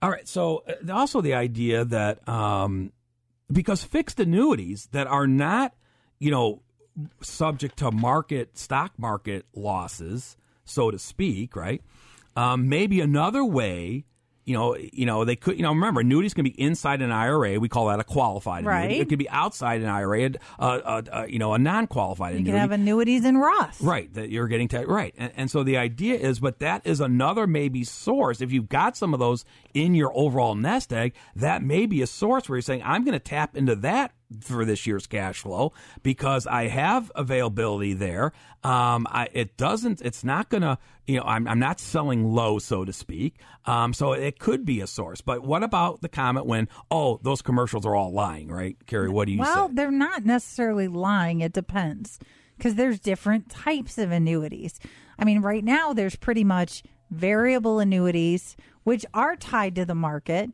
all 0.00 0.10
right. 0.10 0.26
So 0.26 0.64
uh, 0.66 0.90
also 0.90 1.20
the 1.20 1.34
idea 1.34 1.84
that 1.84 2.26
um, 2.26 2.90
because 3.52 3.84
fixed 3.84 4.18
annuities 4.18 4.88
that 4.92 5.06
are 5.06 5.26
not, 5.26 5.74
you 6.18 6.30
know, 6.30 6.62
subject 7.20 7.78
to 7.78 7.90
market 7.90 8.56
stock 8.58 8.92
market 8.98 9.46
losses, 9.54 10.36
so 10.64 10.90
to 10.90 10.98
speak, 10.98 11.56
right? 11.56 11.82
Um, 12.36 12.68
maybe 12.68 13.00
another 13.00 13.44
way. 13.44 14.04
You 14.46 14.52
know, 14.52 14.76
you 14.76 15.06
know, 15.06 15.24
they 15.24 15.36
could. 15.36 15.56
You 15.56 15.62
know, 15.62 15.70
remember, 15.70 16.02
annuities 16.02 16.34
can 16.34 16.44
be 16.44 16.50
inside 16.60 17.00
an 17.00 17.10
IRA. 17.10 17.58
We 17.58 17.70
call 17.70 17.86
that 17.86 17.98
a 17.98 18.04
qualified 18.04 18.64
annuity. 18.66 18.88
Right. 18.96 19.00
It 19.00 19.08
could 19.08 19.18
be 19.18 19.30
outside 19.30 19.80
an 19.80 19.88
IRA. 19.88 20.32
Uh, 20.58 20.62
uh, 20.62 21.02
uh, 21.10 21.26
you 21.26 21.38
know, 21.38 21.54
a 21.54 21.58
non-qualified 21.58 22.32
You 22.34 22.40
annuity. 22.40 22.50
can 22.52 22.60
have 22.60 22.70
annuities 22.70 23.24
in 23.24 23.38
Roth. 23.38 23.80
Right, 23.80 24.12
that 24.12 24.28
you're 24.28 24.46
getting 24.48 24.68
to 24.68 24.84
right, 24.84 25.14
and, 25.16 25.32
and 25.34 25.50
so 25.50 25.62
the 25.62 25.78
idea 25.78 26.16
is, 26.16 26.40
but 26.40 26.58
that 26.58 26.86
is 26.86 27.00
another 27.00 27.46
maybe 27.46 27.84
source. 27.84 28.42
If 28.42 28.52
you've 28.52 28.68
got 28.68 28.98
some 28.98 29.14
of 29.14 29.18
those 29.20 29.46
in 29.72 29.94
your 29.94 30.12
overall 30.14 30.54
nest 30.54 30.92
egg, 30.92 31.14
that 31.36 31.62
may 31.62 31.86
be 31.86 32.02
a 32.02 32.06
source 32.06 32.46
where 32.46 32.58
you're 32.58 32.62
saying, 32.62 32.82
I'm 32.84 33.02
going 33.02 33.14
to 33.14 33.24
tap 33.24 33.56
into 33.56 33.76
that 33.76 34.12
for 34.40 34.64
this 34.64 34.86
year's 34.86 35.06
cash 35.06 35.40
flow 35.40 35.72
because 36.02 36.46
I 36.46 36.68
have 36.68 37.10
availability 37.14 37.92
there. 37.92 38.32
Um, 38.62 39.06
I, 39.10 39.28
it 39.32 39.56
doesn't, 39.56 40.00
it's 40.00 40.24
not 40.24 40.48
going 40.48 40.62
to, 40.62 40.78
you 41.06 41.18
know, 41.18 41.24
I'm, 41.24 41.46
I'm 41.46 41.58
not 41.58 41.80
selling 41.80 42.24
low, 42.34 42.58
so 42.58 42.84
to 42.84 42.92
speak. 42.92 43.36
Um, 43.66 43.92
so 43.92 44.12
it 44.12 44.38
could 44.38 44.64
be 44.64 44.80
a 44.80 44.86
source. 44.86 45.20
But 45.20 45.44
what 45.44 45.62
about 45.62 46.00
the 46.00 46.08
comment 46.08 46.46
when, 46.46 46.68
oh, 46.90 47.20
those 47.22 47.42
commercials 47.42 47.84
are 47.84 47.94
all 47.94 48.12
lying, 48.12 48.48
right, 48.48 48.76
Carrie? 48.86 49.10
What 49.10 49.26
do 49.26 49.32
you 49.32 49.40
Well, 49.40 49.54
say? 49.54 49.60
Well, 49.60 49.70
they're 49.72 49.90
not 49.90 50.24
necessarily 50.24 50.88
lying. 50.88 51.40
It 51.40 51.52
depends 51.52 52.18
because 52.56 52.76
there's 52.76 53.00
different 53.00 53.50
types 53.50 53.98
of 53.98 54.10
annuities. 54.10 54.78
I 55.18 55.24
mean, 55.24 55.42
right 55.42 55.64
now 55.64 55.92
there's 55.92 56.16
pretty 56.16 56.44
much 56.44 56.82
variable 57.10 57.78
annuities, 57.80 58.56
which 58.82 59.04
are 59.12 59.36
tied 59.36 59.74
to 59.76 59.84
the 59.84 59.94
market. 59.94 60.50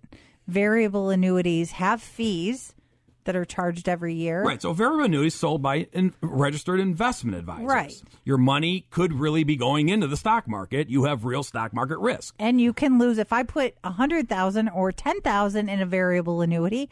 Variable 0.46 1.10
annuities 1.10 1.72
have 1.72 2.02
fees 2.02 2.74
that 3.24 3.36
are 3.36 3.44
charged 3.44 3.88
every 3.88 4.14
year. 4.14 4.42
Right. 4.42 4.60
So 4.60 4.72
variable 4.72 5.04
annuities 5.04 5.34
sold 5.34 5.62
by 5.62 5.88
in, 5.92 6.14
registered 6.22 6.80
investment 6.80 7.36
advisors. 7.36 7.66
Right. 7.66 8.02
Your 8.24 8.38
money 8.38 8.86
could 8.90 9.12
really 9.12 9.44
be 9.44 9.56
going 9.56 9.88
into 9.88 10.06
the 10.06 10.16
stock 10.16 10.48
market. 10.48 10.88
You 10.88 11.04
have 11.04 11.24
real 11.24 11.42
stock 11.42 11.72
market 11.72 11.98
risk. 11.98 12.34
And 12.38 12.60
you 12.60 12.72
can 12.72 12.98
lose 12.98 13.18
if 13.18 13.32
I 13.32 13.42
put 13.42 13.74
a 13.84 13.90
hundred 13.90 14.28
thousand 14.28 14.68
or 14.70 14.92
ten 14.92 15.20
thousand 15.20 15.68
in 15.68 15.80
a 15.80 15.86
variable 15.86 16.40
annuity, 16.40 16.88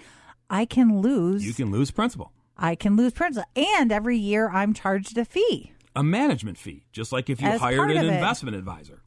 I 0.51 0.65
can 0.65 1.01
lose. 1.01 1.45
You 1.45 1.55
can 1.55 1.71
lose 1.71 1.91
principal. 1.91 2.33
I 2.57 2.75
can 2.75 2.97
lose 2.97 3.13
principal, 3.13 3.49
and 3.55 3.93
every 3.93 4.19
year 4.19 4.51
I'm 4.51 4.75
charged 4.75 5.17
a 5.17 5.25
fee. 5.25 5.73
A 5.95 6.03
management 6.03 6.59
fee, 6.59 6.85
just 6.93 7.13
like 7.13 7.31
if 7.31 7.41
you 7.41 7.47
As 7.47 7.61
hired 7.61 7.91
an 7.91 8.05
investment 8.05 8.57
advisor. 8.57 9.03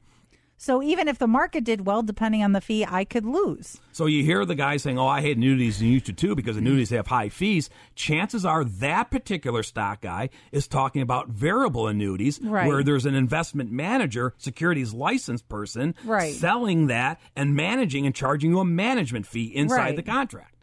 So 0.64 0.84
even 0.84 1.08
if 1.08 1.18
the 1.18 1.26
market 1.26 1.64
did 1.64 1.88
well, 1.88 2.04
depending 2.04 2.44
on 2.44 2.52
the 2.52 2.62
fee, 2.62 2.86
I 2.88 3.04
could 3.04 3.26
lose. 3.26 3.80
So 3.92 4.06
you 4.06 4.24
hear 4.24 4.46
the 4.46 4.54
guy 4.54 4.78
saying, 4.78 5.00
"Oh, 5.00 5.08
I 5.08 5.20
hate 5.20 5.36
annuities 5.36 5.82
and 5.82 5.90
you 5.90 5.98
should 5.98 6.20
too 6.20 6.36
because 6.36 6.56
annuities 6.56 6.90
mm-hmm. 6.90 6.98
have 6.98 7.08
high 7.08 7.30
fees." 7.30 7.72
Chances 7.96 8.46
are 8.46 8.64
that 8.64 9.10
particular 9.10 9.64
stock 9.64 10.02
guy 10.02 10.30
is 10.52 10.68
talking 10.68 11.02
about 11.02 11.30
variable 11.30 11.88
annuities, 11.88 12.40
Right. 12.44 12.68
where 12.68 12.84
there's 12.84 13.08
an 13.08 13.16
investment 13.16 13.72
manager, 13.72 14.36
securities 14.38 14.94
licensed 14.94 15.50
person, 15.50 15.96
Right. 16.06 16.36
selling 16.36 16.86
that 16.88 17.20
and 17.36 17.56
managing 17.56 18.06
and 18.06 18.14
charging 18.14 18.52
you 18.52 18.60
a 18.60 18.66
management 18.66 19.26
fee 19.26 19.46
inside 19.46 19.78
Right. 19.78 19.96
the 19.96 20.04
contract. 20.04 20.54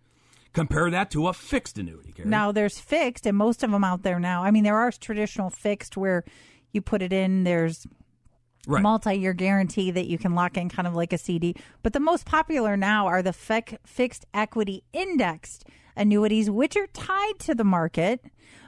Compare 0.53 0.93
that 0.93 1.11
to 1.11 1.27
a 1.27 1.33
fixed 1.33 1.77
annuity. 1.77 2.13
Carrie. 2.13 2.29
Now 2.29 2.53
there's 2.53 2.79
fixed, 2.79 3.27
and 3.27 3.37
most 3.37 3.65
of 3.65 3.73
them 3.73 3.83
out 3.83 4.05
there 4.05 4.21
now. 4.21 4.45
I 4.45 4.53
mean, 4.53 4.63
there 4.63 4.79
are 4.79 4.93
traditional 4.93 5.51
fixed 5.51 5.97
where 5.97 6.23
you 6.73 6.83
put 6.83 7.03
it 7.03 7.13
in. 7.13 7.43
There's 7.43 7.85
right. 8.69 8.83
multi-year 8.83 9.33
guarantee 9.33 9.91
that 9.91 10.07
you 10.07 10.19
can 10.19 10.35
lock 10.35 10.57
in, 10.57 10.69
kind 10.69 10.87
of 10.87 10.95
like 10.95 11.13
a 11.13 11.19
CD. 11.19 11.57
But 11.83 11.93
the 11.93 12.01
most 12.01 12.27
popular 12.27 12.77
now 12.77 13.07
are 13.07 13.23
the 13.23 13.31
fec- 13.31 13.79
fixed 13.85 14.27
equity 14.33 14.85
indexed 14.93 15.65
annuities, 15.97 16.49
which 16.49 16.77
are 16.77 16.87
tied 16.89 17.39
to 17.41 17.55
the 17.55 17.65
market. 17.65 18.25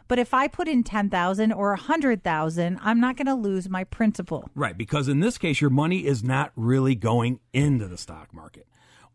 But 0.09 0.18
if 0.18 0.34
I 0.34 0.48
put 0.48 0.66
in 0.66 0.82
10,000 0.82 1.53
or 1.53 1.68
100,000, 1.68 2.78
I'm 2.82 2.98
not 2.98 3.16
going 3.16 3.28
to 3.28 3.34
lose 3.34 3.68
my 3.68 3.84
principal. 3.84 4.51
Right, 4.57 4.76
because 4.76 5.07
in 5.07 5.20
this 5.20 5.38
case 5.38 5.61
your 5.61 5.70
money 5.70 6.05
is 6.05 6.24
not 6.24 6.51
really 6.57 6.96
going 6.96 7.38
into 7.53 7.86
the 7.86 7.96
stock 7.96 8.34
market. 8.34 8.66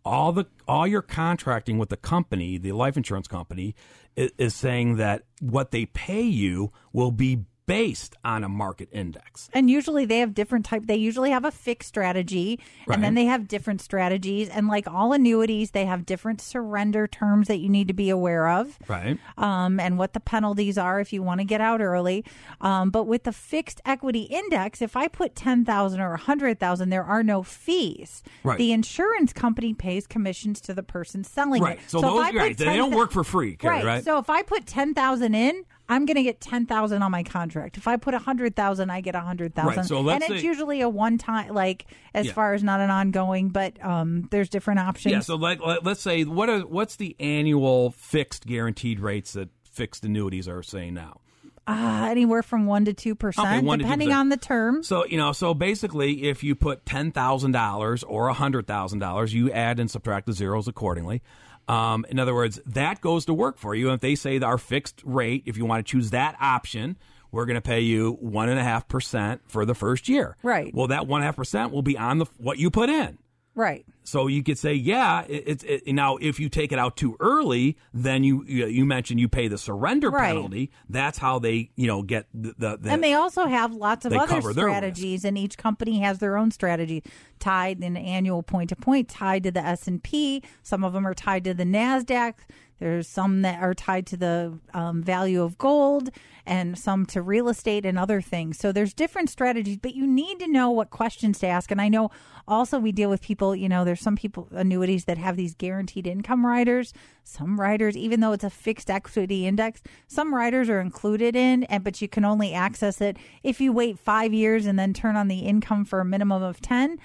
All 0.05 0.31
the 0.31 0.45
all 0.67 0.85
your 0.85 1.01
contracting 1.01 1.79
with 1.79 1.89
the 1.89 1.97
company, 1.97 2.59
the 2.59 2.73
life 2.73 2.95
insurance 2.95 3.27
company, 3.27 3.75
is, 4.15 4.31
is 4.37 4.55
saying 4.55 4.97
that 4.97 5.23
what 5.41 5.71
they 5.71 5.87
pay 5.87 6.21
you 6.21 6.71
will 6.93 7.09
be 7.11 7.45
based 7.67 8.15
on 8.23 8.43
a 8.43 8.49
market 8.49 8.89
index. 8.91 9.49
And 9.53 9.69
usually 9.69 10.05
they 10.05 10.19
have 10.19 10.33
different 10.33 10.65
type. 10.65 10.83
They 10.85 10.95
usually 10.97 11.31
have 11.31 11.45
a 11.45 11.51
fixed 11.51 11.89
strategy, 11.89 12.59
Right. 12.85 12.95
and 12.95 13.03
then 13.03 13.15
they 13.15 13.25
have 13.25 13.47
different 13.47 13.81
strategies. 13.81 14.49
And 14.49 14.67
like 14.67 14.87
all 14.87 15.13
annuities, 15.13 15.71
they 15.71 15.85
have 15.85 16.05
different 16.05 16.41
surrender 16.41 17.07
terms 17.07 17.47
that 17.47 17.57
you 17.57 17.69
need 17.69 17.87
to 17.87 17.93
be 17.93 18.09
aware 18.09 18.47
of. 18.49 18.77
Right. 18.87 19.17
um, 19.37 19.79
and 19.79 19.97
what 19.97 20.13
the 20.13 20.19
penalties 20.19 20.77
are 20.77 20.99
if 20.99 21.11
you 21.11 21.23
want 21.23 21.39
to 21.39 21.45
get 21.45 21.59
out 21.61 21.81
early. 21.81 22.23
Um, 22.61 22.89
but 22.91 23.05
with 23.05 23.23
the 23.23 23.31
fixed 23.31 23.81
equity 23.85 24.21
index, 24.23 24.81
if 24.81 24.95
I 24.95 25.07
put 25.07 25.35
ten 25.35 25.65
thousand 25.65 26.01
or 26.01 26.13
a 26.13 26.17
hundred 26.17 26.59
thousand, 26.59 26.89
there 26.89 27.03
are 27.03 27.23
no 27.23 27.41
fees. 27.43 28.21
Right. 28.43 28.57
The 28.57 28.71
insurance 28.71 29.33
company 29.33 29.73
pays 29.73 30.05
commissions 30.07 30.61
to 30.61 30.73
the 30.73 30.83
person 30.83 31.23
selling 31.23 31.63
Right. 31.63 31.77
it. 31.79 31.89
So, 31.89 31.97
if 31.99 32.03
those 32.03 32.33
right, 32.35 32.57
they 32.57 32.77
don't 32.77 32.93
work 32.93 33.11
for 33.11 33.23
free, 33.23 33.55
Carrie, 33.55 33.77
right. 33.77 33.85
right? 33.85 34.03
So 34.03 34.17
if 34.19 34.29
I 34.29 34.43
put 34.43 34.65
ten 34.65 34.93
thousand 34.93 35.33
in. 35.35 35.63
I'm 35.87 36.05
going 36.05 36.15
to 36.15 36.23
get 36.23 36.41
ten 36.41 36.65
thousand 36.65 37.03
on 37.03 37.11
my 37.11 37.23
contract. 37.23 37.77
If 37.77 37.87
I 37.87 37.97
put 37.97 38.13
a 38.13 38.19
hundred 38.19 38.55
thousand, 38.55 38.89
I 38.89 39.01
get 39.01 39.13
a 39.15 39.19
hundred 39.21 39.53
thousand. 39.53 39.77
Right, 39.77 39.85
so 39.85 40.01
let's 40.01 40.25
and 40.25 40.33
it's 40.33 40.41
say- 40.41 40.47
usually 40.47 40.81
a 40.81 40.89
one 40.89 41.17
time, 41.17 41.53
like 41.53 41.85
as 42.13 42.25
Yeah. 42.27 42.33
far 42.33 42.53
as 42.53 42.63
not 42.63 42.79
an 42.79 42.89
ongoing, 42.89 43.49
but 43.49 43.83
um, 43.85 44.27
there's 44.31 44.49
different 44.49 44.79
options. 44.79 45.11
yeah, 45.13 45.19
so 45.19 45.35
like 45.35 45.59
let, 45.65 45.83
let's 45.83 46.01
say 46.01 46.23
what 46.23 46.49
are 46.49 46.61
what's 46.61 46.95
the 46.95 47.15
annual 47.19 47.91
fixed 47.91 48.45
guaranteed 48.45 48.99
rates 48.99 49.33
that 49.33 49.49
fixed 49.63 50.03
annuities 50.05 50.47
are 50.47 50.63
saying 50.63 50.93
now? 50.93 51.19
uh, 51.67 52.07
anywhere 52.11 52.43
from 52.43 52.67
one 52.67 52.85
to 52.85 52.93
two 52.93 53.15
percent, 53.15 53.47
Okay, 53.47 53.59
1 53.59 53.79
to 53.79 53.83
depending 53.83 54.09
2%. 54.09 54.15
on 54.15 54.29
the 54.29 54.37
term. 54.37 54.83
So 54.83 55.03
you 55.05 55.17
know, 55.17 55.31
so 55.31 55.53
basically, 55.55 56.23
if 56.29 56.43
you 56.43 56.53
put 56.55 56.85
ten 56.85 57.11
thousand 57.11 57.53
dollars 57.53 58.03
or 58.03 58.29
hundred 58.29 58.67
thousand 58.67 58.99
dollars, 58.99 59.33
you 59.33 59.51
add 59.51 59.79
and 59.79 59.89
subtract 59.89 60.27
the 60.27 60.33
zeros 60.33 60.67
accordingly. 60.67 61.21
Um, 61.67 62.05
in 62.09 62.19
other 62.19 62.33
words, 62.33 62.59
that 62.67 63.01
goes 63.01 63.25
to 63.25 63.33
work 63.33 63.57
for 63.57 63.73
you. 63.73 63.87
And 63.87 63.95
if 63.95 64.01
they 64.01 64.15
say 64.15 64.37
that 64.37 64.45
our 64.45 64.57
fixed 64.57 65.01
rate, 65.03 65.43
if 65.45 65.57
you 65.57 65.65
want 65.65 65.85
to 65.85 65.91
choose 65.91 66.11
that 66.11 66.35
option, 66.39 66.97
we're 67.31 67.45
going 67.45 67.55
to 67.55 67.61
pay 67.61 67.81
you 67.81 68.17
one 68.21 68.49
and 68.49 68.59
a 68.59 68.63
half 68.63 68.87
percent 68.87 69.41
for 69.47 69.65
the 69.65 69.73
first 69.73 70.07
year. 70.07 70.37
Right. 70.43 70.73
Well, 70.73 70.87
that 70.87 71.07
one 71.07 71.21
and 71.21 71.25
a 71.25 71.27
half 71.27 71.35
percent 71.35 71.71
will 71.71 71.81
be 71.81 71.97
on 71.97 72.19
the 72.19 72.25
what 72.37 72.59
you 72.59 72.69
put 72.69 72.89
in. 72.89 73.17
Right. 73.55 73.85
So 74.03 74.27
you 74.27 74.43
could 74.43 74.59
say, 74.59 74.73
yeah, 74.73 75.23
it's 75.27 75.63
it, 75.63 75.87
now 75.87 76.17
if 76.17 76.39
you 76.39 76.49
take 76.49 76.71
it 76.71 76.77
out 76.77 76.97
too 76.97 77.15
early, 77.19 77.77
then 77.93 78.23
you 78.23 78.43
you, 78.45 78.85
mentioned 78.85 79.19
you 79.19 79.27
pay 79.27 79.47
the 79.47 79.57
surrender 79.57 80.11
Right. 80.11 80.27
penalty. 80.27 80.71
That's 80.89 81.17
how 81.17 81.39
they 81.39 81.71
you 81.75 81.87
know 81.87 82.03
get 82.03 82.27
the, 82.33 82.53
the, 82.57 82.77
the 82.77 82.89
and 82.91 83.03
they 83.03 83.13
also 83.13 83.45
have 83.47 83.73
lots 83.73 84.05
of 84.05 84.11
other 84.13 84.27
cover 84.27 84.53
their 84.53 84.65
risk. 84.65 84.75
strategies 84.77 85.25
and 85.25 85.37
each 85.37 85.57
company 85.57 85.99
has 86.01 86.19
their 86.19 86.37
own 86.37 86.51
strategy 86.51 87.01
tied 87.39 87.81
in 87.81 87.97
annual 87.97 88.43
point 88.43 88.69
to 88.69 88.75
point 88.75 89.09
tied 89.09 89.43
to 89.43 89.51
the 89.51 89.59
s&p 89.59 90.41
some 90.63 90.83
of 90.83 90.93
them 90.93 91.05
are 91.05 91.13
tied 91.13 91.43
to 91.43 91.53
the 91.53 91.63
nasdaq 91.65 92.33
there's 92.79 93.07
some 93.07 93.41
that 93.41 93.61
are 93.61 93.73
tied 93.73 94.05
to 94.07 94.17
the 94.17 94.59
um, 94.73 95.01
value 95.01 95.41
of 95.41 95.57
gold 95.57 96.09
and 96.45 96.77
some 96.77 97.05
to 97.07 97.21
real 97.21 97.49
estate 97.49 97.85
and 97.85 97.97
other 97.97 98.21
things. 98.21 98.59
So 98.59 98.71
there's 98.71 98.93
different 98.93 99.29
strategies 99.29 99.77
but 99.77 99.95
you 99.95 100.05
need 100.07 100.39
to 100.39 100.47
know 100.47 100.69
what 100.69 100.89
questions 100.89 101.39
to 101.39 101.47
ask. 101.47 101.71
And 101.71 101.81
i 101.81 101.89
know 101.89 102.11
also 102.47 102.79
we 102.79 102.91
deal 102.91 103.09
with 103.09 103.21
people 103.21 103.55
you 103.55 103.67
know 103.67 103.83
there's 103.83 104.01
some 104.01 104.15
people 104.15 104.47
annuities 104.51 105.05
that 105.05 105.17
have 105.17 105.35
these 105.35 105.55
guaranteed 105.55 106.07
income 106.07 106.45
riders 106.45 106.93
some 107.23 107.59
riders 107.59 107.97
even 107.97 108.19
though 108.19 108.31
it's 108.31 108.43
a 108.43 108.49
fixed 108.49 108.89
equity 108.89 109.45
index 109.47 109.81
some 110.07 110.33
riders 110.33 110.69
are 110.69 110.79
included 110.79 111.35
in 111.35 111.63
and 111.65 111.83
but 111.83 112.01
you 112.01 112.07
can 112.07 112.25
only 112.25 112.53
access 112.53 113.01
it 113.01 113.17
if 113.43 113.59
you 113.59 113.71
wait 113.71 113.97
five 113.97 114.33
years 114.33 114.65
and 114.65 114.77
then 114.77 114.93
turn 114.93 115.15
on 115.15 115.27
the 115.27 115.39
income 115.39 115.85
for 115.85 115.99
a 115.99 116.05
minimum 116.05 116.43
of 116.43 116.61
10 116.61 116.99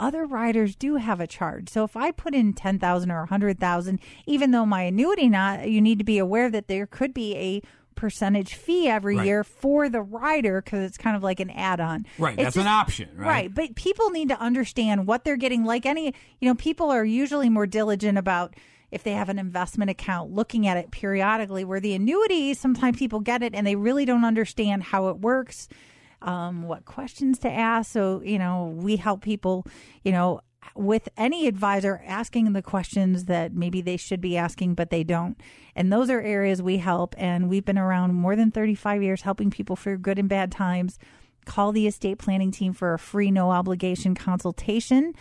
other 0.00 0.26
riders 0.26 0.74
do 0.76 0.96
have 0.96 1.20
a 1.20 1.26
charge. 1.26 1.68
So 1.68 1.84
if 1.84 1.96
I 1.96 2.10
put 2.10 2.34
in 2.34 2.52
10,000 2.52 3.10
or 3.10 3.18
100,000 3.20 4.00
even 4.26 4.50
though 4.50 4.66
my 4.66 4.82
annuity 4.82 5.28
not 5.28 5.68
you 5.68 5.80
need 5.80 5.98
to 5.98 6.04
be 6.04 6.18
aware 6.18 6.50
that 6.50 6.66
there 6.68 6.86
could 6.86 7.14
be 7.14 7.36
a 7.36 7.62
percentage 7.94 8.54
fee 8.54 8.88
every 8.88 9.16
Right. 9.16 9.26
year 9.26 9.44
for 9.44 9.88
the 9.88 10.02
rider 10.02 10.60
cuz 10.60 10.80
it's 10.80 10.98
kind 10.98 11.16
of 11.16 11.22
like 11.22 11.38
an 11.38 11.50
add-on. 11.50 12.06
Right, 12.18 12.34
It's 12.34 12.42
that's 12.42 12.56
an 12.56 12.66
option, 12.66 13.08
right? 13.16 13.54
but 13.54 13.76
people 13.76 14.10
need 14.10 14.28
to 14.30 14.40
understand 14.40 15.06
what 15.06 15.24
they're 15.24 15.36
getting 15.36 15.64
like 15.64 15.86
any, 15.86 16.12
you 16.40 16.48
know, 16.48 16.56
people 16.56 16.90
are 16.90 17.04
usually 17.04 17.48
more 17.48 17.66
diligent 17.66 18.18
about 18.18 18.54
if 18.90 19.04
they 19.04 19.12
have 19.12 19.28
an 19.28 19.38
investment 19.38 19.90
account 19.92 20.32
looking 20.32 20.66
at 20.66 20.76
it 20.76 20.90
periodically 20.90 21.64
where 21.64 21.80
the 21.80 21.94
annuities 21.94 22.58
sometimes 22.58 22.98
people 22.98 23.20
get 23.20 23.42
it 23.44 23.54
and 23.54 23.64
they 23.66 23.76
really 23.76 24.04
don't 24.04 24.24
understand 24.24 24.82
how 24.84 25.08
it 25.08 25.18
works 25.18 25.68
um, 26.24 26.62
what 26.62 26.84
questions 26.84 27.38
to 27.40 27.50
ask. 27.50 27.92
So, 27.92 28.22
you 28.24 28.38
know, 28.38 28.74
we 28.76 28.96
help 28.96 29.22
people, 29.22 29.66
you 30.02 30.10
know, 30.10 30.40
with 30.74 31.08
any 31.16 31.46
advisor 31.46 32.02
asking 32.06 32.52
the 32.52 32.62
questions 32.62 33.26
that 33.26 33.52
maybe 33.52 33.82
they 33.82 33.98
should 33.98 34.20
be 34.20 34.36
asking, 34.36 34.74
but 34.74 34.90
they 34.90 35.04
don't. 35.04 35.38
And 35.76 35.92
those 35.92 36.10
are 36.10 36.20
areas 36.20 36.62
we 36.62 36.78
help. 36.78 37.14
And 37.18 37.48
we've 37.48 37.64
been 37.64 37.78
around 37.78 38.14
more 38.14 38.34
than 38.34 38.50
35 38.50 39.02
years 39.02 39.22
helping 39.22 39.50
people 39.50 39.76
through 39.76 39.98
good 39.98 40.18
and 40.18 40.28
bad 40.28 40.50
times. 40.50 40.98
Call 41.44 41.72
the 41.72 41.86
estate 41.86 42.18
planning 42.18 42.50
team 42.50 42.72
for 42.72 42.94
a 42.94 42.98
free, 42.98 43.30
no 43.30 43.50
obligation 43.50 44.14
consultation. 44.14 45.14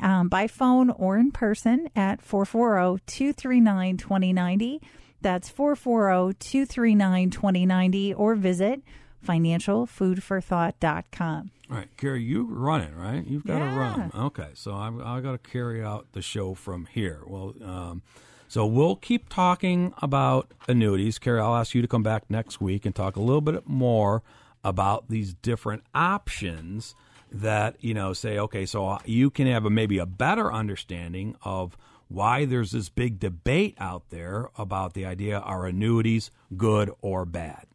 Um, 0.00 0.28
by 0.28 0.46
phone 0.46 0.88
or 0.90 1.16
in 1.18 1.32
person 1.32 1.90
at 1.96 2.22
440 2.22 3.02
239 3.06 3.96
2090. 3.96 4.80
That's 5.20 5.50
440 5.50 6.34
239 6.38 7.30
2090 7.30 8.14
or 8.14 8.36
visit 8.36 8.82
financialfoodforthought.com. 9.26 11.50
All 11.70 11.76
right, 11.76 11.88
Carrie, 11.96 12.22
you 12.22 12.42
run 12.44 12.80
it, 12.80 12.92
right? 12.96 13.24
You've 13.26 13.44
got 13.46 13.58
to 13.60 13.64
Yeah. 13.66 13.76
run. 13.78 14.10
Okay, 14.14 14.48
so 14.54 14.74
I'm, 14.74 15.00
I 15.02 15.20
got 15.20 15.32
to 15.32 15.38
carry 15.50 15.82
out 15.84 16.06
the 16.12 16.22
show 16.22 16.54
from 16.54 16.86
here. 16.86 17.20
Well, 17.26 17.54
um, 17.64 18.02
so 18.48 18.66
we'll 18.66 18.96
keep 18.96 19.28
talking 19.28 19.94
about 20.02 20.50
annuities. 20.66 21.18
Carrie, 21.20 21.40
I'll 21.40 21.54
ask 21.54 21.72
you 21.74 21.82
to 21.82 21.88
come 21.88 22.02
back 22.02 22.24
next 22.28 22.60
week 22.60 22.84
and 22.84 22.92
talk 22.94 23.14
a 23.16 23.20
little 23.20 23.40
bit 23.40 23.68
more 23.68 24.22
about 24.64 25.08
these 25.08 25.34
different 25.34 25.84
options 25.94 26.94
that 27.32 27.76
you 27.78 27.94
know 27.94 28.12
say 28.12 28.40
okay 28.40 28.66
so 28.66 28.98
you 29.04 29.30
can 29.30 29.46
have 29.46 29.64
a, 29.64 29.70
maybe 29.70 29.98
a 29.98 30.04
better 30.04 30.52
understanding 30.52 31.36
of 31.42 31.76
why 32.08 32.44
there's 32.44 32.72
this 32.72 32.88
big 32.88 33.20
debate 33.20 33.76
out 33.78 34.02
there 34.10 34.50
about 34.58 34.94
the 34.94 35.06
idea 35.06 35.38
are 35.38 35.64
annuities 35.64 36.32
good 36.56 36.90
or 37.00 37.24
bad 37.24 37.66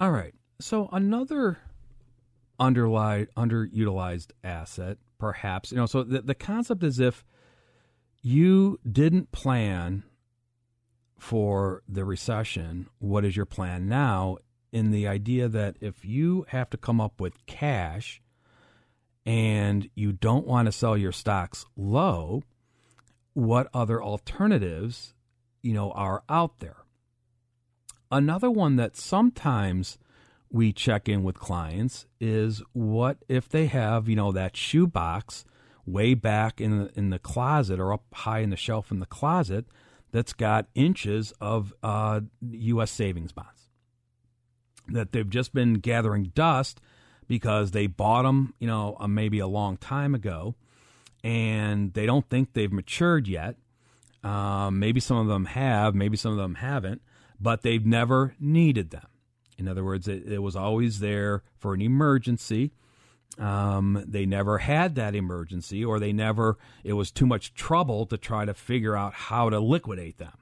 all 0.00 0.10
right. 0.10 0.34
So 0.60 0.88
another 0.92 1.58
underlie 2.58 3.26
underutilized 3.36 4.32
asset, 4.42 4.98
perhaps, 5.18 5.70
you 5.70 5.78
know, 5.78 5.86
so 5.86 6.02
the, 6.02 6.22
the 6.22 6.34
concept 6.34 6.82
is 6.82 6.98
if 6.98 7.24
you 8.22 8.78
didn't 8.90 9.32
plan 9.32 10.04
for 11.18 11.82
the 11.88 12.04
recession, 12.04 12.88
what 12.98 13.24
is 13.24 13.36
your 13.36 13.46
plan 13.46 13.88
now? 13.88 14.38
In 14.70 14.90
the 14.90 15.08
idea 15.08 15.48
that 15.48 15.76
if 15.80 16.04
you 16.04 16.44
have 16.48 16.68
to 16.70 16.76
come 16.76 17.00
up 17.00 17.20
with 17.20 17.46
cash 17.46 18.20
and 19.24 19.88
you 19.94 20.12
don't 20.12 20.46
want 20.46 20.66
to 20.66 20.72
sell 20.72 20.96
your 20.96 21.12
stocks 21.12 21.64
low, 21.76 22.42
what 23.32 23.68
other 23.72 24.02
alternatives, 24.02 25.14
you 25.62 25.72
know, 25.72 25.90
are 25.92 26.22
out 26.28 26.58
there? 26.58 26.76
Another 28.10 28.50
one 28.50 28.76
that 28.76 28.96
sometimes 28.96 29.98
we 30.50 30.72
check 30.72 31.08
in 31.08 31.22
with 31.22 31.38
clients 31.38 32.06
is 32.20 32.62
what 32.72 33.18
if 33.28 33.48
they 33.48 33.66
have, 33.66 34.08
you 34.08 34.16
know, 34.16 34.32
that 34.32 34.56
shoebox 34.56 35.44
way 35.84 36.14
back 36.14 36.60
in 36.60 36.78
the, 36.78 36.90
in 36.94 37.10
the 37.10 37.18
closet 37.18 37.78
or 37.78 37.92
up 37.92 38.04
high 38.12 38.40
in 38.40 38.50
the 38.50 38.56
shelf 38.56 38.90
in 38.90 39.00
the 39.00 39.06
closet 39.06 39.66
that's 40.10 40.32
got 40.32 40.66
inches 40.74 41.32
of 41.40 41.74
uh, 41.82 42.20
U.S. 42.50 42.90
savings 42.90 43.32
bonds 43.32 43.68
that 44.88 45.12
they've 45.12 45.28
just 45.28 45.52
been 45.52 45.74
gathering 45.74 46.32
dust 46.34 46.80
because 47.26 47.72
they 47.72 47.86
bought 47.86 48.22
them, 48.22 48.54
you 48.58 48.66
know, 48.66 48.96
uh, 48.98 49.06
maybe 49.06 49.38
a 49.38 49.46
long 49.46 49.76
time 49.76 50.14
ago, 50.14 50.54
and 51.22 51.92
they 51.92 52.06
don't 52.06 52.28
think 52.28 52.52
they've 52.52 52.72
matured 52.72 53.28
yet. 53.28 53.56
Um, 54.24 54.78
maybe 54.78 54.98
some 54.98 55.18
of 55.18 55.26
them 55.26 55.44
have, 55.44 55.94
maybe 55.94 56.16
some 56.16 56.32
of 56.32 56.38
them 56.38 56.54
haven't, 56.56 57.02
but 57.40 57.62
they've 57.62 57.86
never 57.86 58.34
needed 58.38 58.90
them. 58.90 59.06
In 59.56 59.68
other 59.68 59.84
words, 59.84 60.06
it, 60.08 60.24
it 60.26 60.38
was 60.38 60.56
always 60.56 61.00
there 61.00 61.42
for 61.56 61.74
an 61.74 61.80
emergency. 61.80 62.72
Um, 63.38 64.04
they 64.06 64.26
never 64.26 64.58
had 64.58 64.94
that 64.96 65.14
emergency, 65.14 65.84
or 65.84 65.98
they 66.00 66.12
never, 66.12 66.58
it 66.82 66.94
was 66.94 67.10
too 67.10 67.26
much 67.26 67.54
trouble 67.54 68.06
to 68.06 68.16
try 68.16 68.44
to 68.44 68.54
figure 68.54 68.96
out 68.96 69.14
how 69.14 69.50
to 69.50 69.60
liquidate 69.60 70.18
them. 70.18 70.32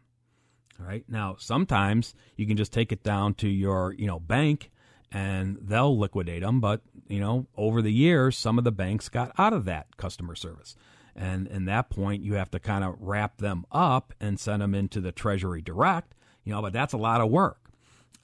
All 0.79 0.87
right. 0.87 1.05
Now, 1.09 1.37
sometimes 1.39 2.15
you 2.37 2.47
can 2.47 2.57
just 2.57 2.73
take 2.73 2.93
it 2.93 3.03
down 3.03 3.35
to 3.35 3.49
your, 3.49 3.95
you 3.95 4.07
know, 4.07 4.21
bank 4.21 4.71
and 5.11 5.57
they'll 5.61 5.99
liquidate 5.99 6.43
them. 6.43 6.61
But, 6.61 6.83
you 7.09 7.21
know, 7.21 7.47
over 7.57 7.81
the 7.81 7.93
years, 7.93 8.37
some 8.37 8.59
of 8.59 8.65
the 8.65 8.73
banks 8.73 9.09
got 9.09 9.33
out 9.39 9.53
of 9.53 9.65
that 9.65 9.97
customer 9.97 10.35
service. 10.35 10.77
and 11.17 11.47
in 11.49 11.65
that 11.65 11.89
point 11.89 12.23
you 12.23 12.35
have 12.35 12.51
to 12.51 12.61
kind 12.61 12.85
of 12.85 12.95
wrap 13.01 13.39
them 13.39 13.65
up 13.73 14.13
and 14.21 14.39
send 14.39 14.63
them 14.63 14.75
into 14.75 15.01
the 15.01 15.13
Treasury 15.13 15.63
Direct. 15.63 16.15
You 16.47 16.53
know, 16.53 16.63
but 16.63 16.73
that's 16.73 16.95
a 16.95 16.99
lot 16.99 17.21
of 17.21 17.29
work. 17.29 17.59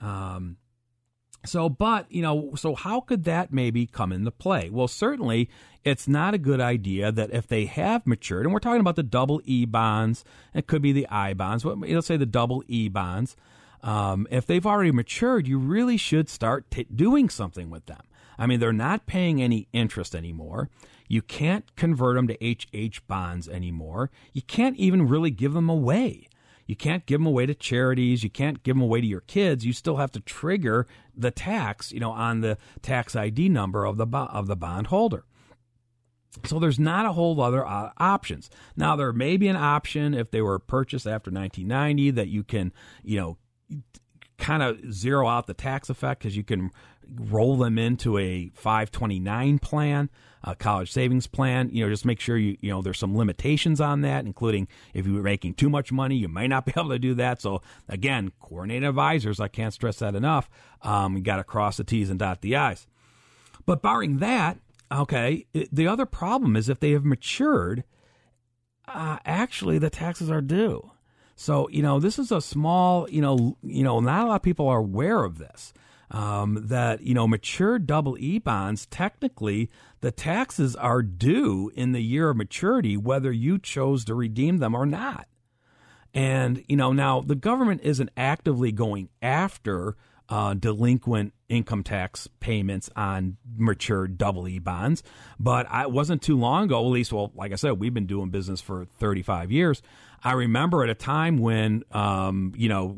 Um, 0.00 0.56
so, 1.44 1.68
but, 1.68 2.10
you 2.10 2.22
know, 2.22 2.52
so 2.54 2.74
how 2.74 3.00
could 3.00 3.24
that 3.24 3.52
maybe 3.52 3.84
come 3.84 4.12
into 4.12 4.30
play? 4.30 4.70
Well, 4.70 4.86
certainly 4.86 5.50
it's 5.84 6.06
not 6.06 6.34
a 6.34 6.38
good 6.38 6.60
idea 6.60 7.10
that 7.10 7.32
if 7.32 7.48
they 7.48 7.66
have 7.66 8.06
matured, 8.06 8.46
and 8.46 8.52
we're 8.52 8.60
talking 8.60 8.80
about 8.80 8.94
the 8.94 9.02
double 9.02 9.42
E 9.44 9.64
bonds, 9.64 10.24
it 10.54 10.68
could 10.68 10.82
be 10.82 10.92
the 10.92 11.08
I 11.08 11.34
bonds, 11.34 11.64
but 11.64 11.78
let's 11.80 12.06
say 12.06 12.16
the 12.16 12.24
double 12.24 12.62
E 12.68 12.88
bonds. 12.88 13.36
Um, 13.82 14.28
if 14.30 14.46
they've 14.46 14.64
already 14.64 14.92
matured, 14.92 15.48
you 15.48 15.58
really 15.58 15.96
should 15.96 16.28
start 16.28 16.70
t- 16.70 16.86
doing 16.94 17.28
something 17.28 17.68
with 17.68 17.86
them. 17.86 18.02
I 18.38 18.46
mean, 18.46 18.60
they're 18.60 18.72
not 18.72 19.06
paying 19.06 19.42
any 19.42 19.66
interest 19.72 20.14
anymore. 20.14 20.70
You 21.08 21.22
can't 21.22 21.74
convert 21.74 22.14
them 22.14 22.28
to 22.28 22.34
HH 22.40 23.06
bonds 23.08 23.48
anymore. 23.48 24.10
You 24.32 24.42
can't 24.42 24.76
even 24.76 25.08
really 25.08 25.30
give 25.32 25.52
them 25.52 25.68
away. 25.68 26.28
You 26.66 26.76
can't 26.76 27.06
give 27.06 27.20
them 27.20 27.26
away 27.26 27.46
to 27.46 27.54
charities. 27.54 28.22
You 28.22 28.30
can't 28.30 28.62
give 28.62 28.76
them 28.76 28.82
away 28.82 29.00
to 29.00 29.06
your 29.06 29.20
kids. 29.22 29.64
You 29.64 29.72
still 29.72 29.96
have 29.96 30.12
to 30.12 30.20
trigger 30.20 30.86
the 31.16 31.30
tax, 31.30 31.92
you 31.92 32.00
know, 32.00 32.12
on 32.12 32.40
the 32.40 32.58
tax 32.80 33.16
ID 33.16 33.48
number 33.48 33.84
of 33.84 33.96
the 33.96 34.06
of 34.06 34.46
the 34.46 34.56
bond 34.56 34.88
holder. 34.88 35.24
So 36.44 36.58
there's 36.58 36.78
not 36.78 37.04
a 37.04 37.12
whole 37.12 37.38
other 37.40 37.66
uh, 37.66 37.90
options. 37.98 38.48
Now 38.74 38.96
there 38.96 39.12
may 39.12 39.36
be 39.36 39.48
an 39.48 39.56
option 39.56 40.14
if 40.14 40.30
they 40.30 40.40
were 40.40 40.58
purchased 40.58 41.06
after 41.06 41.30
1990 41.30 42.10
that 42.12 42.28
you 42.28 42.42
can, 42.42 42.72
you 43.02 43.18
know, 43.18 43.38
kind 44.38 44.62
of 44.62 44.92
zero 44.92 45.28
out 45.28 45.46
the 45.46 45.54
tax 45.54 45.90
effect 45.90 46.22
because 46.22 46.36
you 46.36 46.42
can 46.42 46.70
roll 47.14 47.56
them 47.56 47.78
into 47.78 48.18
a 48.18 48.50
529 48.54 49.58
plan 49.58 50.10
a 50.44 50.54
college 50.54 50.90
savings 50.90 51.26
plan. 51.26 51.70
You 51.72 51.84
know, 51.84 51.90
just 51.90 52.04
make 52.04 52.20
sure 52.20 52.36
you 52.36 52.56
you 52.60 52.70
know 52.70 52.82
there's 52.82 52.98
some 52.98 53.16
limitations 53.16 53.80
on 53.80 54.00
that, 54.02 54.24
including 54.24 54.68
if 54.94 55.06
you 55.06 55.14
were 55.14 55.22
making 55.22 55.54
too 55.54 55.70
much 55.70 55.92
money, 55.92 56.16
you 56.16 56.28
might 56.28 56.48
not 56.48 56.66
be 56.66 56.72
able 56.76 56.90
to 56.90 56.98
do 56.98 57.14
that. 57.14 57.40
So 57.40 57.62
again, 57.88 58.32
coordinated 58.40 58.88
advisors, 58.88 59.40
I 59.40 59.48
can't 59.48 59.74
stress 59.74 59.98
that 59.98 60.14
enough. 60.14 60.48
Um, 60.82 61.16
you 61.16 61.22
got 61.22 61.36
to 61.36 61.44
cross 61.44 61.76
the 61.76 61.84
T's 61.84 62.10
and 62.10 62.18
dot 62.18 62.40
the 62.40 62.56
I's. 62.56 62.86
But 63.64 63.82
barring 63.82 64.18
that, 64.18 64.58
okay, 64.90 65.46
the 65.52 65.86
other 65.86 66.06
problem 66.06 66.56
is 66.56 66.68
if 66.68 66.80
they 66.80 66.90
have 66.92 67.04
matured, 67.04 67.84
uh, 68.88 69.18
actually 69.24 69.78
the 69.78 69.90
taxes 69.90 70.30
are 70.30 70.40
due. 70.40 70.90
So 71.36 71.68
you 71.70 71.82
know 71.82 71.98
this 71.98 72.18
is 72.18 72.30
a 72.30 72.40
small, 72.40 73.08
you 73.08 73.22
know, 73.22 73.56
you 73.62 73.84
know, 73.84 74.00
not 74.00 74.26
a 74.26 74.28
lot 74.28 74.36
of 74.36 74.42
people 74.42 74.68
are 74.68 74.78
aware 74.78 75.24
of 75.24 75.38
this 75.38 75.72
um, 76.12 76.58
that 76.68 77.02
you 77.02 77.14
know 77.14 77.26
mature 77.26 77.78
double 77.78 78.16
E 78.18 78.38
bonds 78.38 78.86
technically 78.86 79.68
the 80.00 80.12
taxes 80.12 80.76
are 80.76 81.02
due 81.02 81.72
in 81.74 81.92
the 81.92 82.02
year 82.02 82.30
of 82.30 82.36
maturity 82.36 82.96
whether 82.96 83.32
you 83.32 83.58
chose 83.58 84.04
to 84.04 84.14
redeem 84.14 84.58
them 84.58 84.74
or 84.74 84.86
not. 84.86 85.26
And 86.14 86.62
you 86.68 86.76
know 86.76 86.92
now 86.92 87.20
the 87.22 87.34
government 87.34 87.80
isn't 87.82 88.10
actively 88.16 88.70
going 88.70 89.08
after 89.20 89.96
uh, 90.28 90.54
delinquent 90.54 91.34
income 91.48 91.82
tax 91.82 92.28
payments 92.40 92.88
on 92.96 93.36
mature 93.56 94.06
double 94.06 94.48
E 94.48 94.58
bonds. 94.58 95.02
But 95.38 95.66
I 95.68 95.86
wasn't 95.86 96.22
too 96.22 96.38
long 96.38 96.64
ago, 96.64 96.84
at 96.84 96.88
least, 96.88 97.12
well, 97.12 97.32
like 97.34 97.52
I 97.52 97.56
said, 97.56 97.72
we've 97.72 97.92
been 97.92 98.06
doing 98.06 98.30
business 98.30 98.60
for 98.60 98.86
35 98.98 99.52
years. 99.52 99.82
I 100.24 100.32
remember 100.32 100.84
at 100.84 100.90
a 100.90 100.94
time 100.94 101.38
when, 101.38 101.82
um, 101.90 102.52
you 102.56 102.68
know, 102.68 102.96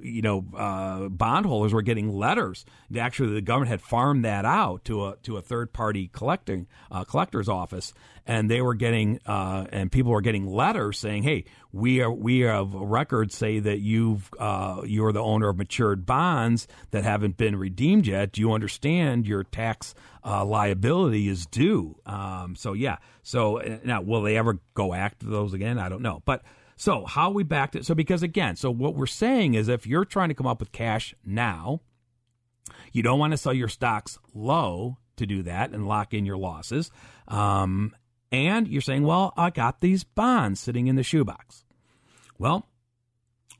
you 0.00 0.22
know, 0.22 0.44
uh, 0.56 1.08
bondholders 1.08 1.72
were 1.72 1.82
getting 1.82 2.08
letters. 2.08 2.64
Actually, 2.98 3.34
the 3.34 3.40
government 3.40 3.70
had 3.70 3.80
farmed 3.80 4.24
that 4.24 4.44
out 4.44 4.84
to 4.86 5.06
a 5.06 5.16
to 5.22 5.36
a 5.36 5.42
third 5.42 5.72
party 5.72 6.10
collecting 6.12 6.66
uh, 6.90 7.04
collector's 7.04 7.48
office, 7.48 7.94
and 8.26 8.50
they 8.50 8.60
were 8.60 8.74
getting 8.74 9.20
uh, 9.24 9.66
and 9.70 9.90
people 9.90 10.10
were 10.12 10.20
getting 10.20 10.46
letters 10.46 10.98
saying, 10.98 11.22
"Hey, 11.22 11.44
we 11.72 12.00
are 12.00 12.10
we 12.10 12.40
have 12.40 12.74
records 12.74 13.36
say 13.36 13.60
that 13.60 13.78
you've 13.78 14.28
uh, 14.38 14.82
you're 14.84 15.12
the 15.12 15.22
owner 15.22 15.48
of 15.48 15.56
matured 15.56 16.04
bonds 16.04 16.66
that 16.90 17.04
haven't 17.04 17.36
been 17.36 17.56
redeemed 17.56 18.06
yet. 18.06 18.32
Do 18.32 18.40
you 18.40 18.52
understand 18.52 19.26
your 19.26 19.44
tax 19.44 19.94
uh, 20.24 20.44
liability 20.44 21.28
is 21.28 21.46
due?" 21.46 21.96
Um, 22.04 22.56
so 22.56 22.72
yeah, 22.72 22.96
so 23.22 23.60
uh, 23.60 23.78
now 23.84 24.02
will 24.02 24.22
they 24.22 24.36
ever 24.36 24.58
go 24.74 24.92
after 24.92 25.26
those 25.26 25.54
again? 25.54 25.78
I 25.78 25.88
don't 25.88 26.02
know, 26.02 26.22
but. 26.24 26.42
So 26.78 27.06
how 27.06 27.30
we 27.30 27.42
backed 27.42 27.74
it? 27.74 27.86
So 27.86 27.94
because 27.94 28.22
again, 28.22 28.54
so 28.54 28.70
what 28.70 28.94
we're 28.94 29.06
saying 29.06 29.54
is 29.54 29.66
if 29.66 29.86
you're 29.86 30.04
trying 30.04 30.28
to 30.28 30.34
come 30.34 30.46
up 30.46 30.60
with 30.60 30.72
cash 30.72 31.14
now, 31.24 31.80
you 32.92 33.02
don't 33.02 33.18
want 33.18 33.30
to 33.30 33.38
sell 33.38 33.54
your 33.54 33.68
stocks 33.68 34.18
low 34.34 34.98
to 35.16 35.24
do 35.24 35.42
that 35.44 35.70
and 35.70 35.88
lock 35.88 36.12
in 36.12 36.26
your 36.26 36.36
losses. 36.36 36.90
Um, 37.28 37.94
and 38.32 38.68
you're 38.68 38.80
saying, 38.80 39.04
well, 39.04 39.32
I 39.36 39.50
got 39.50 39.80
these 39.80 40.04
bonds 40.04 40.60
sitting 40.60 40.86
in 40.86 40.96
the 40.96 41.02
shoebox. 41.02 41.64
Well, 42.38 42.66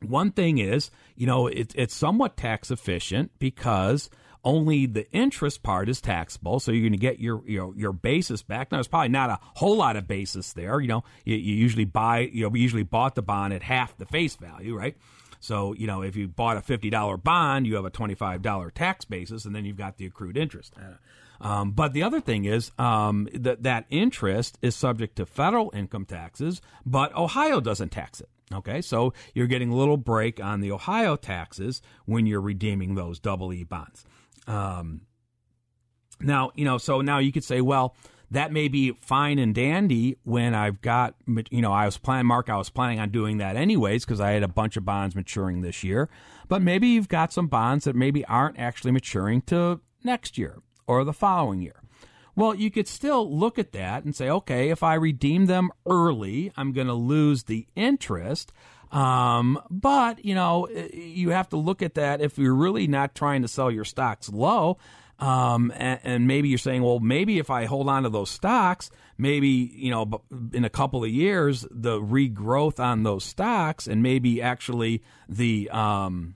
one 0.03 0.31
thing 0.31 0.59
is, 0.59 0.91
you 1.15 1.27
know, 1.27 1.47
it, 1.47 1.73
it's 1.75 1.95
somewhat 1.95 2.37
tax 2.37 2.71
efficient 2.71 3.31
because 3.39 4.11
only 4.45 4.87
the 4.87 5.11
interest 5.11 5.63
part 5.63 5.89
is 5.89 6.01
taxable, 6.01 6.61
so 6.61 6.71
you're 6.71 6.83
going 6.83 6.93
to 6.93 6.99
get 6.99 7.19
your 7.19 7.43
your 7.49 7.77
your 7.77 7.93
basis 7.93 8.43
back. 8.43 8.71
Now, 8.71 8.77
there's 8.77 8.87
probably 8.87 9.09
not 9.09 9.31
a 9.31 9.39
whole 9.41 9.77
lot 9.77 9.97
of 9.97 10.07
basis 10.07 10.53
there. 10.53 10.81
You 10.81 10.89
know, 10.89 11.05
you, 11.25 11.35
you 11.35 11.55
usually 11.55 11.85
buy, 11.85 12.21
you 12.21 12.43
know, 12.43 12.49
we 12.49 12.61
usually 12.61 12.85
bought 12.85 13.17
the 13.17 13.23
bond 13.23 13.55
at 13.55 13.63
half 13.63 13.97
the 13.97 14.07
face 14.07 14.37
value, 14.37 14.77
right? 14.77 14.97
So, 15.41 15.75
you 15.75 15.87
know, 15.87 16.03
if 16.03 16.17
you 16.17 16.29
bought 16.29 16.57
a 16.57 16.61
$50 16.61 17.23
bond, 17.23 17.67
you 17.67 17.77
have 17.77 17.85
a 17.85 17.91
$25 17.91 18.73
tax 18.73 19.05
basis, 19.05 19.45
and 19.45 19.55
then 19.55 19.65
you've 19.65 19.77
got 19.77 19.97
the 19.97 20.07
accrued 20.07 20.37
interest. 20.37 20.75
Uh, 20.77 20.95
Um, 21.41 21.73
but 21.73 21.93
the 21.93 22.03
other 22.03 22.21
thing 22.21 22.45
is 22.45 22.71
um, 22.79 23.29
that 23.35 23.63
that 23.63 23.87
interest 23.91 24.59
is 24.63 24.75
subject 24.75 25.17
to 25.17 25.27
federal 25.27 25.71
income 25.75 26.05
taxes, 26.05 26.61
but 26.85 27.15
Ohio 27.17 27.61
doesn't 27.61 27.91
tax 27.91 28.21
it. 28.21 28.29
Okay, 28.53 28.81
so 28.81 29.13
you're 29.35 29.49
getting 29.49 29.71
a 29.71 29.77
little 29.77 29.97
break 29.97 30.41
on 30.41 30.61
the 30.61 30.71
Ohio 30.71 31.17
taxes 31.17 31.83
when 32.05 32.27
you're 32.27 32.41
redeeming 32.41 32.95
those 32.95 33.19
double 33.19 33.53
E 33.53 33.65
bonds. 33.65 34.05
Um, 34.47 35.01
now, 36.21 36.53
you 36.55 36.65
know, 36.65 36.79
so 36.79 37.01
now 37.01 37.19
you 37.19 37.33
could 37.33 37.43
say, 37.43 37.61
well, 37.61 37.97
that 38.31 38.53
may 38.53 38.69
be 38.69 38.93
fine 39.01 39.39
and 39.39 39.55
dandy 39.55 40.17
when 40.23 40.55
I've 40.55 40.81
got, 40.81 41.15
you 41.51 41.61
know, 41.61 41.73
I 41.73 41.87
was 41.87 41.99
planning, 41.99 42.27
Mark, 42.27 42.49
I 42.49 42.57
was 42.57 42.71
planning 42.71 43.01
on 43.01 43.11
doing 43.11 43.39
that 43.39 43.57
anyways 43.57 44.05
because 44.05 44.21
I 44.21 44.33
had 44.33 44.43
a 44.43 44.49
bunch 44.49 44.77
of 44.77 44.85
bonds 44.85 45.15
maturing 45.15 45.63
this 45.63 45.85
year. 45.85 46.09
But 46.49 46.63
maybe 46.63 46.89
you've 46.89 47.09
got 47.09 47.33
some 47.33 47.49
bonds 47.49 47.85
that 47.85 47.97
maybe 47.97 48.25
aren't 48.27 48.59
actually 48.59 48.93
maturing 48.93 49.43
to 49.43 49.81
next 50.05 50.39
year 50.39 50.63
or 50.87 51.05
the 51.05 51.13
following 51.13 51.61
year. 51.61 51.81
Well, 52.35 52.55
you 52.55 52.71
could 52.71 52.87
still 52.87 53.35
look 53.35 53.59
at 53.59 53.73
that 53.73 54.05
and 54.05 54.15
say, 54.15 54.29
okay, 54.29 54.69
if 54.69 54.83
I 54.83 54.95
redeem 54.95 55.47
them 55.47 55.71
early, 55.87 56.53
I'm 56.57 56.73
going 56.73 56.87
to 56.87 56.93
lose 56.95 57.45
the 57.45 57.67
interest. 57.75 58.53
Um, 58.93 59.61
but, 59.71 60.25
you 60.25 60.35
know, 60.35 60.69
you 60.69 61.31
have 61.31 61.49
to 61.51 61.57
look 61.57 61.83
at 61.83 61.95
that 61.95 62.21
if 62.21 62.39
you're 62.39 62.55
really 62.55 62.87
not 62.87 63.15
trying 63.15 63.43
to 63.43 63.49
sell 63.49 63.71
your 63.71 63.85
stocks 63.85 64.29
low. 64.29 64.79
Um, 65.19 65.73
and, 65.75 65.99
and, 66.05 66.27
maybe 66.27 66.51
you're 66.51 66.59
saying, 66.59 66.83
well, 66.83 67.01
maybe 67.01 67.39
if 67.39 67.49
I 67.49 67.65
hold 67.65 67.89
on 67.89 68.03
to 68.03 68.11
those 68.11 68.29
stocks, 68.29 68.91
maybe, 69.17 69.49
you 69.49 69.91
know, 69.91 70.23
in 70.53 70.67
a 70.67 70.69
couple 70.69 71.03
of 71.03 71.11
years, 71.11 71.67
the 71.71 71.99
regrowth 71.99 72.79
on 72.79 73.03
those 73.03 73.25
stocks 73.25 73.87
and 73.87 74.03
maybe 74.03 74.43
actually 74.43 75.03
the, 75.27 75.71
um, 75.71 76.35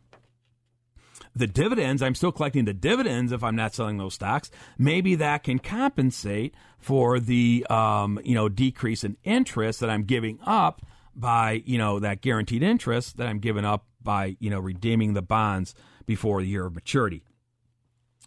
the 1.41 1.47
dividends, 1.47 2.03
I'm 2.03 2.15
still 2.15 2.31
collecting 2.31 2.65
the 2.65 2.73
dividends 2.73 3.33
if 3.33 3.43
I'm 3.43 3.57
not 3.57 3.75
selling 3.75 3.99
those 3.99 4.15
stocks. 4.15 4.51
Maybe 4.79 5.17
that 5.17 5.43
can 5.43 5.59
compensate 5.59 6.55
for 6.79 7.19
the 7.19 7.67
um, 7.69 8.21
you 8.25 8.35
know 8.35 8.49
decrease 8.49 9.03
in 9.03 9.17
interest 9.25 9.81
that 9.81 9.91
I'm 9.91 10.05
giving 10.05 10.39
up 10.47 10.83
by 11.15 11.63
you 11.65 11.79
know 11.79 11.99
that 11.99 12.21
guaranteed 12.21 12.63
interest 12.63 13.17
that 13.17 13.27
I'm 13.27 13.41
giving 13.41 13.65
up 13.65 13.87
by 14.03 14.37
you 14.39 14.51
know 14.51 14.61
redeeming 14.61 15.15
the 15.15 15.23
bonds 15.23 15.75
before 16.07 16.41
the 16.41 16.49
year 16.49 16.67
of 16.67 16.75
maturity. 16.75 17.23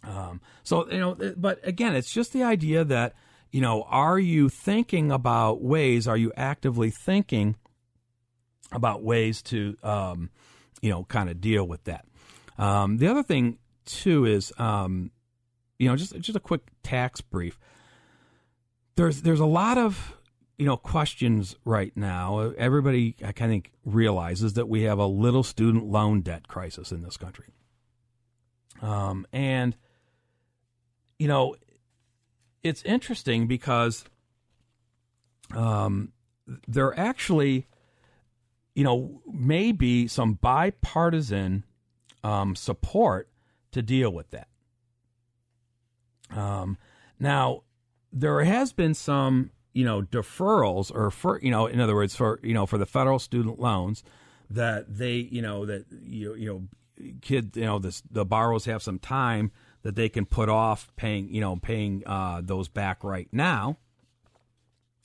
Um, 0.02 0.40
so 0.62 0.90
you 0.90 1.00
know, 1.00 1.16
but 1.36 1.60
again, 1.66 1.94
it's 1.94 2.12
just 2.12 2.32
the 2.32 2.42
idea 2.42 2.84
that 2.84 3.14
you 3.50 3.60
know, 3.60 3.84
are 3.84 4.18
you 4.18 4.48
thinking 4.48 5.12
about 5.12 5.62
ways? 5.62 6.08
Are 6.08 6.16
you 6.16 6.32
actively 6.36 6.90
thinking 6.90 7.54
about 8.72 9.04
ways 9.04 9.42
to 9.42 9.76
um, 9.82 10.30
you 10.82 10.90
know 10.90 11.04
kind 11.04 11.30
of 11.30 11.40
deal 11.40 11.66
with 11.66 11.84
that? 11.84 12.04
Um, 12.58 12.98
the 12.98 13.08
other 13.08 13.22
thing 13.22 13.58
too 13.84 14.24
is, 14.24 14.52
um, 14.58 15.10
you 15.78 15.88
know, 15.88 15.96
just 15.96 16.18
just 16.20 16.36
a 16.36 16.40
quick 16.40 16.62
tax 16.82 17.20
brief. 17.20 17.58
There's 18.96 19.22
there's 19.22 19.40
a 19.40 19.46
lot 19.46 19.78
of 19.78 20.16
you 20.58 20.66
know 20.66 20.76
questions 20.76 21.56
right 21.64 21.92
now. 21.96 22.52
Everybody, 22.56 23.16
I 23.24 23.32
kind 23.32 23.52
of 23.54 23.92
realizes 23.92 24.54
that 24.54 24.68
we 24.68 24.82
have 24.82 24.98
a 24.98 25.06
little 25.06 25.42
student 25.42 25.86
loan 25.86 26.20
debt 26.20 26.48
crisis 26.48 26.92
in 26.92 27.02
this 27.02 27.16
country, 27.16 27.48
um, 28.80 29.26
and 29.32 29.76
you 31.18 31.28
know, 31.28 31.56
it's 32.62 32.82
interesting 32.82 33.46
because 33.46 34.04
um, 35.54 36.12
there 36.66 36.98
actually, 36.98 37.66
you 38.74 38.84
know, 38.84 39.22
may 39.26 39.72
be 39.72 40.06
some 40.06 40.34
bipartisan 40.34 41.64
um, 42.24 42.56
support 42.56 43.28
to 43.70 43.82
deal 43.82 44.10
with 44.10 44.30
that. 44.30 44.48
Um, 46.30 46.78
now, 47.20 47.62
there 48.12 48.42
has 48.42 48.72
been 48.72 48.94
some 48.94 49.50
you 49.72 49.84
know 49.84 50.02
deferrals 50.02 50.94
or 50.94 51.10
for 51.10 51.40
you 51.40 51.50
know 51.50 51.66
in 51.66 51.80
other 51.80 51.94
words 51.94 52.14
for 52.14 52.40
you 52.42 52.54
know 52.54 52.64
for 52.64 52.78
the 52.78 52.86
federal 52.86 53.18
student 53.18 53.58
loans 53.58 54.04
that 54.48 54.84
they 54.88 55.14
you 55.14 55.42
know 55.42 55.66
that 55.66 55.84
you 55.90 56.34
you 56.34 56.46
know 56.46 57.12
kid 57.20 57.56
you 57.56 57.64
know 57.64 57.78
this 57.78 58.02
the 58.10 58.24
borrowers 58.24 58.66
have 58.66 58.82
some 58.82 58.98
time 58.98 59.50
that 59.82 59.96
they 59.96 60.08
can 60.08 60.24
put 60.24 60.48
off 60.48 60.92
paying 60.96 61.28
you 61.28 61.40
know 61.40 61.56
paying 61.56 62.02
uh, 62.06 62.40
those 62.42 62.68
back 62.68 63.04
right 63.04 63.28
now. 63.32 63.78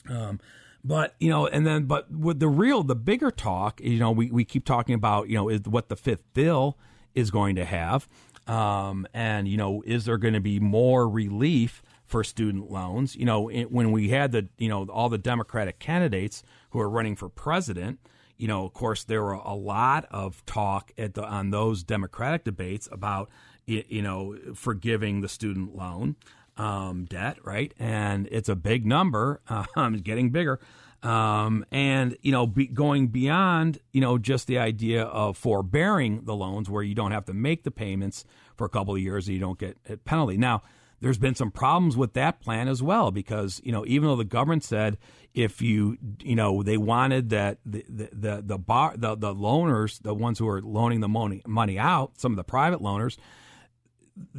Um, 0.07 0.39
but 0.83 1.15
you 1.19 1.29
know, 1.29 1.45
and 1.45 1.67
then 1.67 1.85
but 1.85 2.09
with 2.11 2.39
the 2.39 2.47
real 2.47 2.83
the 2.83 2.95
bigger 2.95 3.31
talk, 3.31 3.81
you 3.81 3.99
know, 3.99 4.11
we 4.11 4.31
we 4.31 4.45
keep 4.45 4.65
talking 4.65 4.95
about 4.95 5.29
you 5.29 5.35
know 5.35 5.49
is 5.49 5.61
what 5.61 5.89
the 5.89 5.95
fifth 5.95 6.23
bill 6.33 6.77
is 7.13 7.31
going 7.31 7.55
to 7.55 7.65
have, 7.65 8.07
um, 8.47 9.07
and 9.13 9.47
you 9.47 9.57
know, 9.57 9.83
is 9.85 10.05
there 10.05 10.17
going 10.17 10.33
to 10.33 10.41
be 10.41 10.59
more 10.59 11.07
relief? 11.07 11.81
for 12.05 12.23
student 12.23 12.71
loans. 12.71 13.15
You 13.15 13.25
know, 13.25 13.49
it, 13.49 13.71
when 13.71 13.91
we 13.91 14.09
had 14.09 14.31
the, 14.31 14.47
you 14.57 14.67
know, 14.67 14.83
all 14.85 15.09
the 15.09 15.19
Democratic 15.19 15.77
candidates 15.77 16.41
who 16.71 16.79
are 16.79 16.89
running 16.89 17.15
for 17.15 17.29
president, 17.29 17.99
you 18.35 18.47
know, 18.47 18.65
of 18.65 18.73
course, 18.73 19.03
there 19.03 19.21
were 19.21 19.33
a 19.33 19.53
lot 19.53 20.07
of 20.09 20.43
talk 20.47 20.91
at 20.97 21.13
the, 21.13 21.23
on 21.23 21.51
those 21.51 21.83
Democratic 21.83 22.45
debates 22.45 22.89
about, 22.91 23.29
you 23.67 24.01
know, 24.01 24.35
forgiving 24.55 25.21
the 25.21 25.29
student 25.29 25.75
loan 25.75 26.15
um, 26.57 27.05
debt, 27.05 27.37
right? 27.43 27.73
And 27.77 28.27
it's 28.31 28.49
a 28.49 28.55
big 28.55 28.85
number, 28.87 29.41
um, 29.75 29.97
getting 29.97 30.31
bigger. 30.31 30.59
Um, 31.01 31.65
and 31.71 32.17
you 32.21 32.31
know, 32.31 32.45
be, 32.45 32.67
going 32.67 33.07
beyond 33.07 33.79
you 33.91 34.01
know 34.01 34.17
just 34.17 34.47
the 34.47 34.59
idea 34.59 35.03
of 35.03 35.37
forbearing 35.37 36.25
the 36.25 36.35
loans, 36.35 36.69
where 36.69 36.83
you 36.83 36.95
don't 36.95 37.11
have 37.11 37.25
to 37.25 37.33
make 37.33 37.63
the 37.63 37.71
payments 37.71 38.25
for 38.55 38.65
a 38.65 38.69
couple 38.69 38.95
of 38.95 39.01
years, 39.01 39.27
and 39.27 39.35
you 39.35 39.39
don't 39.39 39.57
get 39.57 39.77
a 39.87 39.97
penalty. 39.97 40.35
Now, 40.35 40.61
there's 41.01 41.17
been 41.17 41.35
some 41.35 41.51
problems 41.51 41.95
with 41.95 42.13
that 42.13 42.41
plan 42.41 42.67
as 42.67 42.83
well 42.83 43.11
because 43.11 43.61
you 43.63 43.71
know 43.71 43.85
even 43.87 44.07
though 44.09 44.15
the 44.15 44.25
government 44.25 44.63
said 44.63 44.97
if 45.33 45.61
you 45.61 45.97
you 46.19 46.35
know 46.35 46.63
they 46.63 46.77
wanted 46.77 47.29
that 47.29 47.59
the 47.65 47.85
the 47.87 48.09
the, 48.11 48.41
the 48.45 48.57
bar 48.57 48.93
the, 48.97 49.15
the 49.15 49.33
loaners 49.33 50.01
the 50.01 50.13
ones 50.13 50.39
who 50.39 50.47
are 50.47 50.61
loaning 50.61 50.99
the 50.99 51.07
money 51.07 51.41
money 51.45 51.77
out 51.77 52.19
some 52.19 52.31
of 52.31 52.37
the 52.37 52.43
private 52.43 52.81
loaners 52.81 53.17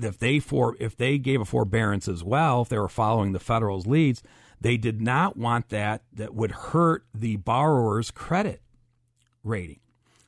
if 0.00 0.18
they 0.18 0.38
for 0.38 0.76
if 0.78 0.96
they 0.96 1.18
gave 1.18 1.40
a 1.40 1.44
forbearance 1.44 2.08
as 2.08 2.22
well 2.22 2.62
if 2.62 2.68
they 2.68 2.78
were 2.78 2.88
following 2.88 3.32
the 3.32 3.40
federal's 3.40 3.86
leads 3.86 4.22
they 4.60 4.76
did 4.76 5.00
not 5.00 5.36
want 5.36 5.68
that 5.70 6.02
that 6.12 6.34
would 6.34 6.50
hurt 6.50 7.04
the 7.14 7.36
borrower's 7.36 8.10
credit 8.10 8.62
rating 9.42 9.80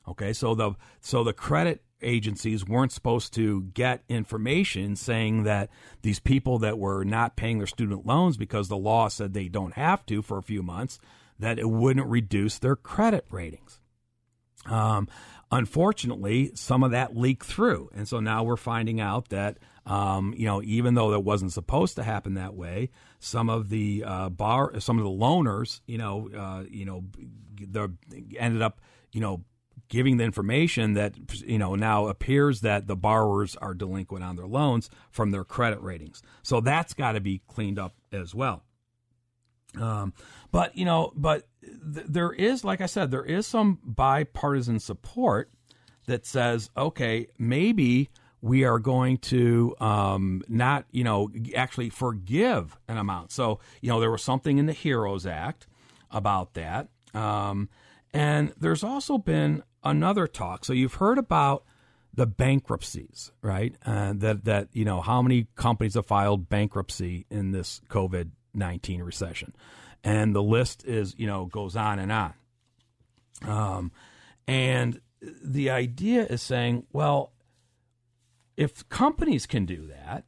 okay 0.07 0.33
so 0.33 0.55
the 0.55 0.73
so 1.01 1.23
the 1.23 1.33
credit 1.33 1.83
agencies 2.03 2.67
weren't 2.67 2.91
supposed 2.91 3.33
to 3.33 3.63
get 3.73 4.03
information 4.09 4.95
saying 4.95 5.43
that 5.43 5.69
these 6.01 6.19
people 6.19 6.59
that 6.59 6.77
were 6.77 7.03
not 7.03 7.35
paying 7.35 7.57
their 7.57 7.67
student 7.67 8.05
loans 8.05 8.37
because 8.37 8.67
the 8.67 8.77
law 8.77 9.07
said 9.07 9.33
they 9.33 9.47
don't 9.47 9.73
have 9.73 10.05
to 10.05 10.21
for 10.21 10.37
a 10.37 10.43
few 10.43 10.61
months, 10.61 10.99
that 11.39 11.57
it 11.57 11.69
wouldn't 11.69 12.07
reduce 12.07 12.59
their 12.59 12.75
credit 12.75 13.25
ratings. 13.29 13.79
Um, 14.65 15.07
unfortunately, 15.51 16.51
some 16.55 16.83
of 16.83 16.91
that 16.91 17.17
leaked 17.17 17.45
through, 17.45 17.89
and 17.95 18.07
so 18.07 18.19
now 18.19 18.43
we're 18.43 18.55
finding 18.55 18.99
out 18.99 19.29
that 19.29 19.57
um, 19.85 20.33
you 20.37 20.45
know 20.45 20.61
even 20.63 20.93
though 20.93 21.11
that 21.11 21.21
wasn't 21.21 21.51
supposed 21.53 21.95
to 21.95 22.03
happen 22.03 22.35
that 22.35 22.53
way, 22.55 22.89
some 23.19 23.49
of 23.49 23.69
the 23.69 24.03
uh, 24.05 24.29
bar, 24.29 24.79
some 24.79 24.97
of 24.97 25.03
the 25.03 25.09
loaners, 25.09 25.81
you 25.85 25.97
know, 25.97 26.29
uh, 26.35 26.63
you 26.69 26.85
know, 26.85 27.03
ended 28.37 28.61
up 28.61 28.81
you 29.11 29.21
know 29.21 29.43
giving 29.89 30.17
the 30.17 30.23
information 30.23 30.93
that 30.93 31.13
you 31.45 31.59
know 31.59 31.75
now 31.75 32.07
appears 32.07 32.61
that 32.61 32.87
the 32.87 32.95
borrowers 32.95 33.55
are 33.57 33.73
delinquent 33.73 34.23
on 34.23 34.35
their 34.35 34.47
loans 34.47 34.89
from 35.11 35.31
their 35.31 35.43
credit 35.43 35.81
ratings. 35.81 36.21
So 36.41 36.61
that's 36.61 36.93
got 36.93 37.13
to 37.13 37.19
be 37.19 37.41
cleaned 37.47 37.79
up 37.79 37.93
as 38.11 38.33
well. 38.33 38.63
Um, 39.79 40.13
but 40.51 40.77
you 40.77 40.85
know, 40.85 41.11
but 41.15 41.47
th- 41.61 42.07
there 42.07 42.31
is, 42.31 42.63
like 42.63 42.81
I 42.81 42.85
said, 42.85 43.11
there 43.11 43.25
is 43.25 43.47
some 43.47 43.79
bipartisan 43.83 44.79
support 44.79 45.51
that 46.05 46.25
says, 46.25 46.69
okay, 46.75 47.27
maybe 47.37 48.09
we 48.43 48.65
are 48.65 48.77
going 48.77 49.17
to 49.17 49.73
um, 49.79 50.41
not, 50.49 50.83
you 50.91 51.05
know, 51.05 51.31
actually 51.55 51.89
forgive 51.89 52.77
an 52.89 52.97
amount. 52.97 53.31
So, 53.31 53.61
you 53.79 53.87
know, 53.87 54.01
there 54.01 54.11
was 54.11 54.21
something 54.21 54.57
in 54.57 54.65
the 54.65 54.73
HEROES 54.73 55.25
Act 55.25 55.65
about 56.11 56.53
that. 56.55 56.89
Um, 57.13 57.69
and 58.13 58.53
there's 58.59 58.83
also 58.83 59.17
been 59.17 59.63
another 59.81 60.27
talk. 60.27 60.65
So 60.65 60.73
you've 60.73 60.95
heard 60.95 61.17
about 61.17 61.63
the 62.13 62.27
bankruptcies, 62.27 63.31
right? 63.41 63.75
Uh, 63.85 64.11
that 64.17 64.43
that 64.43 64.67
you 64.73 64.85
know 64.85 65.01
how 65.01 65.21
many 65.21 65.47
companies 65.55 65.95
have 65.95 66.05
filed 66.05 66.47
bankruptcy 66.49 67.25
in 67.31 67.51
this 67.51 67.81
COVID 67.89 68.31
nineteen 68.53 69.01
recession, 69.01 69.55
and 70.03 70.35
the 70.35 70.43
list 70.43 70.85
is 70.85 71.15
you 71.17 71.25
know 71.25 71.45
goes 71.45 71.75
on 71.75 71.97
and 71.97 72.11
on. 72.11 72.33
Um, 73.47 73.91
and 74.47 74.99
the 75.43 75.71
idea 75.71 76.25
is 76.25 76.41
saying, 76.41 76.85
well, 76.91 77.32
if 78.57 78.87
companies 78.89 79.45
can 79.45 79.65
do 79.65 79.87
that, 79.87 80.25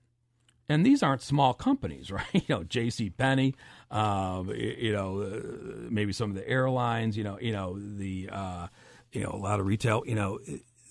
and 0.68 0.86
these 0.86 1.04
aren't 1.04 1.22
small 1.22 1.54
companies, 1.54 2.12
right? 2.12 2.26
You 2.34 2.44
know, 2.50 2.64
J.C. 2.64 3.10
Penney, 3.10 3.56
um, 3.92 4.50
you 4.50 4.94
know, 4.94 5.22
uh, 5.22 5.90
maybe 5.90 6.14
some 6.14 6.30
of 6.32 6.36
the 6.36 6.48
airlines, 6.48 7.18
you 7.18 7.24
know, 7.24 7.38
you 7.40 7.52
know 7.52 7.78
the 7.80 8.30
uh, 8.32 8.68
you 9.12 9.24
know, 9.24 9.32
a 9.32 9.38
lot 9.38 9.60
of 9.60 9.66
retail, 9.66 10.04
you 10.06 10.16
know, 10.16 10.40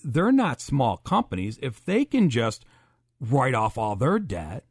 they're 0.03 0.31
not 0.31 0.59
small 0.59 0.97
companies. 0.97 1.59
If 1.61 1.85
they 1.85 2.05
can 2.05 2.29
just 2.29 2.65
write 3.19 3.53
off 3.53 3.77
all 3.77 3.95
their 3.95 4.19
debt, 4.19 4.65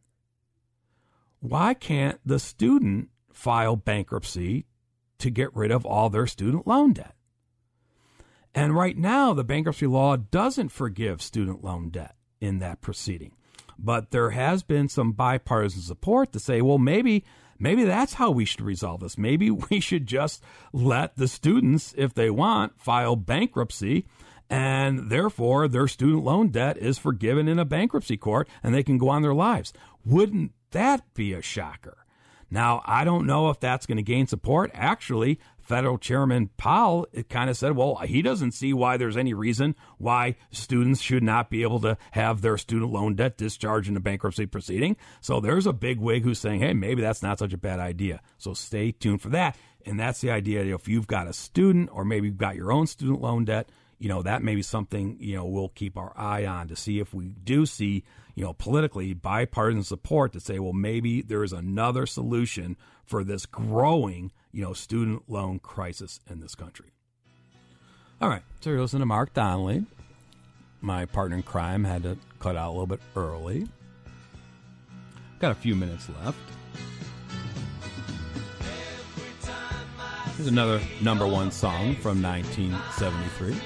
why 1.41 1.75
can't 1.75 2.19
the 2.25 2.39
student 2.39 3.11
file 3.33 3.77
bankruptcy 3.77 4.67
to 5.19 5.31
get 5.31 5.55
rid 5.55 5.71
of 5.71 5.87
all 5.87 6.11
their 6.11 6.27
student 6.27 6.67
loan 6.67 6.93
debt? 6.95 7.15
And 8.55 8.75
right 8.75 8.97
now, 8.97 9.35
the 9.35 9.45
bankruptcy 9.45 9.87
law 9.87 10.17
doesn't 10.17 10.71
forgive 10.71 11.23
student 11.23 11.65
loan 11.65 11.91
debt 11.91 12.15
in 12.45 12.59
that 12.59 12.80
proceeding. 12.80 13.32
But 13.78 14.11
there 14.11 14.30
has 14.30 14.62
been 14.62 14.88
some 14.88 15.12
bipartisan 15.12 15.82
support 15.82 16.32
to 16.32 16.38
say, 16.38 16.61
well, 16.61 16.78
maybe 16.78 17.24
maybe 17.59 17.84
that's 17.84 18.14
how 18.14 18.30
we 18.30 18.45
should 18.45 18.61
resolve 18.61 19.01
this. 19.01 19.18
Maybe 19.18 19.51
we 19.70 19.80
should 19.80 20.07
just 20.07 20.42
let 20.72 21.16
the 21.16 21.28
students, 21.28 21.95
if 21.97 22.14
they 22.14 22.30
want, 22.30 22.80
file 22.80 23.16
bankruptcy 23.16 24.07
and 24.51 25.11
therefore 25.11 25.68
their 25.68 25.88
student 25.88 26.22
loan 26.22 26.49
debt 26.49 26.76
is 26.76 26.99
forgiven 26.99 27.49
in 27.49 27.59
a 27.59 27.64
bankruptcy 27.64 28.16
court 28.16 28.49
and 28.62 28.74
they 28.74 28.82
can 28.82 28.99
go 28.99 29.09
on 29.09 29.22
their 29.22 29.34
lives. 29.34 29.72
Wouldn't 30.05 30.53
that 30.72 31.03
be 31.14 31.32
a 31.32 31.42
shocker? 31.42 32.05
Now, 32.51 32.82
I 32.84 33.05
don't 33.05 33.26
know 33.26 33.49
if 33.51 33.59
that's 33.59 33.86
going 33.86 33.97
to 33.97 34.03
gain 34.03 34.26
support. 34.26 34.70
Actually, 34.74 35.40
federal 35.65 35.99
chairman 35.99 36.51
Powell 36.57 37.07
kind 37.29 37.51
of 37.51 37.57
said, 37.57 37.73
well, 37.73 37.97
he 37.97 38.23
doesn't 38.23 38.53
see 38.53 38.73
why 38.73 38.97
there's 38.97 39.17
any 39.17 39.35
reason 39.35 39.75
why 39.99 40.37
students 40.51 41.01
should 41.01 41.23
not 41.23 41.51
be 41.51 41.62
able 41.62 41.81
to 41.81 41.97
have 42.12 42.43
their 42.43 42.59
student 42.59 42.93
loan 42.93 43.15
debt 43.15 43.37
discharged 43.37 43.89
in 43.89 43.97
a 43.97 44.01
bankruptcy 44.01 44.47
proceeding. 44.47 44.97
So 45.21 45.41
there's 45.41 45.67
a 45.67 45.73
big 45.73 45.99
wig 45.99 46.23
who's 46.23 46.39
saying, 46.39 46.61
hey, 46.61 46.75
maybe 46.75 47.03
that's 47.03 47.23
not 47.23 47.39
such 47.39 47.53
a 47.53 47.59
bad 47.59 47.81
idea. 47.81 48.21
So 48.39 48.55
stay 48.55 48.93
tuned 48.93 49.23
for 49.23 49.31
that. 49.31 49.57
And 49.87 49.99
that's 49.99 50.21
the 50.21 50.31
idea. 50.31 50.75
If 50.75 50.89
you've 50.89 51.07
got 51.07 51.29
a 51.29 51.33
student 51.33 51.91
or 51.93 52.05
maybe 52.05 52.29
you've 52.29 52.37
got 52.37 52.57
your 52.57 52.73
own 52.73 52.87
student 52.87 53.21
loan 53.21 53.45
debt, 53.45 53.69
you 53.99 54.09
know, 54.09 54.23
that 54.23 54.43
may 54.43 54.55
be 54.55 54.62
something, 54.62 55.17
you 55.21 55.37
know, 55.37 55.47
we'll 55.47 55.69
keep 55.69 55.97
our 55.97 56.12
eye 56.17 56.47
on 56.47 56.69
to 56.69 56.77
see 56.77 56.99
if 56.99 57.15
we 57.15 57.29
do 57.29 57.65
see, 57.65 58.05
you 58.35 58.45
know, 58.45 58.53
politically 58.53 59.15
bipartisan 59.15 59.85
support 59.85 60.33
to 60.33 60.41
say, 60.41 60.59
well, 60.59 60.73
maybe 60.73 61.23
there 61.23 61.45
is 61.45 61.53
another 61.53 62.07
solution 62.07 62.77
for 63.05 63.25
this 63.25 63.47
growing 63.47 64.33
you 64.55 64.62
know, 64.62 64.72
student 64.72 65.24
loan 65.28 65.59
crisis 65.59 66.20
in 66.30 66.38
this 66.38 66.55
country. 66.55 66.92
All 68.22 68.28
right, 68.28 68.42
so 68.61 68.70
you're 68.70 68.80
listening 68.80 69.00
to 69.00 69.07
Mark 69.07 69.34
Donnelly. 69.34 69.84
My 70.80 71.07
partner 71.07 71.36
in 71.36 71.42
crime 71.42 71.82
had 71.82 72.05
to 72.05 72.16
cut 72.38 72.55
out 72.55 72.68
a 72.68 72.70
little 72.70 72.86
bit 72.86 73.00
early. 73.16 73.66
Got 75.40 75.50
a 75.50 75.57
few 75.57 75.74
minutes 75.74 76.09
left. 76.24 76.38
Here's 80.36 80.48
another 80.48 80.80
number 81.02 81.26
one 81.26 81.50
song 81.50 81.96
from 81.96 82.22
1973. 82.22 83.57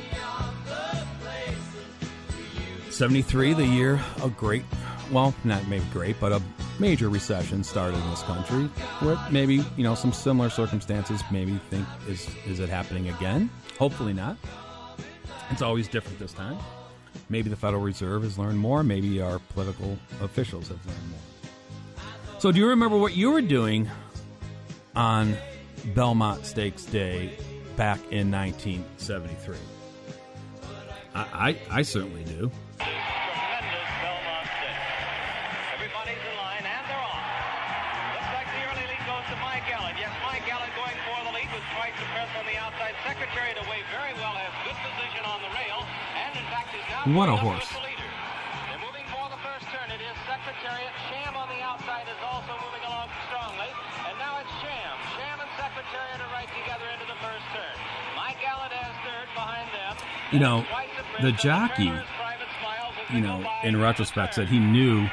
73, 2.90 3.52
the 3.52 3.66
year 3.66 4.00
of 4.22 4.36
great, 4.38 4.64
well, 5.12 5.34
not 5.44 5.68
maybe 5.68 5.84
great, 5.92 6.18
but 6.18 6.32
a 6.32 6.42
major 6.78 7.08
recession 7.08 7.64
started 7.64 7.96
in 7.96 8.10
this 8.10 8.22
country, 8.22 8.64
where 9.00 9.18
maybe 9.30 9.64
you 9.76 9.84
know 9.84 9.94
some 9.94 10.12
similar 10.12 10.50
circumstances. 10.50 11.22
Maybe 11.30 11.60
think 11.70 11.86
is 12.08 12.28
is 12.46 12.60
it 12.60 12.68
happening 12.68 13.08
again? 13.08 13.50
Hopefully 13.78 14.12
not. 14.12 14.36
It's 15.50 15.62
always 15.62 15.88
different 15.88 16.18
this 16.18 16.32
time. 16.32 16.58
Maybe 17.30 17.50
the 17.50 17.56
Federal 17.56 17.82
Reserve 17.82 18.22
has 18.22 18.38
learned 18.38 18.58
more. 18.58 18.82
Maybe 18.82 19.20
our 19.20 19.38
political 19.38 19.98
officials 20.22 20.68
have 20.68 20.84
learned 20.86 21.10
more. 21.10 21.20
So, 22.38 22.52
do 22.52 22.60
you 22.60 22.68
remember 22.68 22.96
what 22.96 23.16
you 23.16 23.30
were 23.30 23.42
doing 23.42 23.88
on 24.94 25.36
Belmont 25.94 26.46
Stakes 26.46 26.84
Day 26.84 27.36
back 27.76 27.98
in 28.10 28.30
1973? 28.30 29.56
I, 31.14 31.20
I, 31.20 31.78
I 31.78 31.82
certainly 31.82 32.24
do. 32.24 32.50
Third 47.14 47.28
a 47.30 47.36
horse. 47.36 47.68
You 60.30 60.40
know, 60.40 60.62
the 61.16 61.22
the 61.22 61.32
jockey, 61.32 61.86
Travers, 61.86 62.06
Private 62.18 62.48
Smiles 62.60 62.94
as 63.08 63.14
you 63.14 63.20
know, 63.22 63.50
in 63.64 63.80
retrospect, 63.80 64.34
said 64.34 64.46
he 64.46 64.58
knew 64.58 65.08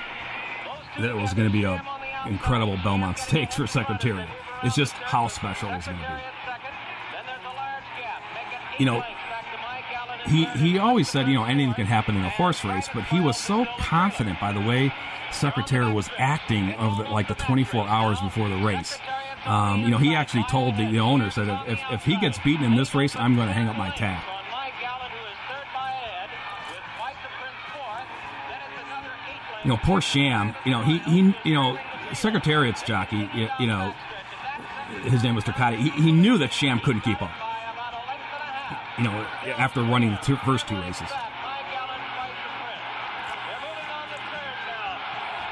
that 1.00 1.10
it 1.10 1.16
was 1.16 1.34
going 1.34 1.48
to 1.48 1.54
be 1.54 1.64
a 1.64 1.78
Sham 1.78 1.88
on 1.88 2.02
the 2.02 2.08
outside. 2.08 2.32
incredible 2.34 2.78
Belmont 2.84 3.18
Stakes 3.18 3.56
for 3.56 3.66
Secretariat. 3.66 4.28
It's 4.64 4.76
just 4.76 4.92
how 4.92 5.30
special 5.30 5.70
it 5.70 5.76
was 5.78 5.86
going 5.86 5.98
to 5.98 6.04
be. 6.04 6.10
Secretariat 6.10 6.20
second. 6.44 6.76
Then 7.16 7.24
there's 7.32 7.48
a 7.48 7.56
large 7.56 7.88
gap. 7.96 8.20
Make 8.36 8.52
it 8.52 8.60
eight 8.76 8.80
You 8.82 8.86
know, 8.88 9.00
lengths 9.00 9.24
back 9.32 9.48
to 9.56 9.58
My 9.64 9.80
Gallant 9.88 10.15
in 10.15 10.15
he 10.28 10.46
he 10.46 10.78
always 10.80 11.10
said, 11.10 11.28
you 11.28 11.34
know, 11.36 11.44
anything 11.44 11.74
can 11.74 11.86
happen 11.86 12.16
in 12.16 12.24
a 12.24 12.30
horse 12.30 12.64
race, 12.64 12.90
but 12.94 13.04
he 13.06 13.20
was 13.20 13.38
so 13.38 13.66
confident 13.78 14.40
by 14.40 14.52
the 14.52 14.62
way 14.62 14.94
Secretariat 15.32 15.94
was 15.94 16.10
acting 16.18 16.74
of 16.74 16.98
the, 16.98 17.04
like 17.04 17.28
the 17.28 17.36
24 17.36 17.88
hours 17.88 18.20
before 18.22 18.50
the 18.50 18.58
race. 18.58 18.98
Um, 19.46 19.82
you 19.82 19.90
know, 19.90 19.98
he 19.98 20.16
actually 20.16 20.46
told 20.46 20.76
the, 20.78 20.90
the 20.90 21.00
owner 21.00 21.30
said 21.30 21.48
if, 21.68 21.80
if 21.92 22.04
he 22.04 22.18
gets 22.18 22.40
beaten 22.40 22.66
in 22.66 22.76
this 22.76 22.96
race, 22.96 23.16
I'm 23.16 23.36
going 23.36 23.48
to 23.48 23.54
hang 23.54 23.68
up 23.68 23.78
my 23.78 23.92
tag. 23.92 24.24
You 29.64 29.70
know, 29.70 29.78
poor 29.78 30.00
Sham. 30.00 30.56
You 30.64 30.72
know, 30.72 30.84
he 30.84 31.00
he 31.00 31.36
you 31.44 31.54
know 31.56 31.78
Secretariat's 32.14 32.84
jockey. 32.84 33.30
You, 33.34 33.50
you 33.60 33.68
know, 33.68 33.94
his 35.04 35.24
name 35.24 35.36
was 35.36 35.44
Turcotte. 35.44 35.78
He, 35.78 35.90
he 35.90 36.12
knew 36.12 36.38
that 36.38 36.54
Sham 36.54 36.80
couldn't 36.80 37.02
keep 37.02 37.22
up. 37.22 37.32
You 38.98 39.04
know, 39.04 39.28
after 39.58 39.82
running 39.82 40.12
the 40.12 40.18
two, 40.18 40.38
first 40.38 40.68
two 40.68 40.80
races. 40.80 41.10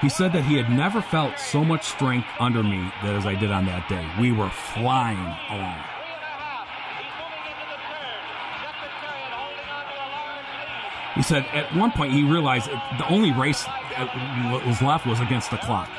He 0.02 0.10
said 0.10 0.34
that 0.34 0.44
he 0.44 0.58
had 0.58 0.70
never 0.70 1.02
felt 1.02 1.40
so 1.40 1.64
much 1.64 1.86
strength 1.86 2.28
under 2.40 2.62
me 2.62 2.92
as 3.04 3.26
I 3.26 3.36
did 3.36 3.52
on 3.52 3.66
that 3.68 3.88
day. 3.88 4.06
We 4.20 4.34
were 4.34 4.50
flying 4.50 5.18
along. 5.50 5.80
He 11.16 11.22
said 11.22 11.46
at 11.54 11.74
one 11.76 11.92
point 11.92 12.12
he 12.12 12.24
realized 12.24 12.70
the 12.70 13.08
only 13.08 13.32
race 13.32 13.64
that 13.64 14.64
was 14.66 14.82
left 14.82 15.06
was 15.06 15.20
against 15.20 15.52
the 15.52 15.58
clock. 15.58 15.90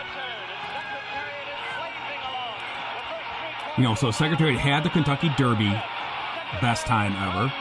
You 3.78 3.84
know, 3.84 3.94
so 3.94 4.10
Secretariat 4.10 4.58
had 4.58 4.84
the 4.84 4.90
Kentucky 4.90 5.30
Derby 5.36 5.72
best 6.60 6.86
time 6.86 7.14
ever. 7.16 7.52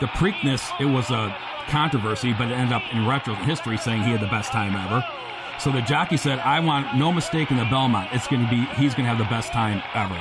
The 0.00 0.06
Preakness, 0.06 0.70
it 0.80 0.86
was 0.86 1.10
a 1.10 1.36
controversy, 1.68 2.32
but 2.32 2.48
it 2.48 2.54
ended 2.54 2.72
up 2.72 2.82
in 2.92 3.06
retro 3.06 3.34
history 3.34 3.76
saying 3.76 4.02
he 4.02 4.10
had 4.10 4.20
the 4.20 4.26
best 4.26 4.50
time 4.50 4.74
ever. 4.74 5.04
So 5.58 5.70
the 5.70 5.82
jockey 5.82 6.16
said, 6.16 6.38
"I 6.40 6.60
want 6.60 6.96
no 6.96 7.12
mistake 7.12 7.50
in 7.50 7.58
the 7.58 7.66
Belmont. 7.66 8.08
It's 8.12 8.26
going 8.26 8.44
to 8.44 8.50
be 8.50 8.64
he's 8.76 8.94
going 8.94 9.04
to 9.04 9.10
have 9.10 9.18
the 9.18 9.24
best 9.24 9.52
time 9.52 9.82
ever." 9.94 10.20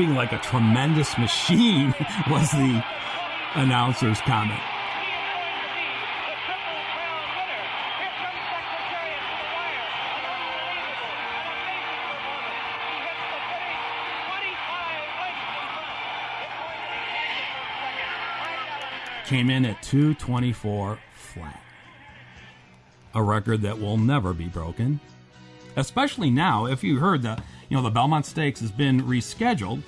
Going 0.00 0.14
to 0.14 0.20
be 0.20 0.28
Jackson 0.30 0.50
from 0.50 1.28
second. 1.28 1.94
My 2.26 2.44
Gallant 3.66 3.96
third. 3.96 4.16
Came 19.26 19.50
in 19.50 19.66
at 19.66 19.82
224 19.82 20.98
flat. 21.12 21.62
A 23.14 23.22
record 23.22 23.60
that 23.62 23.78
will 23.78 23.98
never 23.98 24.32
be 24.32 24.46
broken. 24.46 24.98
Especially 25.76 26.30
now, 26.30 26.64
if 26.64 26.82
you 26.82 26.98
heard 26.98 27.22
the, 27.22 27.40
you 27.70 27.76
know, 27.76 27.82
the 27.82 27.90
Belmont 27.90 28.26
Stakes 28.26 28.60
has 28.60 28.70
been 28.70 29.00
rescheduled 29.02 29.82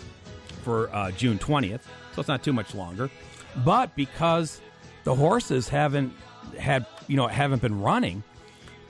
for 0.63 0.89
uh, 0.95 1.11
June 1.11 1.39
20th, 1.39 1.83
so 2.15 2.21
it's 2.21 2.29
not 2.29 2.43
too 2.43 2.55
much 2.55 2.75
longer. 2.75 3.11
But 3.65 3.95
because 3.95 4.63
the 5.05 5.15
horses 5.15 5.69
haven't 5.69 6.15
had, 6.59 6.87
you 7.09 7.17
know, 7.17 7.27
haven't 7.27 7.61
been 7.61 7.83
running, 7.83 8.23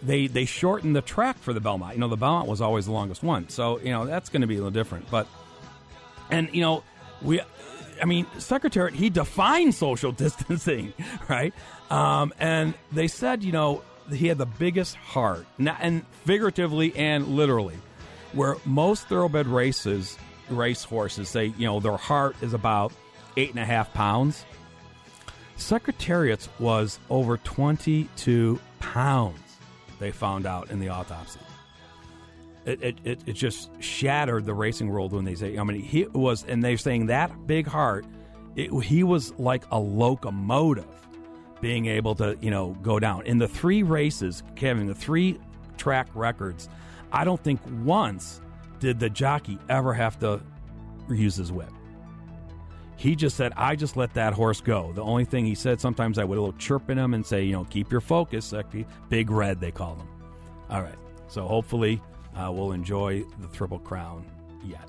they 0.02 0.28
they 0.28 0.44
shortened 0.44 0.94
the 0.94 1.02
track 1.02 1.38
for 1.38 1.52
the 1.52 1.60
Belmont. 1.60 1.94
You 1.94 2.00
know, 2.00 2.08
the 2.08 2.16
Belmont 2.16 2.46
was 2.46 2.60
always 2.60 2.86
the 2.86 2.92
longest 2.92 3.24
one, 3.24 3.48
so 3.48 3.80
you 3.80 3.90
know 3.90 4.06
that's 4.06 4.28
going 4.28 4.42
to 4.42 4.46
be 4.46 4.54
a 4.54 4.58
little 4.58 4.70
different. 4.70 5.10
But 5.10 5.26
and 6.32 6.48
you 6.52 6.60
know 6.60 6.82
we 7.20 7.40
i 8.00 8.04
mean 8.04 8.26
Secretariat 8.38 8.94
he 8.94 9.10
defined 9.10 9.74
social 9.74 10.10
distancing 10.24 10.92
right 11.28 11.54
um, 11.90 12.32
and 12.40 12.74
they 12.90 13.06
said 13.06 13.44
you 13.44 13.52
know 13.52 13.82
he 14.10 14.26
had 14.26 14.38
the 14.38 14.46
biggest 14.46 14.96
heart 14.96 15.46
and 15.58 16.04
figuratively 16.24 16.94
and 16.96 17.28
literally 17.28 17.76
where 18.32 18.56
most 18.64 19.08
thoroughbred 19.08 19.46
races 19.46 20.18
race 20.50 20.84
horses 20.84 21.28
say 21.28 21.46
you 21.58 21.66
know 21.66 21.80
their 21.80 21.96
heart 21.96 22.36
is 22.42 22.54
about 22.54 22.92
eight 23.36 23.50
and 23.50 23.58
a 23.58 23.64
half 23.64 23.92
pounds. 23.92 24.44
Secretariat's 25.56 26.48
was 26.58 26.98
over 27.08 27.36
22 27.38 28.58
pounds 28.80 29.38
they 29.98 30.10
found 30.10 30.46
out 30.46 30.70
in 30.70 30.80
the 30.80 30.88
autopsy. 30.88 31.38
It, 32.64 32.82
it, 32.82 32.96
it, 33.04 33.20
it 33.26 33.32
just 33.32 33.70
shattered 33.82 34.46
the 34.46 34.54
racing 34.54 34.88
world 34.88 35.12
when 35.12 35.24
they 35.24 35.34
say 35.34 35.58
I 35.58 35.64
mean 35.64 35.80
he 35.80 36.04
was 36.06 36.44
and 36.44 36.62
they're 36.62 36.76
saying 36.76 37.06
that 37.06 37.46
big 37.46 37.66
heart 37.66 38.04
it, 38.54 38.70
he 38.84 39.02
was 39.02 39.32
like 39.38 39.64
a 39.70 39.78
locomotive 39.78 40.84
being 41.60 41.86
able 41.86 42.14
to 42.16 42.36
you 42.40 42.50
know 42.50 42.76
go 42.82 42.98
down. 42.98 43.24
In 43.26 43.38
the 43.38 43.48
three 43.48 43.82
races 43.82 44.42
Kevin 44.56 44.86
the 44.86 44.94
three 44.94 45.40
track 45.76 46.08
records 46.14 46.68
I 47.12 47.24
don't 47.24 47.42
think 47.42 47.60
once 47.84 48.40
did 48.80 48.98
the 48.98 49.10
jockey 49.10 49.58
ever 49.68 49.92
have 49.92 50.18
to 50.20 50.40
use 51.08 51.36
his 51.36 51.52
whip. 51.52 51.70
He 52.96 53.14
just 53.16 53.36
said 53.36 53.52
I 53.56 53.76
just 53.76 53.96
let 53.96 54.14
that 54.14 54.32
horse 54.32 54.60
go. 54.60 54.92
The 54.92 55.02
only 55.02 55.24
thing 55.24 55.44
he 55.44 55.54
said 55.54 55.80
sometimes 55.80 56.18
I 56.18 56.24
would 56.24 56.38
a 56.38 56.40
little 56.40 56.58
chirp 56.58 56.88
in 56.90 56.98
him 56.98 57.14
and 57.14 57.24
say 57.24 57.44
you 57.44 57.52
know 57.52 57.64
keep 57.64 57.90
your 57.90 58.00
focus 58.00 58.54
big 59.08 59.30
red 59.30 59.60
they 59.60 59.70
call 59.70 59.94
them 59.96 60.08
all 60.72 60.82
right. 60.82 60.94
So 61.28 61.46
hopefully 61.46 62.00
uh, 62.34 62.50
we'll 62.50 62.72
enjoy 62.72 63.24
the 63.40 63.48
Triple 63.48 63.78
Crown 63.78 64.24
yet. 64.64 64.88